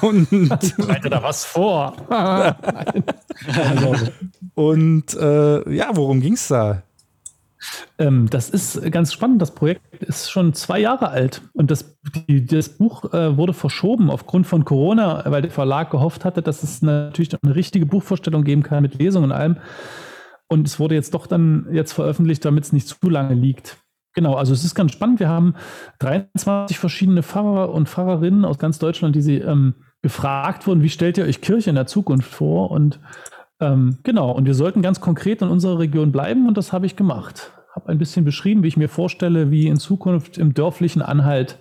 Und 0.00 0.32
ich 0.62 0.74
bereite 0.74 1.10
da 1.10 1.22
was 1.22 1.44
vor. 1.44 1.94
und 4.54 5.12
äh, 5.12 5.70
ja, 5.70 5.90
worum 5.92 6.22
ging 6.22 6.32
es 6.32 6.48
da? 6.48 6.82
Ähm, 7.98 8.28
das 8.30 8.50
ist 8.50 8.90
ganz 8.90 9.12
spannend. 9.12 9.40
Das 9.40 9.54
Projekt 9.54 10.02
ist 10.02 10.30
schon 10.30 10.54
zwei 10.54 10.80
Jahre 10.80 11.08
alt 11.08 11.42
und 11.52 11.70
das, 11.70 11.96
die, 12.28 12.44
das 12.44 12.70
Buch 12.70 13.12
äh, 13.12 13.36
wurde 13.36 13.52
verschoben 13.52 14.10
aufgrund 14.10 14.46
von 14.46 14.64
Corona, 14.64 15.22
weil 15.26 15.42
der 15.42 15.50
Verlag 15.50 15.90
gehofft 15.90 16.24
hatte, 16.24 16.42
dass 16.42 16.62
es 16.62 16.82
natürlich 16.82 17.36
eine 17.42 17.54
richtige 17.54 17.86
Buchvorstellung 17.86 18.44
geben 18.44 18.62
kann 18.62 18.82
mit 18.82 18.94
Lesungen 18.94 19.30
und 19.30 19.36
allem. 19.36 19.56
Und 20.48 20.66
es 20.66 20.78
wurde 20.78 20.94
jetzt 20.94 21.14
doch 21.14 21.26
dann 21.26 21.66
jetzt 21.72 21.92
veröffentlicht, 21.92 22.44
damit 22.44 22.64
es 22.64 22.72
nicht 22.72 22.86
zu 22.86 23.08
lange 23.08 23.34
liegt. 23.34 23.78
Genau, 24.14 24.34
also 24.34 24.52
es 24.52 24.64
ist 24.64 24.74
ganz 24.74 24.92
spannend. 24.92 25.20
Wir 25.20 25.28
haben 25.28 25.54
23 26.00 26.78
verschiedene 26.78 27.22
Pfarrer 27.22 27.70
und 27.70 27.88
Pfarrerinnen 27.88 28.44
aus 28.44 28.58
ganz 28.58 28.78
Deutschland, 28.78 29.16
die 29.16 29.22
sie 29.22 29.38
ähm, 29.38 29.74
gefragt 30.02 30.66
wurden, 30.66 30.82
wie 30.82 30.90
stellt 30.90 31.16
ihr 31.16 31.24
euch 31.24 31.40
Kirche 31.40 31.70
in 31.70 31.76
der 31.76 31.86
Zukunft 31.86 32.30
vor? 32.30 32.70
Und 32.70 33.00
ähm, 33.62 33.98
genau, 34.02 34.32
und 34.32 34.46
wir 34.46 34.54
sollten 34.54 34.82
ganz 34.82 35.00
konkret 35.00 35.40
in 35.40 35.48
unserer 35.48 35.78
Region 35.78 36.10
bleiben 36.10 36.48
und 36.48 36.56
das 36.56 36.72
habe 36.72 36.84
ich 36.84 36.96
gemacht. 36.96 37.52
Habe 37.74 37.90
ein 37.90 37.98
bisschen 37.98 38.24
beschrieben, 38.24 38.64
wie 38.64 38.68
ich 38.68 38.76
mir 38.76 38.88
vorstelle, 38.88 39.50
wie 39.52 39.68
in 39.68 39.78
Zukunft 39.78 40.36
im 40.36 40.52
dörflichen 40.52 41.00
Anhalt 41.00 41.60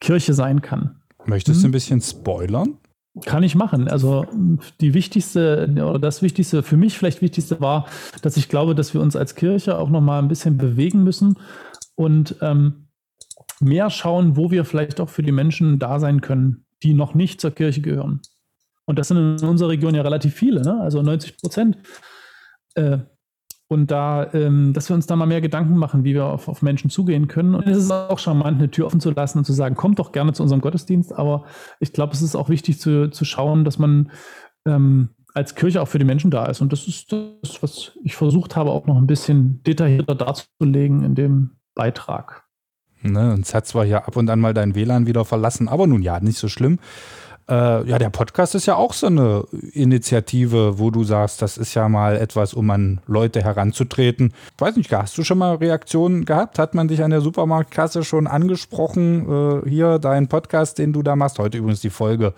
Kirche 0.00 0.32
sein 0.32 0.62
kann. 0.62 1.02
Möchtest 1.26 1.58
hm? 1.58 1.62
du 1.62 1.68
ein 1.68 1.72
bisschen 1.72 2.00
spoilern? 2.00 2.78
Kann 3.26 3.42
ich 3.42 3.54
machen. 3.54 3.88
Also 3.88 4.26
die 4.80 4.94
wichtigste 4.94 5.68
oder 5.74 5.98
das 5.98 6.22
Wichtigste, 6.22 6.62
für 6.62 6.76
mich 6.76 6.96
vielleicht 6.96 7.20
Wichtigste 7.20 7.60
war, 7.60 7.86
dass 8.22 8.36
ich 8.36 8.48
glaube, 8.48 8.74
dass 8.74 8.94
wir 8.94 9.00
uns 9.00 9.14
als 9.14 9.34
Kirche 9.34 9.76
auch 9.78 9.90
nochmal 9.90 10.22
ein 10.22 10.28
bisschen 10.28 10.56
bewegen 10.56 11.04
müssen 11.04 11.38
und 11.94 12.36
ähm, 12.40 12.88
mehr 13.60 13.90
schauen, 13.90 14.36
wo 14.36 14.50
wir 14.50 14.64
vielleicht 14.64 15.00
auch 15.00 15.08
für 15.08 15.22
die 15.22 15.32
Menschen 15.32 15.78
da 15.78 16.00
sein 16.00 16.20
können, 16.20 16.64
die 16.82 16.94
noch 16.94 17.14
nicht 17.14 17.40
zur 17.40 17.50
Kirche 17.50 17.82
gehören. 17.82 18.20
Und 18.88 18.98
das 18.98 19.08
sind 19.08 19.18
in 19.18 19.46
unserer 19.46 19.68
Region 19.68 19.94
ja 19.94 20.00
relativ 20.00 20.34
viele, 20.34 20.62
ne? 20.62 20.80
also 20.80 21.02
90 21.02 21.36
Prozent. 21.36 21.76
Äh, 22.74 22.98
und 23.68 23.90
da, 23.90 24.32
ähm, 24.32 24.72
dass 24.72 24.88
wir 24.88 24.94
uns 24.94 25.06
da 25.06 25.14
mal 25.14 25.26
mehr 25.26 25.42
Gedanken 25.42 25.76
machen, 25.76 26.04
wie 26.04 26.14
wir 26.14 26.24
auf, 26.24 26.48
auf, 26.48 26.62
Menschen 26.62 26.88
zugehen 26.88 27.28
können. 27.28 27.54
Und 27.54 27.66
es 27.66 27.76
ist 27.76 27.90
auch 27.90 28.18
charmant, 28.18 28.56
eine 28.56 28.70
Tür 28.70 28.86
offen 28.86 29.00
zu 29.00 29.10
lassen 29.10 29.36
und 29.36 29.44
zu 29.44 29.52
sagen, 29.52 29.74
kommt 29.74 29.98
doch 29.98 30.10
gerne 30.10 30.32
zu 30.32 30.42
unserem 30.42 30.62
Gottesdienst. 30.62 31.12
Aber 31.12 31.44
ich 31.80 31.92
glaube, 31.92 32.14
es 32.14 32.22
ist 32.22 32.34
auch 32.34 32.48
wichtig 32.48 32.80
zu, 32.80 33.10
zu 33.10 33.26
schauen, 33.26 33.66
dass 33.66 33.78
man 33.78 34.10
ähm, 34.66 35.10
als 35.34 35.54
Kirche 35.54 35.82
auch 35.82 35.88
für 35.88 35.98
die 35.98 36.06
Menschen 36.06 36.30
da 36.30 36.46
ist. 36.46 36.62
Und 36.62 36.72
das 36.72 36.88
ist 36.88 37.12
das, 37.12 37.62
was 37.62 37.92
ich 38.02 38.16
versucht 38.16 38.56
habe, 38.56 38.70
auch 38.70 38.86
noch 38.86 38.96
ein 38.96 39.06
bisschen 39.06 39.62
detaillierter 39.64 40.14
darzulegen 40.14 41.04
in 41.04 41.14
dem 41.14 41.58
Beitrag. 41.74 42.44
Ne, 43.02 43.38
es 43.38 43.54
hat 43.54 43.66
zwar 43.66 43.84
ja 43.84 43.98
ab 44.04 44.16
und 44.16 44.30
an 44.30 44.40
mal 44.40 44.54
dein 44.54 44.74
WLAN 44.74 45.06
wieder 45.06 45.26
verlassen, 45.26 45.68
aber 45.68 45.86
nun 45.86 46.00
ja, 46.00 46.20
nicht 46.20 46.38
so 46.38 46.48
schlimm. 46.48 46.78
Äh, 47.48 47.88
ja, 47.88 47.98
der 47.98 48.10
Podcast 48.10 48.54
ist 48.54 48.66
ja 48.66 48.76
auch 48.76 48.92
so 48.92 49.06
eine 49.06 49.44
Initiative, 49.72 50.78
wo 50.78 50.90
du 50.90 51.02
sagst, 51.02 51.40
das 51.40 51.56
ist 51.56 51.72
ja 51.74 51.88
mal 51.88 52.16
etwas, 52.16 52.52
um 52.52 52.68
an 52.70 53.00
Leute 53.06 53.42
heranzutreten. 53.42 54.34
Ich 54.54 54.60
weiß 54.60 54.76
nicht, 54.76 54.92
hast 54.92 55.16
du 55.16 55.24
schon 55.24 55.38
mal 55.38 55.54
Reaktionen 55.54 56.26
gehabt? 56.26 56.58
Hat 56.58 56.74
man 56.74 56.88
dich 56.88 57.02
an 57.02 57.10
der 57.10 57.22
Supermarktkasse 57.22 58.04
schon 58.04 58.26
angesprochen? 58.26 59.62
Äh, 59.64 59.68
hier, 59.68 59.98
dein 59.98 60.28
Podcast, 60.28 60.78
den 60.78 60.92
du 60.92 61.02
da 61.02 61.16
machst. 61.16 61.38
Heute 61.38 61.56
übrigens 61.56 61.80
die 61.80 61.88
Folge 61.90 62.34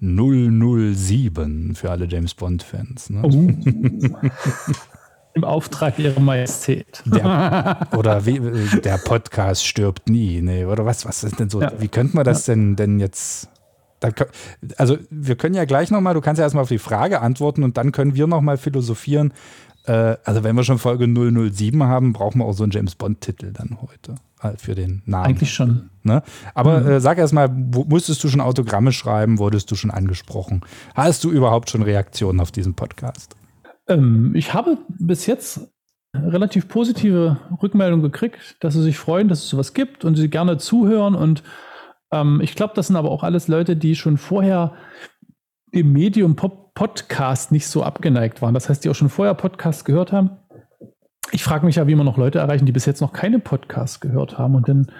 007 0.00 1.74
für 1.74 1.90
alle 1.90 2.06
James 2.06 2.34
Bond-Fans. 2.34 3.10
Ne? 3.10 3.22
Oh. 3.24 3.30
Im 5.34 5.44
Auftrag 5.44 5.98
ihrer 5.98 6.20
Majestät. 6.20 7.02
Der, 7.04 7.88
oder 7.96 8.24
wie, 8.24 8.40
der 8.80 8.96
Podcast 8.98 9.66
stirbt 9.66 10.08
nie. 10.08 10.40
Nee, 10.40 10.64
oder 10.64 10.86
was, 10.86 11.04
was 11.04 11.24
ist 11.24 11.38
denn 11.38 11.50
so? 11.50 11.60
Ja. 11.60 11.72
Wie 11.78 11.88
könnte 11.88 12.16
man 12.16 12.24
das 12.24 12.44
denn, 12.44 12.74
denn 12.74 13.00
jetzt 13.00 13.50
da, 14.10 14.26
also 14.76 14.96
wir 15.10 15.36
können 15.36 15.54
ja 15.54 15.64
gleich 15.64 15.90
nochmal, 15.90 16.14
du 16.14 16.20
kannst 16.20 16.38
ja 16.38 16.44
erstmal 16.44 16.62
auf 16.62 16.68
die 16.68 16.78
Frage 16.78 17.20
antworten 17.20 17.62
und 17.62 17.76
dann 17.76 17.92
können 17.92 18.14
wir 18.14 18.26
nochmal 18.26 18.56
philosophieren. 18.58 19.32
Äh, 19.84 20.16
also 20.24 20.44
wenn 20.44 20.56
wir 20.56 20.64
schon 20.64 20.78
Folge 20.78 21.06
007 21.06 21.82
haben, 21.82 22.12
brauchen 22.12 22.38
wir 22.38 22.44
auch 22.44 22.52
so 22.52 22.64
einen 22.64 22.72
James 22.72 22.94
Bond-Titel 22.94 23.52
dann 23.52 23.78
heute 23.82 24.16
äh, 24.42 24.56
für 24.56 24.74
den 24.74 25.02
Namen. 25.06 25.26
Eigentlich 25.26 25.52
schon. 25.52 25.90
Ne? 26.02 26.22
Aber 26.54 26.80
mhm. 26.80 26.90
äh, 26.90 27.00
sag 27.00 27.18
erstmal, 27.18 27.48
musstest 27.48 28.22
du 28.24 28.28
schon 28.28 28.40
Autogramme 28.40 28.92
schreiben, 28.92 29.38
wurdest 29.38 29.70
du 29.70 29.74
schon 29.74 29.90
angesprochen? 29.90 30.62
Hast 30.94 31.24
du 31.24 31.30
überhaupt 31.30 31.70
schon 31.70 31.82
Reaktionen 31.82 32.40
auf 32.40 32.52
diesen 32.52 32.74
Podcast? 32.74 33.36
Ähm, 33.88 34.32
ich 34.34 34.54
habe 34.54 34.78
bis 34.88 35.26
jetzt 35.26 35.68
relativ 36.14 36.68
positive 36.68 37.38
Rückmeldungen 37.62 38.02
gekriegt, 38.02 38.56
dass 38.60 38.74
sie 38.74 38.82
sich 38.82 38.98
freuen, 38.98 39.28
dass 39.28 39.40
es 39.40 39.48
sowas 39.48 39.74
gibt 39.74 40.04
und 40.04 40.16
sie 40.16 40.28
gerne 40.28 40.58
zuhören. 40.58 41.14
Und 41.14 41.42
ähm, 42.12 42.40
ich 42.42 42.54
glaube, 42.54 42.74
das 42.74 42.88
sind 42.88 42.96
aber 42.96 43.10
auch 43.10 43.22
alles 43.22 43.48
Leute, 43.48 43.76
die 43.76 43.94
schon 43.94 44.16
vorher 44.16 44.74
dem 45.74 45.92
Medium 45.92 46.36
Pop 46.36 46.66
Podcast 46.76 47.52
nicht 47.52 47.66
so 47.66 47.82
abgeneigt 47.82 48.42
waren. 48.42 48.52
Das 48.52 48.68
heißt, 48.68 48.84
die 48.84 48.90
auch 48.90 48.94
schon 48.94 49.08
vorher 49.08 49.32
Podcasts 49.32 49.84
gehört 49.84 50.12
haben. 50.12 50.30
Ich 51.32 51.42
frage 51.42 51.64
mich 51.64 51.76
ja, 51.76 51.86
wie 51.86 51.94
man 51.94 52.04
noch 52.04 52.18
Leute 52.18 52.38
erreichen, 52.38 52.66
die 52.66 52.72
bis 52.72 52.84
jetzt 52.84 53.00
noch 53.00 53.14
keine 53.14 53.38
Podcasts 53.38 53.98
gehört 53.98 54.36
haben 54.36 54.54
und 54.54 54.68
dann 54.68 54.92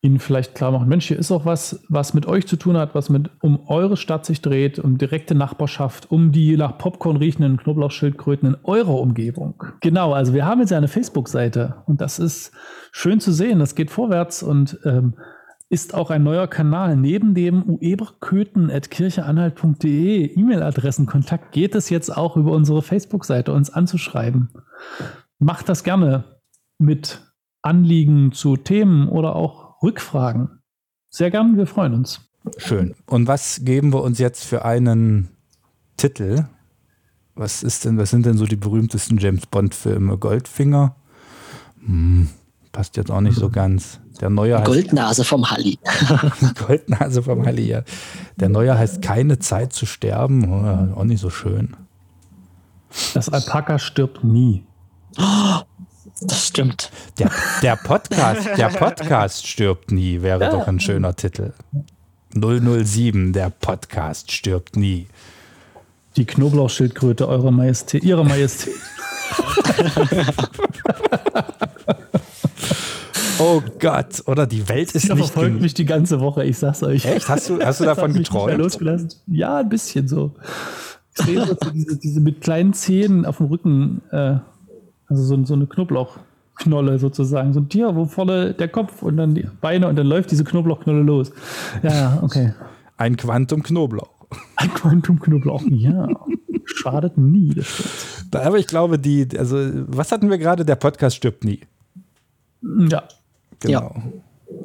ihnen 0.00 0.20
vielleicht 0.20 0.54
klar 0.54 0.70
machen, 0.70 0.88
Mensch, 0.88 1.08
hier 1.08 1.18
ist 1.18 1.32
auch 1.32 1.44
was, 1.44 1.84
was 1.88 2.14
mit 2.14 2.26
euch 2.26 2.46
zu 2.46 2.54
tun 2.54 2.76
hat, 2.76 2.94
was 2.94 3.08
mit 3.08 3.30
um 3.42 3.66
eure 3.66 3.96
Stadt 3.96 4.24
sich 4.24 4.40
dreht, 4.40 4.78
um 4.78 4.96
direkte 4.96 5.34
Nachbarschaft, 5.34 6.08
um 6.10 6.30
die 6.30 6.56
nach 6.56 6.78
Popcorn 6.78 7.16
riechenden 7.16 7.56
Knoblauchschildkröten 7.56 8.54
in 8.54 8.56
eurer 8.62 9.00
Umgebung. 9.00 9.64
Genau, 9.80 10.12
also 10.12 10.34
wir 10.34 10.46
haben 10.46 10.60
jetzt 10.60 10.72
eine 10.72 10.86
Facebook-Seite 10.86 11.82
und 11.86 12.00
das 12.00 12.20
ist 12.20 12.52
schön 12.92 13.18
zu 13.18 13.32
sehen, 13.32 13.58
das 13.58 13.74
geht 13.74 13.90
vorwärts 13.90 14.44
und 14.44 14.78
ähm, 14.84 15.14
ist 15.70 15.94
auch 15.94 16.10
ein 16.10 16.22
neuer 16.22 16.46
Kanal. 16.46 16.96
Neben 16.96 17.34
dem 17.34 17.64
ueberköten.kircheanhalt.de 17.64 20.34
E-Mail-Adressenkontakt 20.34 21.52
geht 21.52 21.74
es 21.74 21.90
jetzt 21.90 22.16
auch 22.16 22.36
über 22.36 22.52
unsere 22.52 22.80
Facebook-Seite, 22.82 23.52
uns 23.52 23.68
anzuschreiben. 23.70 24.48
Macht 25.38 25.68
das 25.68 25.84
gerne 25.84 26.24
mit 26.78 27.20
Anliegen 27.62 28.32
zu 28.32 28.56
Themen 28.56 29.08
oder 29.08 29.36
auch 29.36 29.82
Rückfragen. 29.82 30.60
Sehr 31.10 31.30
gern, 31.30 31.56
wir 31.56 31.66
freuen 31.66 31.94
uns. 31.94 32.20
Schön. 32.56 32.94
Und 33.06 33.26
was 33.26 33.64
geben 33.64 33.92
wir 33.92 34.02
uns 34.02 34.18
jetzt 34.18 34.44
für 34.44 34.64
einen 34.64 35.28
Titel? 35.96 36.46
Was 37.34 37.62
ist 37.62 37.84
denn, 37.84 37.98
was 37.98 38.10
sind 38.10 38.26
denn 38.26 38.38
so 38.38 38.46
die 38.46 38.56
berühmtesten 38.56 39.18
James 39.18 39.46
Bond-Filme? 39.46 40.18
Goldfinger? 40.18 40.96
Hm, 41.84 42.28
passt 42.72 42.96
jetzt 42.96 43.10
auch 43.10 43.20
nicht 43.20 43.36
so 43.36 43.50
ganz. 43.50 44.00
Der 44.20 44.30
neue 44.30 44.58
heißt, 44.58 44.66
Goldnase 44.66 45.24
vom 45.24 45.50
Halli. 45.50 45.78
Goldnase 46.66 47.22
vom 47.22 47.46
Halli, 47.46 47.68
ja. 47.68 47.82
Der 48.36 48.48
neue 48.48 48.76
heißt 48.76 49.02
Keine 49.02 49.38
Zeit 49.38 49.72
zu 49.72 49.86
sterben. 49.86 50.50
Oh, 50.50 51.00
auch 51.00 51.04
nicht 51.04 51.20
so 51.20 51.30
schön. 51.30 51.76
Das 53.14 53.28
Alpaka 53.28 53.78
stirbt 53.78 54.24
nie. 54.24 54.64
Oh, 55.18 55.60
das 56.20 56.46
stimmt. 56.46 56.90
Der, 57.18 57.30
der, 57.62 57.76
Podcast, 57.76 58.48
der 58.56 58.68
Podcast 58.68 59.46
stirbt 59.46 59.92
nie, 59.92 60.22
wäre 60.22 60.40
ja. 60.40 60.50
doch 60.50 60.66
ein 60.66 60.80
schöner 60.80 61.14
Titel. 61.14 61.52
007, 62.34 63.32
der 63.32 63.50
Podcast 63.50 64.32
stirbt 64.32 64.76
nie. 64.76 65.06
Die 66.16 66.24
Knoblauchschildkröte 66.24 67.28
eurer 67.28 67.50
Majestät, 67.50 68.02
ihrer 68.02 68.24
Majestät. 68.24 68.74
oh 73.38 73.62
Gott, 73.78 74.22
oder 74.26 74.46
die 74.46 74.68
Welt 74.68 74.92
ist 74.92 75.08
das 75.08 75.16
nicht. 75.16 75.30
verfolgt 75.32 75.60
mich 75.60 75.74
die 75.74 75.84
ganze 75.84 76.20
Woche, 76.20 76.44
ich 76.44 76.58
sag's 76.58 76.82
euch. 76.82 77.04
Echt? 77.04 77.28
Hast 77.28 77.48
du, 77.48 77.60
hast 77.60 77.80
du 77.80 77.84
davon 77.84 78.12
geträumt? 78.12 78.78
Ja, 79.26 79.58
ein 79.58 79.68
bisschen 79.68 80.08
so. 80.08 80.34
Ich 81.16 81.24
sehe 81.24 81.44
so 81.44 81.54
diese, 81.72 81.98
diese 81.98 82.20
mit 82.20 82.40
kleinen 82.40 82.72
Zähnen 82.72 83.26
auf 83.26 83.38
dem 83.38 83.46
Rücken 83.46 84.02
äh, 84.12 84.36
also 85.08 85.22
so, 85.22 85.44
so 85.44 85.54
eine 85.54 85.66
Knoblauchknolle 85.66 86.98
sozusagen. 86.98 87.52
So 87.52 87.60
ein 87.60 87.68
Tier, 87.68 87.94
wo 87.96 88.04
vorne 88.04 88.54
der 88.54 88.68
Kopf 88.68 89.02
und 89.02 89.16
dann 89.16 89.34
die 89.34 89.46
Beine 89.60 89.88
und 89.88 89.96
dann 89.96 90.06
läuft 90.06 90.30
diese 90.30 90.44
Knoblauchknolle 90.44 91.02
los. 91.02 91.32
Ja, 91.82 92.18
okay. 92.22 92.52
Ein 92.96 93.16
Quantum 93.16 93.62
Knoblauch. 93.62 94.10
Ein 94.56 94.72
Quantum 94.74 95.18
Knoblauch, 95.20 95.62
ja. 95.70 96.08
Schadet 96.64 97.16
nie. 97.16 97.54
Da, 98.30 98.42
aber 98.42 98.58
ich 98.58 98.66
glaube, 98.66 98.98
die, 98.98 99.26
also, 99.38 99.56
was 99.86 100.12
hatten 100.12 100.28
wir 100.28 100.36
gerade? 100.36 100.66
Der 100.66 100.76
Podcast 100.76 101.16
stirbt 101.16 101.44
nie. 101.44 101.60
Ja. 102.62 103.04
Genau. 103.60 103.94
Ja. 103.94 104.02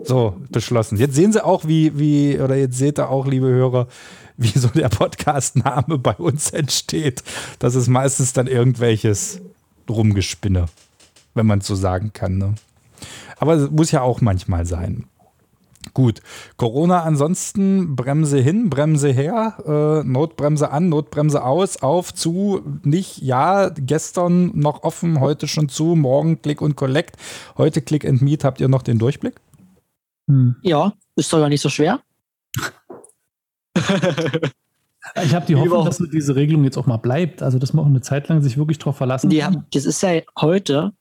So, 0.03 0.36
beschlossen. 0.49 0.97
Jetzt 0.97 1.15
sehen 1.15 1.34
Sie 1.34 1.43
auch, 1.43 1.67
wie, 1.67 1.97
wie, 1.97 2.39
oder 2.39 2.56
jetzt 2.56 2.77
seht 2.77 2.99
ihr 2.99 3.10
auch, 3.10 3.25
liebe 3.25 3.47
Hörer, 3.47 3.88
wie 4.38 4.58
so 4.58 4.67
der 4.69 4.89
Podcast-Name 4.89 5.97
bei 5.97 6.15
uns 6.15 6.51
entsteht. 6.51 7.23
Das 7.60 7.75
ist 7.75 7.88
meistens 7.88 8.34
dann 8.34 8.47
irgendwelches 8.47 9.41
Rumgespinne, 9.89 10.65
wenn 11.34 11.45
man 11.45 11.60
es 11.60 11.67
so 11.67 11.75
sagen 11.75 12.12
kann. 12.13 12.38
Ne? 12.38 12.56
Aber 13.38 13.56
es 13.56 13.71
muss 13.71 13.91
ja 13.91 14.01
auch 14.01 14.21
manchmal 14.21 14.65
sein. 14.65 15.06
Gut, 15.93 16.22
Corona 16.58 17.04
ansonsten, 17.04 17.96
Bremse 17.96 18.39
hin, 18.39 18.69
Bremse 18.69 19.10
her, 19.10 19.58
äh, 20.04 20.08
Notbremse 20.08 20.72
an, 20.72 20.89
Notbremse 20.89 21.43
aus, 21.43 21.78
auf, 21.84 22.13
zu, 22.13 22.62
nicht, 22.84 23.22
ja, 23.22 23.69
gestern 23.69 24.52
noch 24.58 24.84
offen, 24.84 25.19
heute 25.19 25.48
schon 25.48 25.69
zu, 25.69 25.96
morgen 25.96 26.41
Click 26.41 26.62
und 26.62 26.76
Collect, 26.76 27.17
heute 27.58 27.82
Click 27.82 28.06
and 28.06 28.22
Meet, 28.22 28.43
habt 28.43 28.62
ihr 28.62 28.69
noch 28.69 28.82
den 28.82 28.98
Durchblick? 28.98 29.36
Hm. 30.28 30.56
Ja, 30.62 30.93
ist 31.15 31.32
doch 31.32 31.39
gar 31.39 31.50
nicht 31.50 31.62
so 31.62 31.69
schwer. 31.69 32.00
Ich 35.26 35.36
habe 35.36 35.46
die 35.46 35.56
Hoffnung, 35.56 35.86
dass 35.86 35.98
diese 35.98 36.36
Regelung 36.36 36.63
jetzt 36.63 36.78
auch 36.78 36.86
mal 36.86 36.98
bleibt. 36.98 37.43
Also, 37.43 37.60
dass 37.60 37.74
man 37.74 37.84
auch 37.84 37.89
eine 37.89 38.02
Zeit 38.02 38.30
lang 38.30 38.41
sich 38.41 38.58
wirklich 38.58 38.80
darauf 38.80 38.96
verlassen 38.96 39.30
kann. 39.30 39.43
Haben, 39.43 39.65
das 39.74 39.86
ist 39.86 40.02
ja 40.02 40.22
heute, 40.39 40.93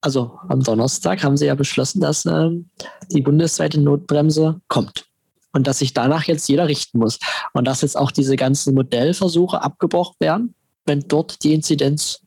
also 0.00 0.38
am 0.48 0.62
Donnerstag, 0.62 1.22
haben 1.22 1.36
sie 1.36 1.46
ja 1.46 1.54
beschlossen, 1.54 2.00
dass 2.00 2.26
ähm, 2.26 2.70
die 3.10 3.22
bundesweite 3.22 3.80
Notbremse 3.80 4.60
kommt. 4.68 5.06
Und 5.52 5.66
dass 5.66 5.80
sich 5.80 5.94
danach 5.94 6.24
jetzt 6.24 6.48
jeder 6.48 6.68
richten 6.68 6.98
muss. 6.98 7.18
Und 7.52 7.64
dass 7.64 7.82
jetzt 7.82 7.96
auch 7.96 8.12
diese 8.12 8.36
ganzen 8.36 8.74
Modellversuche 8.74 9.60
abgebrochen 9.62 10.14
werden, 10.20 10.54
wenn 10.86 11.00
dort 11.00 11.42
die 11.42 11.54
Inzidenz 11.54 12.22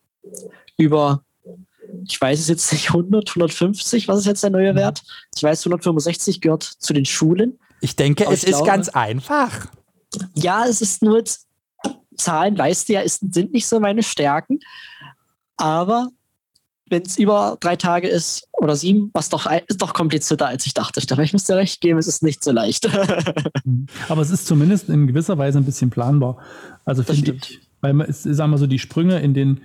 über, 0.77 1.23
ich 2.05 2.19
weiß 2.19 2.39
es 2.39 2.49
jetzt 2.49 2.71
nicht, 2.73 2.89
100, 2.89 3.29
150, 3.29 4.09
was 4.09 4.19
ist 4.19 4.25
jetzt 4.25 4.43
der 4.43 4.49
neue 4.49 4.73
mhm. 4.73 4.77
Wert? 4.77 5.03
Ich 5.35 5.41
weiß, 5.41 5.61
165 5.61 6.41
gehört 6.41 6.63
zu 6.63 6.93
den 6.93 7.05
Schulen. 7.05 7.57
Ich 7.79 7.95
denke, 7.95 8.25
Aber 8.25 8.33
es 8.33 8.43
ich 8.43 8.49
ist 8.49 8.57
glaube, 8.57 8.71
ganz 8.71 8.89
einfach 8.89 9.67
ja, 10.33 10.65
es 10.65 10.81
ist 10.81 11.01
nur 11.01 11.23
Zahlen, 12.17 12.57
weißt 12.57 12.89
du 12.89 12.93
ja, 12.93 13.01
ist, 13.01 13.33
sind 13.33 13.53
nicht 13.53 13.67
so 13.67 13.79
meine 13.79 14.03
Stärken. 14.03 14.59
Aber 15.57 16.09
wenn 16.89 17.03
es 17.03 17.17
über 17.17 17.57
drei 17.59 17.75
Tage 17.75 18.07
ist 18.07 18.47
oder 18.53 18.75
sieben, 18.75 19.09
was 19.13 19.29
doch 19.29 19.49
ist 19.67 19.81
doch 19.81 19.93
komplizierter 19.93 20.47
als 20.47 20.65
ich 20.65 20.73
dachte. 20.73 21.01
Aber 21.11 21.23
ich 21.23 21.33
muss 21.33 21.45
dir 21.45 21.55
recht 21.55 21.81
geben, 21.81 21.97
es 21.97 22.07
ist 22.07 22.23
nicht 22.23 22.43
so 22.43 22.51
leicht. 22.51 22.87
Aber 24.09 24.21
es 24.21 24.29
ist 24.29 24.45
zumindest 24.45 24.89
in 24.89 25.07
gewisser 25.07 25.37
Weise 25.37 25.59
ein 25.59 25.65
bisschen 25.65 25.89
planbar. 25.89 26.37
Also 26.85 27.03
finde 27.03 27.33
ich, 27.33 27.61
weil 27.81 27.93
man, 27.93 28.07
sagen 28.11 28.51
wir 28.51 28.57
so, 28.57 28.67
die 28.67 28.79
Sprünge 28.79 29.19
in 29.19 29.33
den 29.33 29.61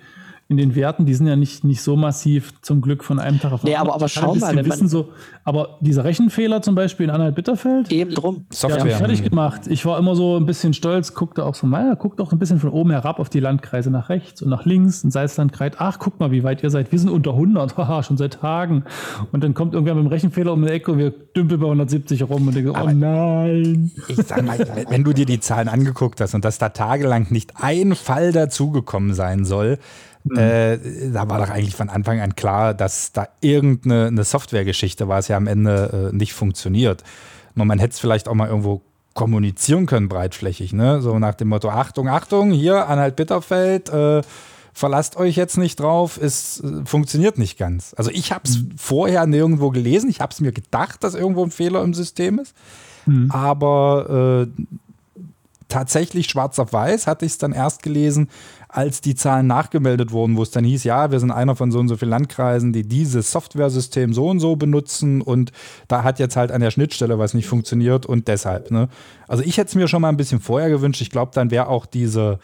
in 0.50 0.56
den 0.56 0.74
Werten, 0.74 1.04
die 1.04 1.12
sind 1.12 1.26
ja 1.26 1.36
nicht, 1.36 1.62
nicht 1.62 1.82
so 1.82 1.94
massiv 1.94 2.54
zum 2.62 2.80
Glück 2.80 3.04
von 3.04 3.18
einem 3.18 3.38
Tag 3.38 3.52
auf 3.52 3.60
den 3.60 3.68
nee, 3.68 3.76
aber, 3.76 3.94
aber 3.94 4.08
schau 4.08 4.34
mal, 4.34 4.56
wenn 4.56 4.66
man 4.66 4.88
so, 4.88 5.10
aber 5.44 5.76
dieser 5.82 6.04
Rechenfehler 6.04 6.62
zum 6.62 6.74
Beispiel 6.74 7.04
in 7.04 7.10
Anhalt-Bitterfeld, 7.10 7.92
eben 7.92 8.14
drum, 8.14 8.46
Software. 8.48 8.86
Ja, 8.86 8.96
fertig 8.96 9.22
gemacht. 9.22 9.66
Ich 9.66 9.84
war 9.84 9.98
immer 9.98 10.16
so 10.16 10.38
ein 10.38 10.46
bisschen 10.46 10.72
stolz, 10.72 11.12
guckte 11.12 11.44
auch 11.44 11.54
so 11.54 11.66
mal, 11.66 11.96
guckt 11.96 12.18
auch 12.22 12.32
ein 12.32 12.38
bisschen 12.38 12.60
von 12.60 12.70
oben 12.70 12.92
herab 12.92 13.20
auf 13.20 13.28
die 13.28 13.40
Landkreise 13.40 13.90
nach 13.90 14.08
rechts 14.08 14.40
und 14.40 14.48
nach 14.48 14.64
links, 14.64 15.04
in 15.04 15.10
Salzlandkreis. 15.10 15.72
Ach, 15.76 15.98
guck 15.98 16.18
mal, 16.18 16.30
wie 16.30 16.42
weit 16.44 16.62
ihr 16.62 16.70
seid. 16.70 16.92
Wir 16.92 16.98
sind 16.98 17.10
unter 17.10 17.32
100, 17.32 17.76
haha, 17.76 18.02
schon 18.02 18.16
seit 18.16 18.40
Tagen. 18.40 18.84
Und 19.32 19.44
dann 19.44 19.52
kommt 19.52 19.74
irgendwer 19.74 19.96
mit 19.96 20.04
dem 20.04 20.08
Rechenfehler 20.08 20.54
um 20.54 20.64
die 20.64 20.72
Ecke 20.72 20.92
und 20.92 20.98
wir 20.98 21.10
dümpeln 21.10 21.60
bei 21.60 21.66
170 21.66 22.22
rum 22.22 22.48
und 22.48 22.56
denke, 22.56 22.72
oh 22.72 22.90
nein. 22.90 23.90
Ich 24.08 24.16
sag 24.16 24.42
mal, 24.42 24.58
wenn 24.88 25.04
du 25.04 25.12
dir 25.12 25.26
die 25.26 25.40
Zahlen 25.40 25.68
angeguckt 25.68 26.22
hast 26.22 26.34
und 26.34 26.46
dass 26.46 26.56
da 26.56 26.70
tagelang 26.70 27.26
nicht 27.28 27.52
ein 27.56 27.94
Fall 27.94 28.32
dazugekommen 28.32 29.12
sein 29.12 29.44
soll, 29.44 29.78
Mhm. 30.30 30.38
Äh, 30.38 30.78
da 31.12 31.28
war 31.28 31.38
doch 31.38 31.50
eigentlich 31.50 31.76
von 31.76 31.88
Anfang 31.88 32.20
an 32.20 32.36
klar, 32.36 32.74
dass 32.74 33.12
da 33.12 33.28
irgendeine 33.40 34.24
Softwaregeschichte 34.24 35.08
war, 35.08 35.18
es 35.18 35.28
ja 35.28 35.36
am 35.36 35.46
Ende 35.46 36.10
äh, 36.12 36.16
nicht 36.16 36.32
funktioniert. 36.32 37.04
Nur 37.54 37.66
man 37.66 37.78
hätte 37.78 37.92
es 37.92 37.98
vielleicht 37.98 38.28
auch 38.28 38.34
mal 38.34 38.48
irgendwo 38.48 38.82
kommunizieren 39.14 39.86
können, 39.86 40.08
breitflächig, 40.08 40.72
ne? 40.72 41.00
So 41.02 41.18
nach 41.18 41.34
dem 41.34 41.48
Motto: 41.48 41.70
Achtung, 41.70 42.08
Achtung, 42.08 42.52
hier, 42.52 42.88
Anhalt 42.88 43.16
Bitterfeld, 43.16 43.88
äh, 43.88 44.22
verlasst 44.72 45.16
euch 45.16 45.34
jetzt 45.34 45.58
nicht 45.58 45.80
drauf, 45.80 46.18
es 46.22 46.60
äh, 46.60 46.84
funktioniert 46.84 47.36
nicht 47.36 47.58
ganz. 47.58 47.94
Also 47.98 48.10
ich 48.12 48.30
habe 48.30 48.44
es 48.44 48.58
mhm. 48.58 48.70
vorher 48.76 49.26
nirgendwo 49.26 49.70
gelesen, 49.70 50.08
ich 50.08 50.20
habe 50.20 50.32
es 50.32 50.40
mir 50.40 50.52
gedacht, 50.52 51.02
dass 51.02 51.14
irgendwo 51.14 51.42
ein 51.42 51.50
Fehler 51.50 51.82
im 51.82 51.94
System 51.94 52.38
ist, 52.38 52.54
mhm. 53.06 53.30
aber 53.32 54.46
äh, 54.46 54.62
tatsächlich 55.68 56.28
schwarz 56.30 56.58
auf 56.60 56.72
weiß 56.72 57.06
hatte 57.06 57.26
ich 57.26 57.32
es 57.32 57.38
dann 57.38 57.52
erst 57.52 57.82
gelesen, 57.82 58.28
als 58.68 59.00
die 59.00 59.14
Zahlen 59.14 59.46
nachgemeldet 59.46 60.12
wurden, 60.12 60.36
wo 60.36 60.42
es 60.42 60.50
dann 60.50 60.64
hieß, 60.64 60.84
ja, 60.84 61.10
wir 61.10 61.20
sind 61.20 61.30
einer 61.30 61.56
von 61.56 61.72
so 61.72 61.78
und 61.78 61.88
so 61.88 61.96
vielen 61.96 62.10
Landkreisen, 62.10 62.72
die 62.72 62.82
dieses 62.82 63.32
Software-System 63.32 64.12
so 64.12 64.28
und 64.28 64.40
so 64.40 64.56
benutzen 64.56 65.22
und 65.22 65.52
da 65.88 66.02
hat 66.04 66.18
jetzt 66.18 66.36
halt 66.36 66.52
an 66.52 66.60
der 66.60 66.70
Schnittstelle 66.70 67.18
was 67.18 67.34
nicht 67.34 67.46
funktioniert 67.46 68.04
und 68.04 68.28
deshalb. 68.28 68.70
Ne? 68.70 68.88
Also 69.26 69.42
ich 69.42 69.56
hätte 69.56 69.68
es 69.68 69.74
mir 69.74 69.88
schon 69.88 70.02
mal 70.02 70.10
ein 70.10 70.18
bisschen 70.18 70.40
vorher 70.40 70.68
gewünscht. 70.68 71.00
Ich 71.00 71.10
glaube, 71.10 71.32
dann 71.34 71.50
wäre 71.50 71.68
auch 71.68 71.86
diese 71.86 72.38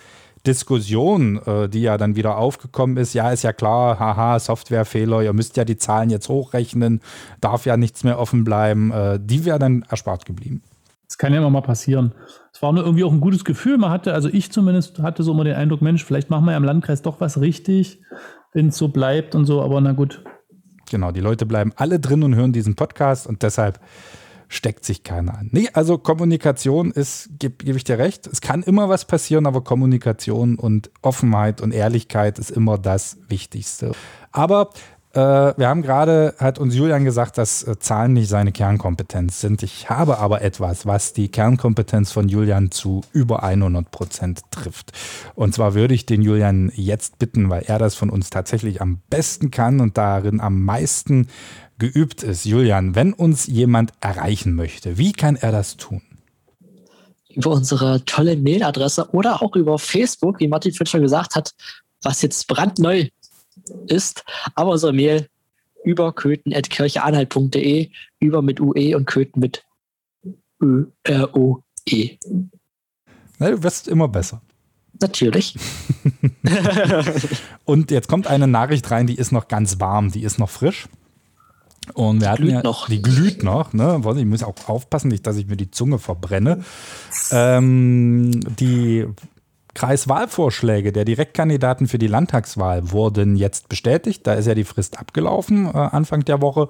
Diskussion, 0.46 1.40
äh, 1.46 1.68
die 1.68 1.82
ja 1.82 1.96
dann 1.96 2.16
wieder 2.16 2.36
aufgekommen 2.36 2.96
ist, 2.96 3.14
ja, 3.14 3.30
ist 3.30 3.44
ja 3.44 3.52
klar, 3.52 3.98
haha, 3.98 4.38
Softwarefehler, 4.38 5.22
ihr 5.22 5.32
müsst 5.32 5.56
ja 5.56 5.64
die 5.64 5.76
Zahlen 5.76 6.10
jetzt 6.10 6.28
hochrechnen, 6.28 7.00
darf 7.40 7.66
ja 7.66 7.76
nichts 7.76 8.04
mehr 8.04 8.18
offen 8.18 8.44
bleiben, 8.44 8.92
äh, 8.92 9.18
die 9.22 9.44
wäre 9.44 9.58
dann 9.58 9.84
erspart 9.88 10.26
geblieben. 10.26 10.62
Das 11.14 11.18
kann 11.18 11.32
ja 11.32 11.38
immer 11.38 11.50
mal 11.50 11.60
passieren. 11.60 12.12
Es 12.52 12.60
war 12.60 12.72
nur 12.72 12.82
irgendwie 12.82 13.04
auch 13.04 13.12
ein 13.12 13.20
gutes 13.20 13.44
Gefühl. 13.44 13.78
Man 13.78 13.90
hatte, 13.90 14.14
also 14.14 14.28
ich 14.28 14.50
zumindest 14.50 14.98
hatte 14.98 15.22
so 15.22 15.30
immer 15.30 15.44
den 15.44 15.54
Eindruck, 15.54 15.80
Mensch, 15.80 16.04
vielleicht 16.04 16.28
machen 16.28 16.44
wir 16.44 16.50
ja 16.50 16.56
im 16.56 16.64
Landkreis 16.64 17.02
doch 17.02 17.20
was 17.20 17.40
richtig, 17.40 18.02
wenn 18.52 18.70
es 18.70 18.76
so 18.76 18.88
bleibt 18.88 19.36
und 19.36 19.44
so, 19.44 19.62
aber 19.62 19.80
na 19.80 19.92
gut. 19.92 20.24
Genau, 20.90 21.12
die 21.12 21.20
Leute 21.20 21.46
bleiben 21.46 21.72
alle 21.76 22.00
drin 22.00 22.24
und 22.24 22.34
hören 22.34 22.52
diesen 22.52 22.74
Podcast 22.74 23.28
und 23.28 23.44
deshalb 23.44 23.78
steckt 24.48 24.84
sich 24.84 25.04
keiner 25.04 25.38
an. 25.38 25.50
Nee, 25.52 25.68
also 25.72 25.98
Kommunikation 25.98 26.90
ist, 26.90 27.30
gebe 27.38 27.64
geb 27.64 27.76
ich 27.76 27.84
dir 27.84 27.98
recht, 27.98 28.26
es 28.26 28.40
kann 28.40 28.64
immer 28.64 28.88
was 28.88 29.04
passieren, 29.04 29.46
aber 29.46 29.62
Kommunikation 29.62 30.56
und 30.56 30.90
Offenheit 31.00 31.60
und 31.60 31.72
Ehrlichkeit 31.72 32.40
ist 32.40 32.50
immer 32.50 32.76
das 32.76 33.18
Wichtigste. 33.28 33.92
Aber 34.32 34.70
wir 35.20 35.68
haben 35.68 35.82
gerade, 35.82 36.34
hat 36.38 36.58
uns 36.58 36.74
Julian 36.74 37.04
gesagt, 37.04 37.38
dass 37.38 37.62
äh, 37.62 37.78
Zahlen 37.78 38.14
nicht 38.14 38.28
seine 38.28 38.52
Kernkompetenz 38.52 39.40
sind. 39.40 39.62
Ich 39.62 39.88
habe 39.88 40.18
aber 40.18 40.42
etwas, 40.42 40.86
was 40.86 41.12
die 41.12 41.28
Kernkompetenz 41.28 42.10
von 42.10 42.28
Julian 42.28 42.70
zu 42.70 43.02
über 43.12 43.42
100 43.42 43.90
Prozent 43.90 44.40
trifft. 44.50 44.92
Und 45.34 45.54
zwar 45.54 45.74
würde 45.74 45.94
ich 45.94 46.06
den 46.06 46.22
Julian 46.22 46.72
jetzt 46.74 47.18
bitten, 47.18 47.48
weil 47.48 47.62
er 47.62 47.78
das 47.78 47.94
von 47.94 48.10
uns 48.10 48.30
tatsächlich 48.30 48.80
am 48.80 49.02
besten 49.08 49.50
kann 49.50 49.80
und 49.80 49.96
darin 49.96 50.40
am 50.40 50.64
meisten 50.64 51.28
geübt 51.78 52.22
ist. 52.22 52.44
Julian, 52.44 52.94
wenn 52.94 53.12
uns 53.12 53.46
jemand 53.46 53.92
erreichen 54.00 54.54
möchte, 54.54 54.98
wie 54.98 55.12
kann 55.12 55.36
er 55.36 55.52
das 55.52 55.76
tun? 55.76 56.02
Über 57.28 57.50
unsere 57.50 58.04
tolle 58.04 58.36
Mailadresse 58.36 59.10
oder 59.12 59.42
auch 59.42 59.56
über 59.56 59.78
Facebook, 59.78 60.40
wie 60.40 60.48
Martin 60.48 60.72
schon 60.72 61.02
gesagt 61.02 61.34
hat, 61.34 61.52
was 62.02 62.22
jetzt 62.22 62.46
brandneu 62.46 63.08
ist. 63.86 64.24
Aber 64.54 64.70
unsere 64.72 64.92
Mail 64.92 65.28
über 65.84 66.12
köthen.kircheanhalt.de, 66.12 67.90
über 68.20 68.42
mit 68.42 68.60
UE 68.60 68.96
und 68.96 69.06
Köthen 69.06 69.40
mit 69.40 69.64
Ö-R-O-E. 70.62 72.18
Na, 73.38 73.50
du 73.50 73.62
wirst 73.62 73.88
immer 73.88 74.08
besser. 74.08 74.40
Natürlich. 75.00 75.56
und 77.64 77.90
jetzt 77.90 78.08
kommt 78.08 78.26
eine 78.26 78.46
Nachricht 78.46 78.90
rein, 78.90 79.06
die 79.06 79.16
ist 79.16 79.32
noch 79.32 79.48
ganz 79.48 79.80
warm, 79.80 80.10
die 80.10 80.22
ist 80.22 80.38
noch 80.38 80.50
frisch. 80.50 80.88
Und 81.92 82.20
wir 82.22 82.28
die 82.28 82.28
hatten 82.28 82.48
ja, 82.48 82.62
noch. 82.62 82.88
die 82.88 83.02
glüht 83.02 83.42
noch, 83.42 83.74
ne? 83.74 84.00
Ich 84.16 84.24
muss 84.24 84.42
auch 84.42 84.54
aufpassen, 84.68 85.08
nicht, 85.08 85.26
dass 85.26 85.36
ich 85.36 85.46
mir 85.46 85.56
die 85.56 85.70
Zunge 85.70 85.98
verbrenne. 85.98 86.64
Ähm, 87.30 88.40
die 88.58 89.06
Kreiswahlvorschläge 89.74 90.92
der 90.92 91.04
Direktkandidaten 91.04 91.88
für 91.88 91.98
die 91.98 92.06
Landtagswahl 92.06 92.92
wurden 92.92 93.36
jetzt 93.36 93.68
bestätigt. 93.68 94.26
Da 94.26 94.34
ist 94.34 94.46
ja 94.46 94.54
die 94.54 94.64
Frist 94.64 94.98
abgelaufen, 94.98 95.66
äh, 95.66 95.76
Anfang 95.76 96.24
der 96.24 96.40
Woche. 96.40 96.68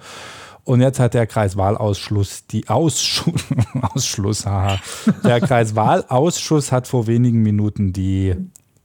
Und 0.64 0.80
jetzt 0.80 0.98
hat 0.98 1.12
der 1.12 1.26
Kreiswahlausschuss 1.26 2.46
die 2.46 2.68
Ausschuss, 2.68 3.44
Ausschluss, 3.94 4.46
haha. 4.46 4.78
Der 5.22 5.40
Kreiswahlausschuss 5.40 6.72
hat 6.72 6.88
vor 6.88 7.06
wenigen 7.06 7.42
Minuten 7.42 7.92
die 7.92 8.34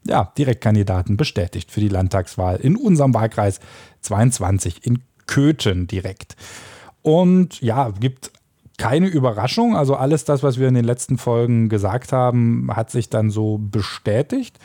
ja, 0.06 0.32
Direktkandidaten 0.38 1.16
bestätigt 1.16 1.72
für 1.72 1.80
die 1.80 1.88
Landtagswahl 1.88 2.58
in 2.58 2.76
unserem 2.76 3.14
Wahlkreis 3.14 3.62
22 4.02 4.86
in 4.86 5.00
Köthen 5.26 5.88
direkt. 5.88 6.36
Und 7.02 7.62
ja, 7.62 7.92
gibt 7.92 8.32
keine 8.80 9.08
Überraschung. 9.08 9.76
Also 9.76 9.96
alles 9.96 10.24
das, 10.24 10.42
was 10.42 10.58
wir 10.58 10.68
in 10.68 10.74
den 10.74 10.86
letzten 10.86 11.20
Folgen 11.20 11.70
gesagt 11.70 12.12
haben, 12.12 12.70
hat 12.76 12.90
sich 12.90 13.10
dann 13.10 13.30
so 13.30 13.60
bestätigt. 13.60 14.58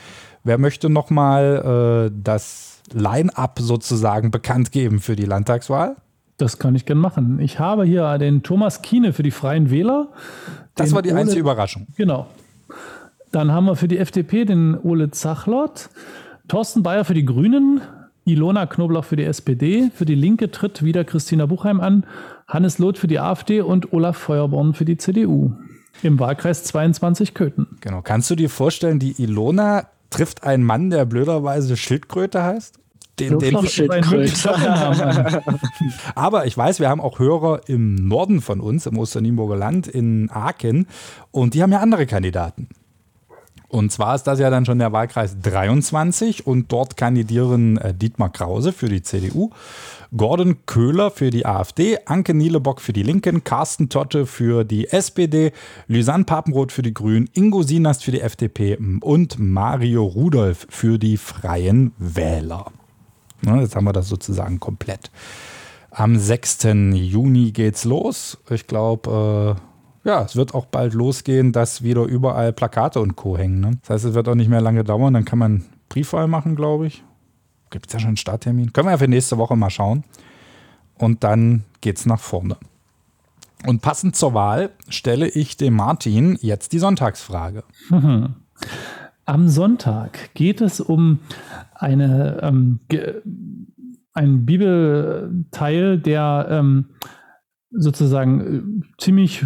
Wer 0.43 0.57
möchte 0.57 0.89
nochmal 0.89 2.09
äh, 2.09 2.17
das 2.23 2.81
Line-up 2.91 3.59
sozusagen 3.59 4.31
bekannt 4.31 4.71
geben 4.71 4.99
für 4.99 5.15
die 5.15 5.25
Landtagswahl? 5.25 5.97
Das 6.37 6.59
kann 6.59 6.75
ich 6.75 6.85
gerne 6.85 7.01
machen. 7.01 7.39
Ich 7.39 7.59
habe 7.59 7.85
hier 7.85 8.17
den 8.17 8.41
Thomas 8.41 8.81
Kiene 8.81 9.13
für 9.13 9.23
die 9.23 9.31
Freien 9.31 9.69
Wähler. 9.69 10.09
Das 10.75 10.93
war 10.93 11.01
die 11.01 11.11
Ole, 11.11 11.19
einzige 11.19 11.41
Überraschung. 11.41 11.87
Genau. 11.95 12.27
Dann 13.31 13.51
haben 13.51 13.65
wir 13.65 13.75
für 13.75 13.87
die 13.87 13.97
FDP 13.97 14.45
den 14.45 14.77
Ole 14.77 15.11
Zachlot, 15.11 15.89
Thorsten 16.47 16.83
Bayer 16.83 17.05
für 17.05 17.13
die 17.13 17.25
Grünen, 17.25 17.81
Ilona 18.25 18.65
Knoblauch 18.65 19.05
für 19.05 19.15
die 19.15 19.23
SPD, 19.23 19.91
für 19.93 20.05
die 20.05 20.15
Linke 20.15 20.49
tritt 20.49 20.83
wieder 20.83 21.03
Christina 21.03 21.45
Buchheim 21.45 21.79
an, 21.79 22.05
Hannes 22.47 22.79
Loth 22.79 22.97
für 22.97 23.07
die 23.07 23.19
AfD 23.19 23.61
und 23.61 23.93
Olaf 23.93 24.17
Feuerborn 24.17 24.73
für 24.73 24.85
die 24.85 24.97
CDU. 24.97 25.51
Im 26.01 26.19
Wahlkreis 26.19 26.63
22 26.63 27.33
Köthen. 27.33 27.67
Genau. 27.81 28.01
Kannst 28.01 28.29
du 28.29 28.35
dir 28.35 28.49
vorstellen, 28.49 28.99
die 28.99 29.21
Ilona 29.21 29.87
trifft 30.09 30.43
einen 30.43 30.63
Mann, 30.63 30.89
der 30.89 31.05
blöderweise 31.05 31.77
Schildkröte 31.77 32.43
heißt? 32.43 32.79
Den, 33.19 33.39
den 33.39 33.55
Aber 36.15 36.45
ich 36.45 36.57
weiß, 36.57 36.81
wir 36.81 36.89
haben 36.89 36.99
auch 36.99 37.19
Hörer 37.19 37.61
im 37.67 37.95
Norden 37.95 38.41
von 38.41 38.59
uns, 38.59 38.87
im 38.87 38.97
Osternimburger 38.97 39.55
Land, 39.55 39.87
in 39.87 40.29
Aachen, 40.29 40.87
und 41.31 41.53
die 41.53 41.63
haben 41.63 41.71
ja 41.71 41.79
andere 41.79 42.07
Kandidaten. 42.07 42.67
Und 43.67 43.91
zwar 43.91 44.15
ist 44.15 44.23
das 44.23 44.39
ja 44.39 44.49
dann 44.49 44.65
schon 44.65 44.79
der 44.79 44.91
Wahlkreis 44.91 45.37
23 45.41 46.45
und 46.45 46.71
dort 46.71 46.97
kandidieren 46.97 47.77
äh, 47.77 47.93
Dietmar 47.93 48.31
Krause 48.31 48.71
für 48.71 48.89
die 48.89 49.01
CDU, 49.01 49.49
Gordon 50.15 50.65
Köhler 50.65 51.11
für 51.11 51.29
die 51.29 51.45
AfD, 51.45 51.97
Anke 52.05 52.33
Nielebock 52.33 52.79
für 52.79 52.93
die 52.93 53.03
Linken, 53.03 53.43
Carsten 53.43 53.89
Totte 53.89 54.25
für 54.25 54.63
die 54.63 54.89
SPD, 54.89 55.51
Lysanne 55.87 56.25
Papenroth 56.25 56.71
für 56.71 56.83
die 56.83 56.93
Grünen, 56.93 57.29
Ingo 57.33 57.63
Sinast 57.63 58.03
für 58.03 58.11
die 58.11 58.21
FDP 58.21 58.77
und 59.01 59.39
Mario 59.39 60.03
Rudolph 60.03 60.67
für 60.69 60.99
die 60.99 61.17
Freien 61.17 61.93
Wähler. 61.97 62.71
Jetzt 63.43 63.75
haben 63.75 63.85
wir 63.85 63.93
das 63.93 64.07
sozusagen 64.07 64.59
komplett. 64.59 65.11
Am 65.91 66.17
6. 66.17 66.63
Juni 66.93 67.51
geht's 67.51 67.85
los. 67.85 68.37
Ich 68.49 68.67
glaube, 68.67 69.55
äh, 69.57 69.74
ja, 70.05 70.21
es 70.21 70.35
wird 70.35 70.53
auch 70.53 70.67
bald 70.67 70.93
losgehen, 70.93 71.51
dass 71.51 71.81
wieder 71.81 72.03
überall 72.03 72.53
Plakate 72.53 73.01
und 73.01 73.15
Co. 73.15 73.37
hängen. 73.37 73.59
Ne? 73.59 73.71
Das 73.81 73.89
heißt, 73.89 74.05
es 74.05 74.13
wird 74.13 74.29
auch 74.29 74.35
nicht 74.35 74.49
mehr 74.49 74.61
lange 74.61 74.83
dauern. 74.83 75.15
Dann 75.15 75.25
kann 75.25 75.39
man 75.39 75.65
Briefwahl 75.89 76.27
machen, 76.27 76.55
glaube 76.55 76.85
ich. 76.85 77.03
Gibt 77.71 77.87
es 77.87 77.93
ja 77.93 77.99
schon 77.99 78.09
einen 78.09 78.17
Starttermin? 78.17 78.71
Können 78.71 78.87
wir 78.87 78.91
ja 78.91 78.97
für 78.99 79.07
nächste 79.07 79.39
Woche 79.39 79.55
mal 79.55 79.71
schauen. 79.71 80.03
Und 80.99 81.23
dann 81.23 81.63
geht 81.81 81.97
es 81.97 82.05
nach 82.05 82.19
vorne. 82.19 82.55
Und 83.65 83.81
passend 83.81 84.15
zur 84.15 84.35
Wahl 84.35 84.69
stelle 84.89 85.27
ich 85.27 85.57
dem 85.57 85.73
Martin 85.73 86.37
jetzt 86.39 86.71
die 86.71 86.79
Sonntagsfrage. 86.79 87.63
Am 89.25 89.49
Sonntag 89.49 90.35
geht 90.35 90.61
es 90.61 90.79
um 90.79 91.17
eine, 91.73 92.39
ähm, 92.43 92.79
einen 94.13 94.45
Bibelteil, 94.45 95.97
der 95.97 96.47
ähm, 96.51 96.85
sozusagen 97.71 98.83
äh, 98.83 99.01
ziemlich 99.01 99.45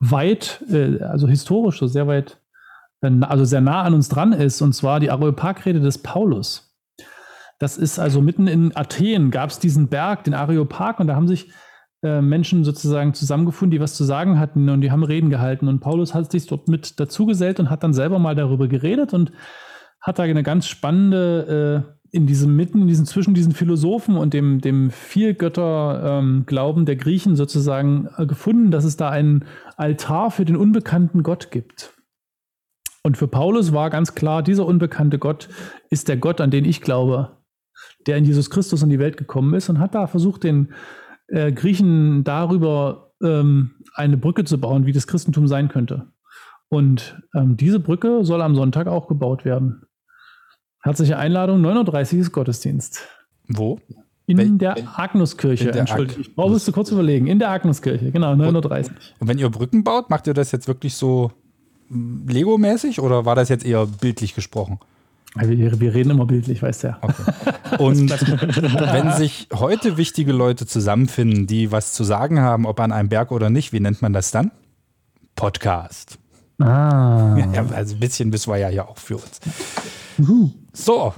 weit, 0.00 0.62
äh, 0.70 1.02
also 1.02 1.28
historisch 1.28 1.78
so 1.78 1.86
sehr 1.86 2.06
weit, 2.06 2.38
äh, 3.00 3.10
also 3.22 3.44
sehr 3.44 3.60
nah 3.60 3.82
an 3.82 3.94
uns 3.94 4.08
dran 4.08 4.32
ist, 4.32 4.60
und 4.62 4.72
zwar 4.72 5.00
die 5.00 5.10
Areopagrede 5.10 5.80
des 5.80 5.98
Paulus. 5.98 6.74
Das 7.58 7.78
ist 7.78 7.98
also 7.98 8.20
mitten 8.20 8.46
in 8.46 8.76
Athen, 8.76 9.30
gab 9.30 9.50
es 9.50 9.58
diesen 9.58 9.88
Berg, 9.88 10.24
den 10.24 10.34
Areopag, 10.34 11.00
und 11.00 11.06
da 11.06 11.14
haben 11.14 11.28
sich 11.28 11.50
äh, 12.02 12.20
Menschen 12.20 12.64
sozusagen 12.64 13.14
zusammengefunden, 13.14 13.70
die 13.70 13.80
was 13.80 13.94
zu 13.94 14.04
sagen 14.04 14.38
hatten 14.38 14.68
und 14.68 14.82
die 14.82 14.90
haben 14.90 15.02
Reden 15.02 15.30
gehalten. 15.30 15.66
Und 15.66 15.80
Paulus 15.80 16.14
hat 16.14 16.30
sich 16.30 16.46
dort 16.46 16.68
mit 16.68 17.00
dazugesellt 17.00 17.58
und 17.58 17.70
hat 17.70 17.82
dann 17.82 17.94
selber 17.94 18.18
mal 18.18 18.34
darüber 18.34 18.68
geredet 18.68 19.14
und 19.14 19.32
hat 20.02 20.18
da 20.18 20.24
eine 20.24 20.42
ganz 20.42 20.66
spannende 20.66 21.86
äh, 21.88 21.95
in 22.10 22.26
diesem 22.26 22.56
mitten, 22.56 22.82
in 22.82 22.88
diesen 22.88 23.06
zwischen 23.06 23.34
diesen 23.34 23.52
Philosophen 23.52 24.16
und 24.16 24.34
dem, 24.34 24.60
dem 24.60 24.90
Vielgötter-Glauben 24.90 26.80
ähm, 26.80 26.86
der 26.86 26.96
Griechen 26.96 27.36
sozusagen 27.36 28.08
äh, 28.16 28.26
gefunden, 28.26 28.70
dass 28.70 28.84
es 28.84 28.96
da 28.96 29.10
einen 29.10 29.44
Altar 29.76 30.30
für 30.30 30.44
den 30.44 30.56
unbekannten 30.56 31.22
Gott 31.22 31.50
gibt. 31.50 31.94
Und 33.02 33.16
für 33.16 33.28
Paulus 33.28 33.72
war 33.72 33.90
ganz 33.90 34.14
klar, 34.14 34.42
dieser 34.42 34.66
unbekannte 34.66 35.18
Gott 35.18 35.48
ist 35.90 36.08
der 36.08 36.16
Gott, 36.16 36.40
an 36.40 36.50
den 36.50 36.64
ich 36.64 36.80
glaube, 36.80 37.36
der 38.06 38.16
in 38.16 38.24
Jesus 38.24 38.50
Christus 38.50 38.82
in 38.82 38.90
die 38.90 38.98
Welt 38.98 39.16
gekommen 39.16 39.54
ist 39.54 39.68
und 39.68 39.78
hat 39.78 39.94
da 39.94 40.06
versucht, 40.06 40.44
den 40.44 40.72
äh, 41.28 41.52
Griechen 41.52 42.24
darüber 42.24 43.12
ähm, 43.22 43.72
eine 43.94 44.16
Brücke 44.16 44.44
zu 44.44 44.58
bauen, 44.58 44.86
wie 44.86 44.92
das 44.92 45.06
Christentum 45.06 45.46
sein 45.46 45.68
könnte. 45.68 46.08
Und 46.68 47.22
ähm, 47.34 47.56
diese 47.56 47.80
Brücke 47.80 48.24
soll 48.24 48.42
am 48.42 48.56
Sonntag 48.56 48.88
auch 48.88 49.06
gebaut 49.06 49.44
werden. 49.44 49.85
Herzliche 50.86 51.18
Einladung, 51.18 51.66
9.30 51.66 52.14
Uhr 52.14 52.20
ist 52.20 52.30
Gottesdienst. 52.30 53.00
Wo? 53.48 53.80
In 54.26 54.38
Wel 54.38 54.50
der 54.50 54.76
Agnuskirche. 54.96 55.72
Entschuldigung, 55.72 56.20
ich 56.20 56.32
brauche 56.32 56.72
kurz 56.72 56.92
überlegen. 56.92 57.26
In 57.26 57.40
der 57.40 57.50
Agnuskirche, 57.50 58.12
genau, 58.12 58.34
9.30 58.34 58.84
Uhr. 58.84 58.90
Und 59.18 59.26
wenn 59.26 59.36
ihr 59.36 59.50
Brücken 59.50 59.82
baut, 59.82 60.10
macht 60.10 60.28
ihr 60.28 60.34
das 60.34 60.52
jetzt 60.52 60.68
wirklich 60.68 60.94
so 60.94 61.32
hm, 61.88 62.28
Lego-mäßig 62.28 63.00
oder 63.00 63.24
war 63.24 63.34
das 63.34 63.48
jetzt 63.48 63.66
eher 63.66 63.84
bildlich 63.84 64.36
gesprochen? 64.36 64.78
Wir, 65.34 65.80
wir 65.80 65.92
reden 65.92 66.10
immer 66.10 66.24
bildlich, 66.24 66.62
weißt 66.62 66.84
du 66.84 66.86
ja. 66.86 66.98
Okay. 67.02 67.78
Und 67.82 68.10
wenn 68.10 69.10
sich 69.10 69.48
heute 69.52 69.96
wichtige 69.96 70.30
Leute 70.30 70.66
zusammenfinden, 70.66 71.48
die 71.48 71.72
was 71.72 71.94
zu 71.94 72.04
sagen 72.04 72.38
haben, 72.38 72.64
ob 72.64 72.78
an 72.78 72.92
einem 72.92 73.08
Berg 73.08 73.32
oder 73.32 73.50
nicht, 73.50 73.72
wie 73.72 73.80
nennt 73.80 74.02
man 74.02 74.12
das 74.12 74.30
dann? 74.30 74.52
Podcast. 75.34 76.20
Ah. 76.58 77.36
Ja, 77.52 77.66
also 77.74 77.94
ein 77.94 78.00
bisschen 78.00 78.32
wissen 78.32 78.50
wir 78.52 78.58
ja 78.58 78.68
hier 78.68 78.88
auch 78.88 78.98
für 78.98 79.16
uns. 79.16 79.40
Uhu. 80.18 80.50
So, 80.72 81.12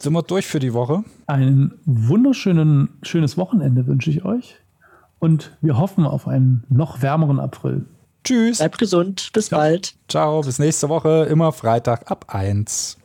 sind 0.00 0.12
wir 0.12 0.22
durch 0.22 0.46
für 0.46 0.58
die 0.58 0.72
Woche. 0.72 1.04
Ein 1.26 1.72
wunderschönen, 1.84 2.88
schönes 3.02 3.36
Wochenende 3.36 3.86
wünsche 3.86 4.10
ich 4.10 4.24
euch. 4.24 4.56
Und 5.18 5.56
wir 5.60 5.78
hoffen 5.78 6.04
auf 6.04 6.26
einen 6.28 6.64
noch 6.68 7.02
wärmeren 7.02 7.40
April. 7.40 7.86
Tschüss. 8.24 8.58
Bleibt 8.58 8.78
gesund. 8.78 9.30
Bis 9.32 9.50
Ja. 9.50 9.58
bald. 9.58 9.94
Ciao, 10.08 10.40
bis 10.42 10.58
nächste 10.58 10.88
Woche, 10.88 11.24
immer 11.30 11.52
Freitag 11.52 12.10
ab 12.10 12.26
1. 12.28 12.98